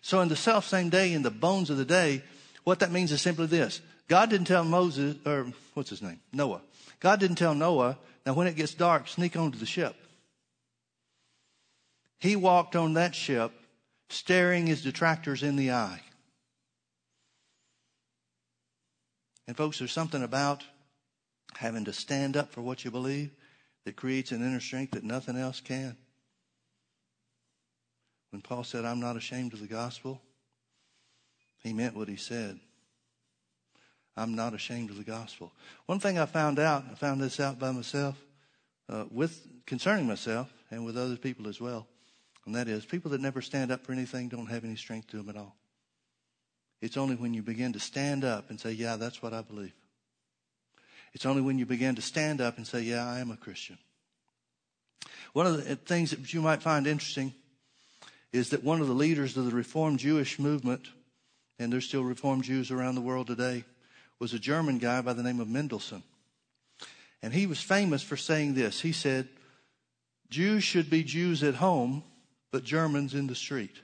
So 0.00 0.20
in 0.20 0.28
the 0.28 0.36
self 0.36 0.66
same 0.66 0.88
day, 0.88 1.12
in 1.12 1.22
the 1.22 1.30
bones 1.30 1.68
of 1.68 1.76
the 1.76 1.84
day, 1.84 2.22
what 2.64 2.78
that 2.78 2.90
means 2.90 3.12
is 3.12 3.20
simply 3.20 3.46
this. 3.46 3.80
God 4.12 4.28
didn't 4.28 4.46
tell 4.46 4.62
Moses, 4.62 5.16
or 5.24 5.46
what's 5.72 5.88
his 5.88 6.02
name? 6.02 6.20
Noah. 6.34 6.60
God 7.00 7.18
didn't 7.18 7.36
tell 7.36 7.54
Noah, 7.54 7.96
now 8.26 8.34
when 8.34 8.46
it 8.46 8.56
gets 8.56 8.74
dark, 8.74 9.08
sneak 9.08 9.38
onto 9.38 9.56
the 9.56 9.64
ship. 9.64 9.96
He 12.18 12.36
walked 12.36 12.76
on 12.76 12.92
that 12.92 13.14
ship, 13.14 13.52
staring 14.10 14.66
his 14.66 14.82
detractors 14.82 15.42
in 15.42 15.56
the 15.56 15.70
eye. 15.70 16.02
And 19.48 19.56
folks, 19.56 19.78
there's 19.78 19.92
something 19.92 20.22
about 20.22 20.62
having 21.56 21.86
to 21.86 21.94
stand 21.94 22.36
up 22.36 22.52
for 22.52 22.60
what 22.60 22.84
you 22.84 22.90
believe 22.90 23.30
that 23.86 23.96
creates 23.96 24.30
an 24.30 24.42
inner 24.42 24.60
strength 24.60 24.90
that 24.90 25.04
nothing 25.04 25.38
else 25.38 25.62
can. 25.62 25.96
When 28.28 28.42
Paul 28.42 28.62
said, 28.62 28.84
I'm 28.84 29.00
not 29.00 29.16
ashamed 29.16 29.54
of 29.54 29.60
the 29.60 29.66
gospel, 29.66 30.20
he 31.62 31.72
meant 31.72 31.96
what 31.96 32.08
he 32.08 32.16
said. 32.16 32.60
I'm 34.16 34.34
not 34.34 34.54
ashamed 34.54 34.90
of 34.90 34.96
the 34.96 35.04
gospel. 35.04 35.52
One 35.86 35.98
thing 35.98 36.18
I 36.18 36.26
found 36.26 36.58
out, 36.58 36.84
I 36.90 36.94
found 36.94 37.20
this 37.20 37.40
out 37.40 37.58
by 37.58 37.70
myself, 37.70 38.16
uh, 38.88 39.04
with 39.10 39.46
concerning 39.66 40.06
myself 40.06 40.52
and 40.70 40.84
with 40.84 40.98
other 40.98 41.16
people 41.16 41.48
as 41.48 41.60
well, 41.60 41.86
and 42.44 42.54
that 42.54 42.68
is 42.68 42.84
people 42.84 43.10
that 43.12 43.20
never 43.20 43.40
stand 43.40 43.70
up 43.70 43.84
for 43.84 43.92
anything 43.92 44.28
don't 44.28 44.46
have 44.46 44.64
any 44.64 44.76
strength 44.76 45.08
to 45.08 45.16
them 45.16 45.28
at 45.28 45.36
all. 45.36 45.56
It's 46.80 46.96
only 46.96 47.14
when 47.14 47.32
you 47.32 47.42
begin 47.42 47.72
to 47.74 47.80
stand 47.80 48.24
up 48.24 48.50
and 48.50 48.60
say, 48.60 48.72
Yeah, 48.72 48.96
that's 48.96 49.22
what 49.22 49.32
I 49.32 49.40
believe. 49.40 49.72
It's 51.14 51.26
only 51.26 51.40
when 51.40 51.58
you 51.58 51.64
begin 51.64 51.94
to 51.94 52.02
stand 52.02 52.40
up 52.40 52.56
and 52.56 52.66
say, 52.66 52.82
Yeah, 52.82 53.06
I 53.06 53.20
am 53.20 53.30
a 53.30 53.36
Christian. 53.36 53.78
One 55.32 55.46
of 55.46 55.64
the 55.64 55.76
things 55.76 56.10
that 56.10 56.34
you 56.34 56.42
might 56.42 56.60
find 56.60 56.86
interesting 56.86 57.32
is 58.32 58.50
that 58.50 58.64
one 58.64 58.80
of 58.80 58.88
the 58.88 58.94
leaders 58.94 59.36
of 59.36 59.44
the 59.44 59.52
Reformed 59.52 60.00
Jewish 60.00 60.38
movement, 60.38 60.88
and 61.58 61.72
there's 61.72 61.86
still 61.86 62.02
Reformed 62.02 62.44
Jews 62.44 62.70
around 62.70 62.96
the 62.96 63.00
world 63.00 63.28
today, 63.28 63.64
was 64.18 64.34
a 64.34 64.38
German 64.38 64.78
guy 64.78 65.00
by 65.00 65.12
the 65.12 65.22
name 65.22 65.40
of 65.40 65.48
Mendelssohn. 65.48 66.02
And 67.22 67.32
he 67.32 67.46
was 67.46 67.60
famous 67.60 68.02
for 68.02 68.16
saying 68.16 68.54
this. 68.54 68.80
He 68.80 68.92
said, 68.92 69.28
Jews 70.28 70.64
should 70.64 70.90
be 70.90 71.04
Jews 71.04 71.42
at 71.42 71.56
home, 71.56 72.02
but 72.50 72.64
Germans 72.64 73.14
in 73.14 73.26
the 73.26 73.34
street. 73.34 73.80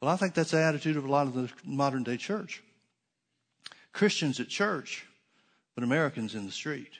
Well, 0.00 0.10
I 0.10 0.16
think 0.16 0.34
that's 0.34 0.50
the 0.50 0.62
attitude 0.62 0.96
of 0.96 1.04
a 1.04 1.10
lot 1.10 1.26
of 1.26 1.34
the 1.34 1.50
modern 1.64 2.02
day 2.02 2.16
church. 2.16 2.62
Christians 3.92 4.38
at 4.40 4.48
church, 4.48 5.06
but 5.74 5.82
Americans 5.84 6.34
in 6.34 6.44
the 6.44 6.52
street. 6.52 6.92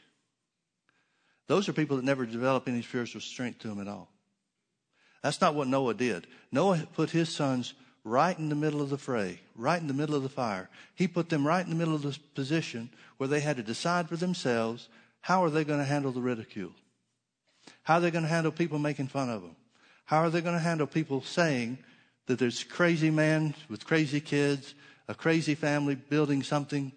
Those 1.47 1.69
are 1.69 1.73
people 1.73 1.97
that 1.97 2.05
never 2.05 2.27
develop 2.27 2.69
any 2.69 2.83
spiritual 2.83 3.21
strength 3.21 3.61
to 3.61 3.69
them 3.69 3.81
at 3.81 3.89
all. 3.89 4.09
That's 5.23 5.41
not 5.41 5.55
what 5.55 5.69
Noah 5.69 5.95
did. 5.95 6.27
Noah 6.51 6.87
put 6.95 7.11
his 7.11 7.29
sons 7.29 7.75
right 8.07 8.39
in 8.39 8.49
the 8.49 8.55
middle 8.55 8.81
of 8.81 8.89
the 8.89 8.97
fray, 8.97 9.41
right 9.57 9.81
in 9.81 9.89
the 9.89 9.95
middle 9.95 10.15
of 10.15 10.23
the 10.23 10.29
fire. 10.29 10.71
He 10.95 11.09
put 11.09 11.29
them 11.29 11.45
right 11.45 11.65
in 11.65 11.71
the 11.71 11.77
middle 11.77 11.97
of 11.97 12.03
the 12.03 12.17
position 12.37 12.89
where 13.17 13.29
they 13.29 13.41
had 13.41 13.57
to 13.57 13.65
decide 13.65 14.09
for 14.09 14.17
themselves 14.17 14.89
how 15.21 15.43
are 15.43 15.51
they 15.51 15.65
going 15.65 15.81
to 15.81 15.85
handle 15.85 16.13
the 16.13 16.21
ridicule? 16.21 16.71
How 17.83 17.95
are 17.95 18.01
they 18.01 18.13
going 18.13 18.23
to 18.23 18.31
handle 18.31 18.53
people 18.53 18.79
making 18.79 19.09
fun 19.09 19.29
of 19.29 19.43
them? 19.43 19.57
How 20.05 20.19
are 20.19 20.31
they 20.31 20.41
going 20.41 20.55
to 20.55 20.61
handle 20.61 20.87
people 20.87 21.21
saying 21.21 21.79
that 22.27 22.39
there's 22.39 22.63
crazy 22.63 23.11
man 23.11 23.55
with 23.69 23.85
crazy 23.85 24.21
kids, 24.21 24.75
a 25.09 25.15
crazy 25.15 25.57
family 25.57 25.97
building 25.97 26.45
something 26.45 26.93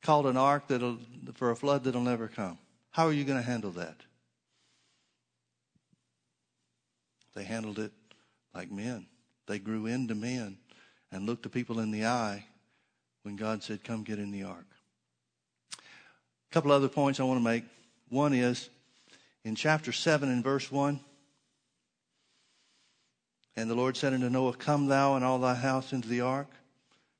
called 0.00 0.26
an 0.26 0.38
ark 0.38 0.68
that'll, 0.68 0.96
for 1.34 1.50
a 1.50 1.56
flood 1.56 1.84
that'll 1.84 2.00
never 2.00 2.28
come? 2.28 2.56
How 2.90 3.06
are 3.06 3.12
you 3.12 3.24
going 3.24 3.38
to 3.38 3.44
handle 3.44 3.72
that? 3.72 3.96
They 7.34 7.44
handled 7.44 7.78
it 7.78 7.92
like 8.54 8.70
men 8.70 9.06
They 9.46 9.58
grew 9.58 9.86
into 9.86 10.14
men 10.14 10.58
and 11.10 11.26
looked 11.26 11.42
the 11.42 11.48
people 11.48 11.80
in 11.80 11.90
the 11.90 12.06
eye 12.06 12.44
when 13.22 13.36
God 13.36 13.62
said, 13.62 13.84
Come 13.84 14.02
get 14.02 14.18
in 14.18 14.30
the 14.30 14.44
ark. 14.44 14.66
A 15.78 16.54
couple 16.54 16.72
other 16.72 16.88
points 16.88 17.20
I 17.20 17.24
want 17.24 17.40
to 17.40 17.44
make. 17.44 17.64
One 18.08 18.34
is 18.34 18.68
in 19.44 19.54
chapter 19.54 19.92
7 19.92 20.28
and 20.28 20.44
verse 20.44 20.70
1. 20.70 21.00
And 23.56 23.68
the 23.68 23.74
Lord 23.74 23.96
said 23.96 24.14
unto 24.14 24.30
Noah, 24.30 24.54
Come 24.54 24.86
thou 24.86 25.16
and 25.16 25.24
all 25.24 25.38
thy 25.38 25.54
house 25.54 25.92
into 25.92 26.08
the 26.08 26.22
ark, 26.22 26.50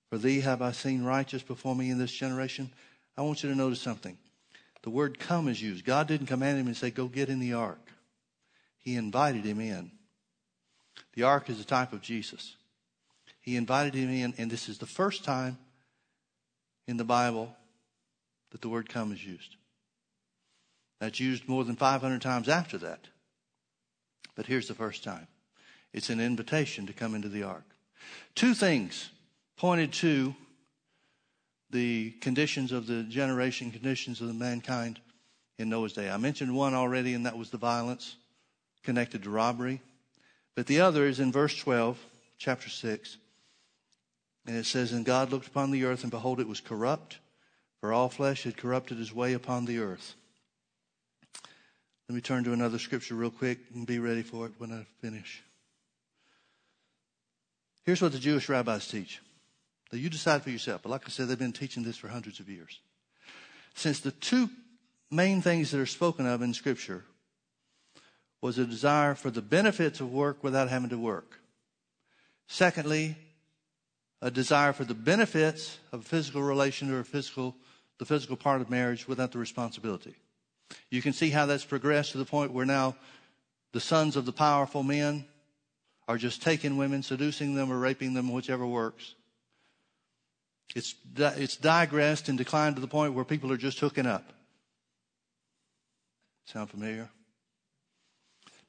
for 0.08 0.18
thee 0.18 0.40
have 0.40 0.62
I 0.62 0.72
seen 0.72 1.04
righteous 1.04 1.42
before 1.42 1.74
me 1.74 1.90
in 1.90 1.98
this 1.98 2.12
generation. 2.12 2.70
I 3.16 3.22
want 3.22 3.42
you 3.42 3.50
to 3.50 3.56
notice 3.56 3.80
something. 3.80 4.16
The 4.82 4.90
word 4.90 5.18
come 5.18 5.48
is 5.48 5.62
used. 5.62 5.84
God 5.84 6.08
didn't 6.08 6.26
command 6.26 6.58
him 6.58 6.66
and 6.66 6.76
say, 6.76 6.90
Go 6.90 7.06
get 7.06 7.28
in 7.28 7.38
the 7.38 7.52
ark. 7.52 7.90
He 8.78 8.96
invited 8.96 9.44
him 9.44 9.60
in. 9.60 9.92
The 11.14 11.24
ark 11.24 11.50
is 11.50 11.60
a 11.60 11.64
type 11.64 11.92
of 11.92 12.00
Jesus. 12.00 12.56
He 13.40 13.56
invited 13.56 13.94
him 13.94 14.10
in, 14.10 14.34
and 14.38 14.50
this 14.50 14.68
is 14.68 14.78
the 14.78 14.86
first 14.86 15.24
time 15.24 15.58
in 16.86 16.96
the 16.96 17.04
Bible 17.04 17.54
that 18.50 18.60
the 18.60 18.68
word 18.68 18.88
come 18.88 19.12
is 19.12 19.24
used. 19.24 19.56
That's 21.00 21.18
used 21.18 21.48
more 21.48 21.64
than 21.64 21.76
500 21.76 22.22
times 22.22 22.48
after 22.48 22.78
that. 22.78 23.08
But 24.34 24.46
here's 24.46 24.68
the 24.68 24.74
first 24.74 25.02
time 25.02 25.26
it's 25.92 26.10
an 26.10 26.20
invitation 26.20 26.86
to 26.86 26.92
come 26.92 27.14
into 27.14 27.28
the 27.28 27.42
ark. 27.42 27.64
Two 28.34 28.54
things 28.54 29.10
pointed 29.56 29.92
to 29.92 30.34
the 31.70 32.10
conditions 32.20 32.72
of 32.72 32.86
the 32.86 33.02
generation, 33.02 33.70
conditions 33.70 34.20
of 34.20 34.28
the 34.28 34.34
mankind 34.34 35.00
in 35.58 35.68
Noah's 35.68 35.92
day. 35.92 36.10
I 36.10 36.16
mentioned 36.16 36.54
one 36.54 36.74
already, 36.74 37.14
and 37.14 37.26
that 37.26 37.36
was 37.36 37.50
the 37.50 37.58
violence 37.58 38.16
connected 38.82 39.22
to 39.24 39.30
robbery. 39.30 39.80
But 40.54 40.66
the 40.66 40.80
other 40.80 41.06
is 41.06 41.20
in 41.20 41.32
verse 41.32 41.56
12, 41.58 41.98
chapter 42.38 42.68
6. 42.68 43.16
And 44.46 44.56
it 44.56 44.66
says, 44.66 44.92
And 44.92 45.04
God 45.04 45.30
looked 45.30 45.46
upon 45.46 45.70
the 45.70 45.84
earth, 45.84 46.02
and 46.02 46.10
behold, 46.10 46.40
it 46.40 46.48
was 46.48 46.60
corrupt, 46.60 47.18
for 47.80 47.92
all 47.92 48.08
flesh 48.08 48.44
had 48.44 48.56
corrupted 48.56 48.98
his 48.98 49.14
way 49.14 49.32
upon 49.32 49.64
the 49.64 49.78
earth. 49.78 50.14
Let 52.08 52.16
me 52.16 52.20
turn 52.20 52.44
to 52.44 52.52
another 52.52 52.78
scripture 52.78 53.14
real 53.14 53.30
quick 53.30 53.58
and 53.74 53.86
be 53.86 53.98
ready 53.98 54.22
for 54.22 54.46
it 54.46 54.52
when 54.58 54.72
I 54.72 54.86
finish. 55.00 55.42
Here's 57.84 58.02
what 58.02 58.12
the 58.12 58.18
Jewish 58.18 58.48
rabbis 58.48 58.86
teach. 58.86 59.20
Now, 59.92 59.98
you 59.98 60.10
decide 60.10 60.42
for 60.42 60.50
yourself, 60.50 60.82
but 60.82 60.90
like 60.90 61.02
I 61.06 61.10
said, 61.10 61.28
they've 61.28 61.38
been 61.38 61.52
teaching 61.52 61.82
this 61.82 61.96
for 61.96 62.08
hundreds 62.08 62.40
of 62.40 62.48
years. 62.48 62.80
Since 63.74 64.00
the 64.00 64.10
two 64.10 64.50
main 65.10 65.42
things 65.42 65.70
that 65.70 65.80
are 65.80 65.86
spoken 65.86 66.26
of 66.26 66.42
in 66.42 66.54
Scripture 66.54 67.04
was 68.42 68.58
a 68.58 68.66
desire 68.66 69.14
for 69.14 69.30
the 69.30 69.40
benefits 69.40 70.00
of 70.00 70.12
work 70.12 70.42
without 70.44 70.68
having 70.68 70.90
to 70.90 70.98
work. 70.98 71.40
Secondly, 72.48 73.16
a 74.20 74.30
desire 74.30 74.72
for 74.72 74.84
the 74.84 74.94
benefits 74.94 75.78
of 75.92 76.00
a 76.00 76.04
physical 76.04 76.42
relation 76.42 76.92
or 76.92 77.04
physical, 77.04 77.56
the 77.98 78.04
physical 78.04 78.36
part 78.36 78.60
of 78.60 78.68
marriage 78.68 79.08
without 79.08 79.32
the 79.32 79.38
responsibility. 79.38 80.14
You 80.90 81.00
can 81.00 81.12
see 81.12 81.30
how 81.30 81.46
that's 81.46 81.64
progressed 81.64 82.12
to 82.12 82.18
the 82.18 82.24
point 82.24 82.52
where 82.52 82.66
now 82.66 82.96
the 83.72 83.80
sons 83.80 84.16
of 84.16 84.26
the 84.26 84.32
powerful 84.32 84.82
men 84.82 85.24
are 86.08 86.18
just 86.18 86.42
taking 86.42 86.76
women, 86.76 87.02
seducing 87.02 87.54
them, 87.54 87.72
or 87.72 87.78
raping 87.78 88.12
them, 88.12 88.32
whichever 88.32 88.66
works. 88.66 89.14
It's, 90.74 90.94
it's 91.16 91.56
digressed 91.56 92.28
and 92.28 92.36
declined 92.36 92.76
to 92.76 92.80
the 92.80 92.88
point 92.88 93.14
where 93.14 93.24
people 93.24 93.52
are 93.52 93.56
just 93.56 93.78
hooking 93.78 94.06
up. 94.06 94.32
Sound 96.44 96.70
familiar? 96.70 97.08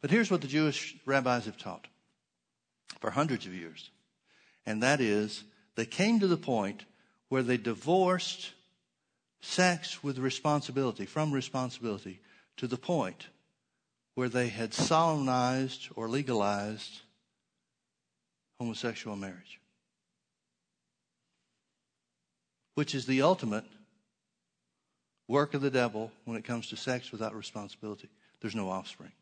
But 0.03 0.11
here's 0.11 0.29
what 0.29 0.41
the 0.41 0.47
Jewish 0.47 0.97
rabbis 1.05 1.45
have 1.45 1.57
taught 1.57 1.87
for 2.99 3.09
hundreds 3.09 3.45
of 3.45 3.53
years 3.55 3.89
and 4.65 4.83
that 4.83 4.99
is 4.99 5.45
they 5.75 5.85
came 5.85 6.19
to 6.19 6.27
the 6.27 6.35
point 6.35 6.83
where 7.29 7.41
they 7.41 7.55
divorced 7.55 8.51
sex 9.41 10.03
with 10.03 10.17
responsibility, 10.17 11.05
from 11.05 11.31
responsibility, 11.31 12.19
to 12.57 12.67
the 12.67 12.77
point 12.77 13.27
where 14.15 14.27
they 14.27 14.49
had 14.49 14.73
solemnized 14.73 15.87
or 15.95 16.09
legalized 16.09 17.01
homosexual 18.59 19.15
marriage, 19.15 19.59
which 22.75 22.93
is 22.93 23.05
the 23.05 23.21
ultimate 23.21 23.65
work 25.29 25.53
of 25.53 25.61
the 25.61 25.71
devil 25.71 26.11
when 26.25 26.37
it 26.37 26.43
comes 26.43 26.67
to 26.67 26.75
sex 26.75 27.09
without 27.11 27.33
responsibility. 27.33 28.09
There's 28.41 28.53
no 28.53 28.69
offspring, 28.69 29.13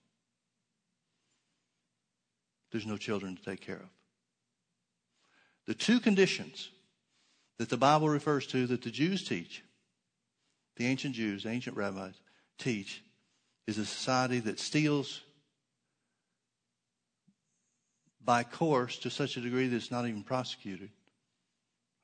there's 2.71 2.85
no 2.85 2.97
children 2.97 3.35
to 3.35 3.43
take 3.43 3.61
care 3.61 3.77
of. 3.77 3.89
The 5.67 5.73
two 5.73 5.99
conditions 5.99 6.69
that 7.57 7.69
the 7.69 7.77
Bible 7.77 8.09
refers 8.09 8.47
to 8.47 8.65
that 8.67 8.81
the 8.81 8.91
Jews 8.91 9.27
teach, 9.27 9.63
the 10.77 10.87
ancient 10.87 11.15
Jews, 11.15 11.45
ancient 11.45 11.77
rabbis 11.77 12.15
teach, 12.57 13.03
is 13.67 13.77
a 13.77 13.85
society 13.85 14.39
that 14.39 14.59
steals 14.59 15.21
by 18.23 18.43
course 18.43 18.97
to 18.99 19.09
such 19.09 19.37
a 19.37 19.41
degree 19.41 19.67
that 19.67 19.75
it's 19.75 19.91
not 19.91 20.07
even 20.07 20.23
prosecuted. 20.23 20.89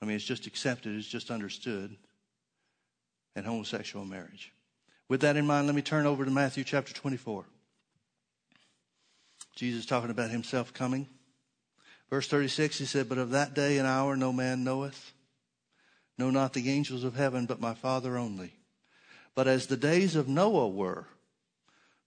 I 0.01 0.05
mean, 0.05 0.15
it's 0.15 0.25
just 0.25 0.45
accepted, 0.47 0.95
it's 0.95 1.07
just 1.07 1.31
understood, 1.31 1.95
and 3.35 3.45
homosexual 3.45 4.05
marriage. 4.05 4.51
With 5.09 5.21
that 5.21 5.37
in 5.37 5.45
mind, 5.47 5.67
let 5.67 5.75
me 5.75 5.81
turn 5.81 6.05
over 6.05 6.25
to 6.25 6.31
Matthew 6.31 6.63
chapter 6.63 6.93
24. 6.93 7.45
Jesus 9.57 9.87
talking 9.87 10.11
about 10.11 10.29
himself 10.29 10.71
coming. 10.71 11.07
Verse 12.11 12.27
36, 12.27 12.77
he 12.77 12.85
said, 12.85 13.09
But 13.09 13.17
of 13.17 13.31
that 13.31 13.55
day 13.55 13.79
and 13.79 13.87
hour 13.87 14.15
no 14.15 14.31
man 14.31 14.63
knoweth, 14.63 15.13
no 16.15 16.29
not 16.29 16.53
the 16.53 16.69
angels 16.69 17.03
of 17.03 17.15
heaven, 17.15 17.47
but 17.47 17.59
my 17.59 17.73
Father 17.73 18.17
only. 18.17 18.53
But 19.33 19.47
as 19.47 19.65
the 19.65 19.75
days 19.75 20.15
of 20.15 20.27
Noah 20.27 20.67
were, 20.67 21.07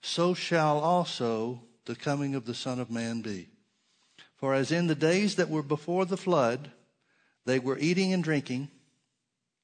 so 0.01 0.33
shall 0.33 0.79
also 0.79 1.63
the 1.87 1.97
coming 1.97 2.37
of 2.37 2.45
the 2.45 2.55
Son 2.55 2.79
of 2.79 2.89
Man 2.89 3.21
be. 3.21 3.49
For 4.37 4.55
as 4.55 4.71
in 4.71 4.87
the 4.87 4.95
days 4.95 5.35
that 5.35 5.51
were 5.51 5.65
before 5.65 6.05
the 6.05 6.17
flood, 6.17 6.71
they 7.47 7.59
were 7.59 7.79
eating 7.79 8.13
and 8.13 8.23
drinking, 8.23 8.69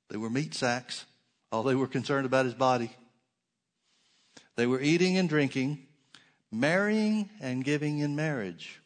they 0.08 0.16
were 0.16 0.28
meat 0.28 0.54
sacks, 0.54 1.04
all 1.52 1.62
they 1.62 1.76
were 1.76 1.86
concerned 1.86 2.26
about 2.26 2.46
his 2.46 2.54
body. 2.54 2.90
They 4.56 4.66
were 4.66 4.80
eating 4.80 5.16
and 5.18 5.28
drinking, 5.28 5.85
marrying 6.60 7.30
and 7.40 7.64
giving 7.64 7.98
in 7.98 8.16
marriage 8.16 8.80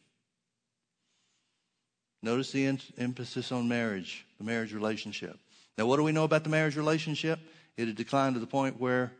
Notice 2.23 2.51
the 2.51 2.77
emphasis 2.97 3.51
on 3.51 3.67
marriage, 3.67 4.25
the 4.37 4.43
marriage 4.43 4.73
relationship. 4.73 5.39
Now, 5.77 5.87
what 5.87 5.97
do 5.97 6.03
we 6.03 6.11
know 6.11 6.23
about 6.23 6.43
the 6.43 6.49
marriage 6.49 6.75
relationship? 6.75 7.39
It 7.77 7.87
had 7.87 7.95
declined 7.95 8.35
to 8.35 8.39
the 8.39 8.47
point 8.47 8.79
where 8.79 9.11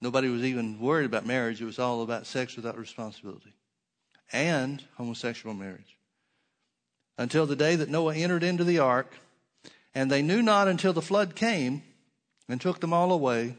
nobody 0.00 0.28
was 0.28 0.44
even 0.44 0.78
worried 0.78 1.06
about 1.06 1.26
marriage. 1.26 1.60
It 1.60 1.64
was 1.64 1.80
all 1.80 2.02
about 2.02 2.26
sex 2.26 2.54
without 2.54 2.78
responsibility 2.78 3.54
and 4.32 4.82
homosexual 4.96 5.54
marriage. 5.54 5.98
Until 7.18 7.46
the 7.46 7.56
day 7.56 7.76
that 7.76 7.88
Noah 7.88 8.14
entered 8.14 8.42
into 8.42 8.64
the 8.64 8.78
ark, 8.78 9.12
and 9.94 10.10
they 10.10 10.22
knew 10.22 10.42
not 10.42 10.68
until 10.68 10.92
the 10.92 11.02
flood 11.02 11.34
came 11.34 11.82
and 12.48 12.60
took 12.60 12.80
them 12.80 12.92
all 12.92 13.12
away, 13.12 13.56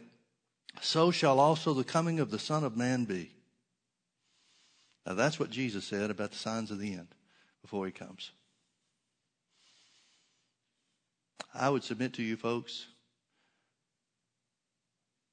so 0.82 1.11
shall 1.11 1.39
also 1.39 1.74
the 1.74 1.84
coming 1.84 2.20
of 2.20 2.32
the 2.32 2.39
Son 2.39 2.63
of 2.63 2.78
Man 2.78 3.05
be. 3.05 3.34
Now, 5.06 5.14
that's 5.14 5.39
what 5.39 5.51
Jesus 5.51 5.86
said 5.86 6.10
about 6.10 6.32
the 6.32 6.38
signs 6.38 6.72
of 6.72 6.80
the 6.80 6.93
end 6.93 7.08
before 7.62 7.86
he 7.86 7.91
comes. 7.91 8.32
I 11.53 11.70
would 11.70 11.84
submit 11.84 12.14
to 12.14 12.24
you 12.24 12.36
folks 12.36 12.86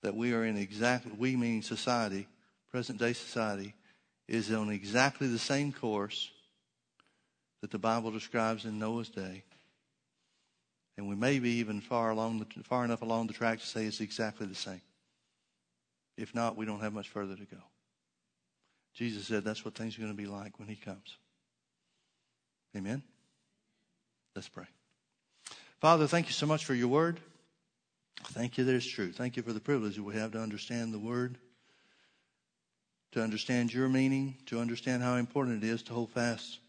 that 0.02 0.14
we 0.14 0.34
are 0.34 0.44
in 0.44 0.56
exactly, 0.56 1.12
we 1.16 1.36
mean 1.36 1.62
society, 1.62 2.28
present 2.70 2.98
day 2.98 3.12
society, 3.12 3.74
is 4.28 4.52
on 4.52 4.70
exactly 4.70 5.26
the 5.26 5.38
same 5.38 5.72
course 5.72 6.30
that 7.60 7.70
the 7.70 7.78
Bible 7.78 8.10
describes 8.10 8.64
in 8.64 8.78
Noah's 8.78 9.08
day. 9.08 9.44
And 10.98 11.08
we 11.08 11.14
may 11.14 11.38
be 11.38 11.50
even 11.50 11.80
far 11.80 12.10
along 12.10 12.40
the, 12.40 12.64
far 12.64 12.84
enough 12.84 13.02
along 13.02 13.28
the 13.28 13.32
track 13.32 13.60
to 13.60 13.66
say 13.66 13.86
it's 13.86 14.00
exactly 14.00 14.46
the 14.46 14.54
same. 14.54 14.82
If 16.16 16.34
not, 16.34 16.56
we 16.56 16.66
don't 16.66 16.80
have 16.80 16.92
much 16.92 17.08
further 17.08 17.34
to 17.34 17.44
go. 17.44 17.62
Jesus 18.94 19.26
said 19.26 19.44
that's 19.44 19.64
what 19.64 19.74
things 19.74 19.96
are 19.96 20.00
going 20.00 20.12
to 20.12 20.16
be 20.16 20.26
like 20.26 20.58
when 20.58 20.68
he 20.68 20.76
comes. 20.76 21.16
Amen? 22.76 23.02
Let's 24.34 24.48
pray. 24.48 24.66
Father, 25.80 26.06
thank 26.06 26.26
you 26.26 26.32
so 26.32 26.46
much 26.46 26.64
for 26.64 26.74
your 26.74 26.88
word. 26.88 27.20
Thank 28.24 28.56
you 28.56 28.64
that 28.64 28.74
it's 28.74 28.86
true. 28.86 29.12
Thank 29.12 29.36
you 29.36 29.42
for 29.42 29.52
the 29.52 29.60
privilege 29.60 29.96
that 29.96 30.02
we 30.02 30.14
have 30.14 30.32
to 30.32 30.38
understand 30.38 30.94
the 30.94 30.98
word, 30.98 31.38
to 33.12 33.22
understand 33.22 33.74
your 33.74 33.88
meaning, 33.88 34.36
to 34.46 34.60
understand 34.60 35.02
how 35.02 35.16
important 35.16 35.62
it 35.62 35.66
is 35.66 35.82
to 35.84 35.92
hold 35.92 36.10
fast 36.10 36.60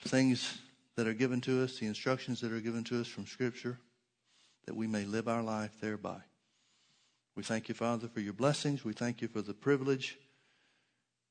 things 0.00 0.58
that 0.96 1.06
are 1.06 1.14
given 1.14 1.40
to 1.42 1.62
us, 1.62 1.78
the 1.78 1.86
instructions 1.86 2.40
that 2.40 2.52
are 2.52 2.60
given 2.60 2.84
to 2.84 3.00
us 3.00 3.06
from 3.06 3.26
Scripture, 3.26 3.78
that 4.66 4.76
we 4.76 4.86
may 4.86 5.04
live 5.04 5.28
our 5.28 5.42
life 5.42 5.72
thereby. 5.80 6.18
We 7.34 7.42
thank 7.42 7.68
you, 7.68 7.74
Father, 7.74 8.08
for 8.08 8.20
your 8.20 8.32
blessings. 8.32 8.84
We 8.84 8.92
thank 8.92 9.20
you 9.20 9.28
for 9.28 9.42
the 9.42 9.54
privilege 9.54 10.16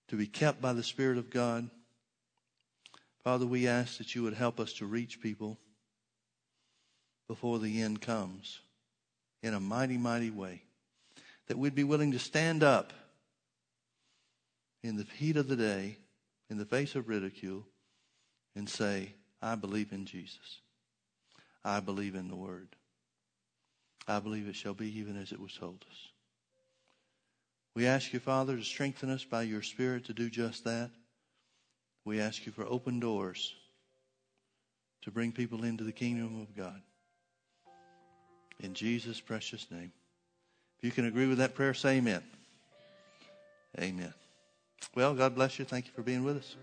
to 0.09 0.15
be 0.15 0.27
kept 0.27 0.61
by 0.61 0.73
the 0.73 0.83
Spirit 0.83 1.17
of 1.17 1.29
God 1.29 1.69
Father, 3.25 3.47
we 3.47 3.67
ask 3.67 3.97
that 3.97 4.13
you 4.13 4.21
would 4.21 4.35
help 4.35 4.59
us 4.59 4.73
to 4.73 4.85
reach 4.85 5.19
people 5.19 5.57
before 7.27 7.57
the 7.57 7.81
end 7.81 7.99
comes 7.99 8.59
in 9.41 9.55
a 9.55 9.59
mighty, 9.59 9.97
mighty 9.97 10.29
way. 10.29 10.61
That 11.47 11.57
we'd 11.57 11.73
be 11.73 11.83
willing 11.83 12.11
to 12.11 12.19
stand 12.19 12.61
up 12.61 12.93
in 14.83 14.95
the 14.95 15.07
heat 15.17 15.37
of 15.37 15.47
the 15.47 15.55
day, 15.55 15.97
in 16.51 16.59
the 16.59 16.65
face 16.65 16.93
of 16.93 17.09
ridicule, 17.09 17.65
and 18.55 18.69
say, 18.69 19.13
I 19.41 19.55
believe 19.55 19.91
in 19.91 20.05
Jesus. 20.05 20.59
I 21.63 21.79
believe 21.79 22.13
in 22.13 22.27
the 22.27 22.35
Word. 22.35 22.75
I 24.07 24.19
believe 24.19 24.47
it 24.47 24.55
shall 24.55 24.75
be 24.75 24.99
even 24.99 25.19
as 25.19 25.31
it 25.31 25.39
was 25.39 25.53
told 25.53 25.83
us. 25.89 25.97
We 27.75 27.87
ask 27.87 28.13
you, 28.13 28.19
Father, 28.19 28.55
to 28.55 28.63
strengthen 28.63 29.09
us 29.09 29.25
by 29.25 29.43
your 29.43 29.61
Spirit 29.61 30.05
to 30.05 30.13
do 30.13 30.29
just 30.29 30.63
that. 30.63 30.89
We 32.05 32.21
ask 32.21 32.45
you 32.45 32.51
for 32.51 32.65
open 32.65 32.99
doors 32.99 33.53
to 35.01 35.11
bring 35.11 35.31
people 35.31 35.63
into 35.63 35.83
the 35.83 35.91
kingdom 35.91 36.41
of 36.41 36.55
God. 36.55 36.81
In 38.61 38.73
Jesus' 38.73 39.19
precious 39.19 39.67
name. 39.69 39.91
If 40.77 40.85
you 40.85 40.91
can 40.91 41.05
agree 41.05 41.27
with 41.27 41.39
that 41.39 41.53
prayer, 41.53 41.73
say 41.73 41.97
amen. 41.97 42.23
Amen. 43.79 44.13
Well, 44.95 45.13
God 45.13 45.35
bless 45.35 45.59
you. 45.59 45.65
Thank 45.65 45.87
you 45.87 45.91
for 45.93 46.01
being 46.01 46.23
with 46.23 46.37
us. 46.37 46.55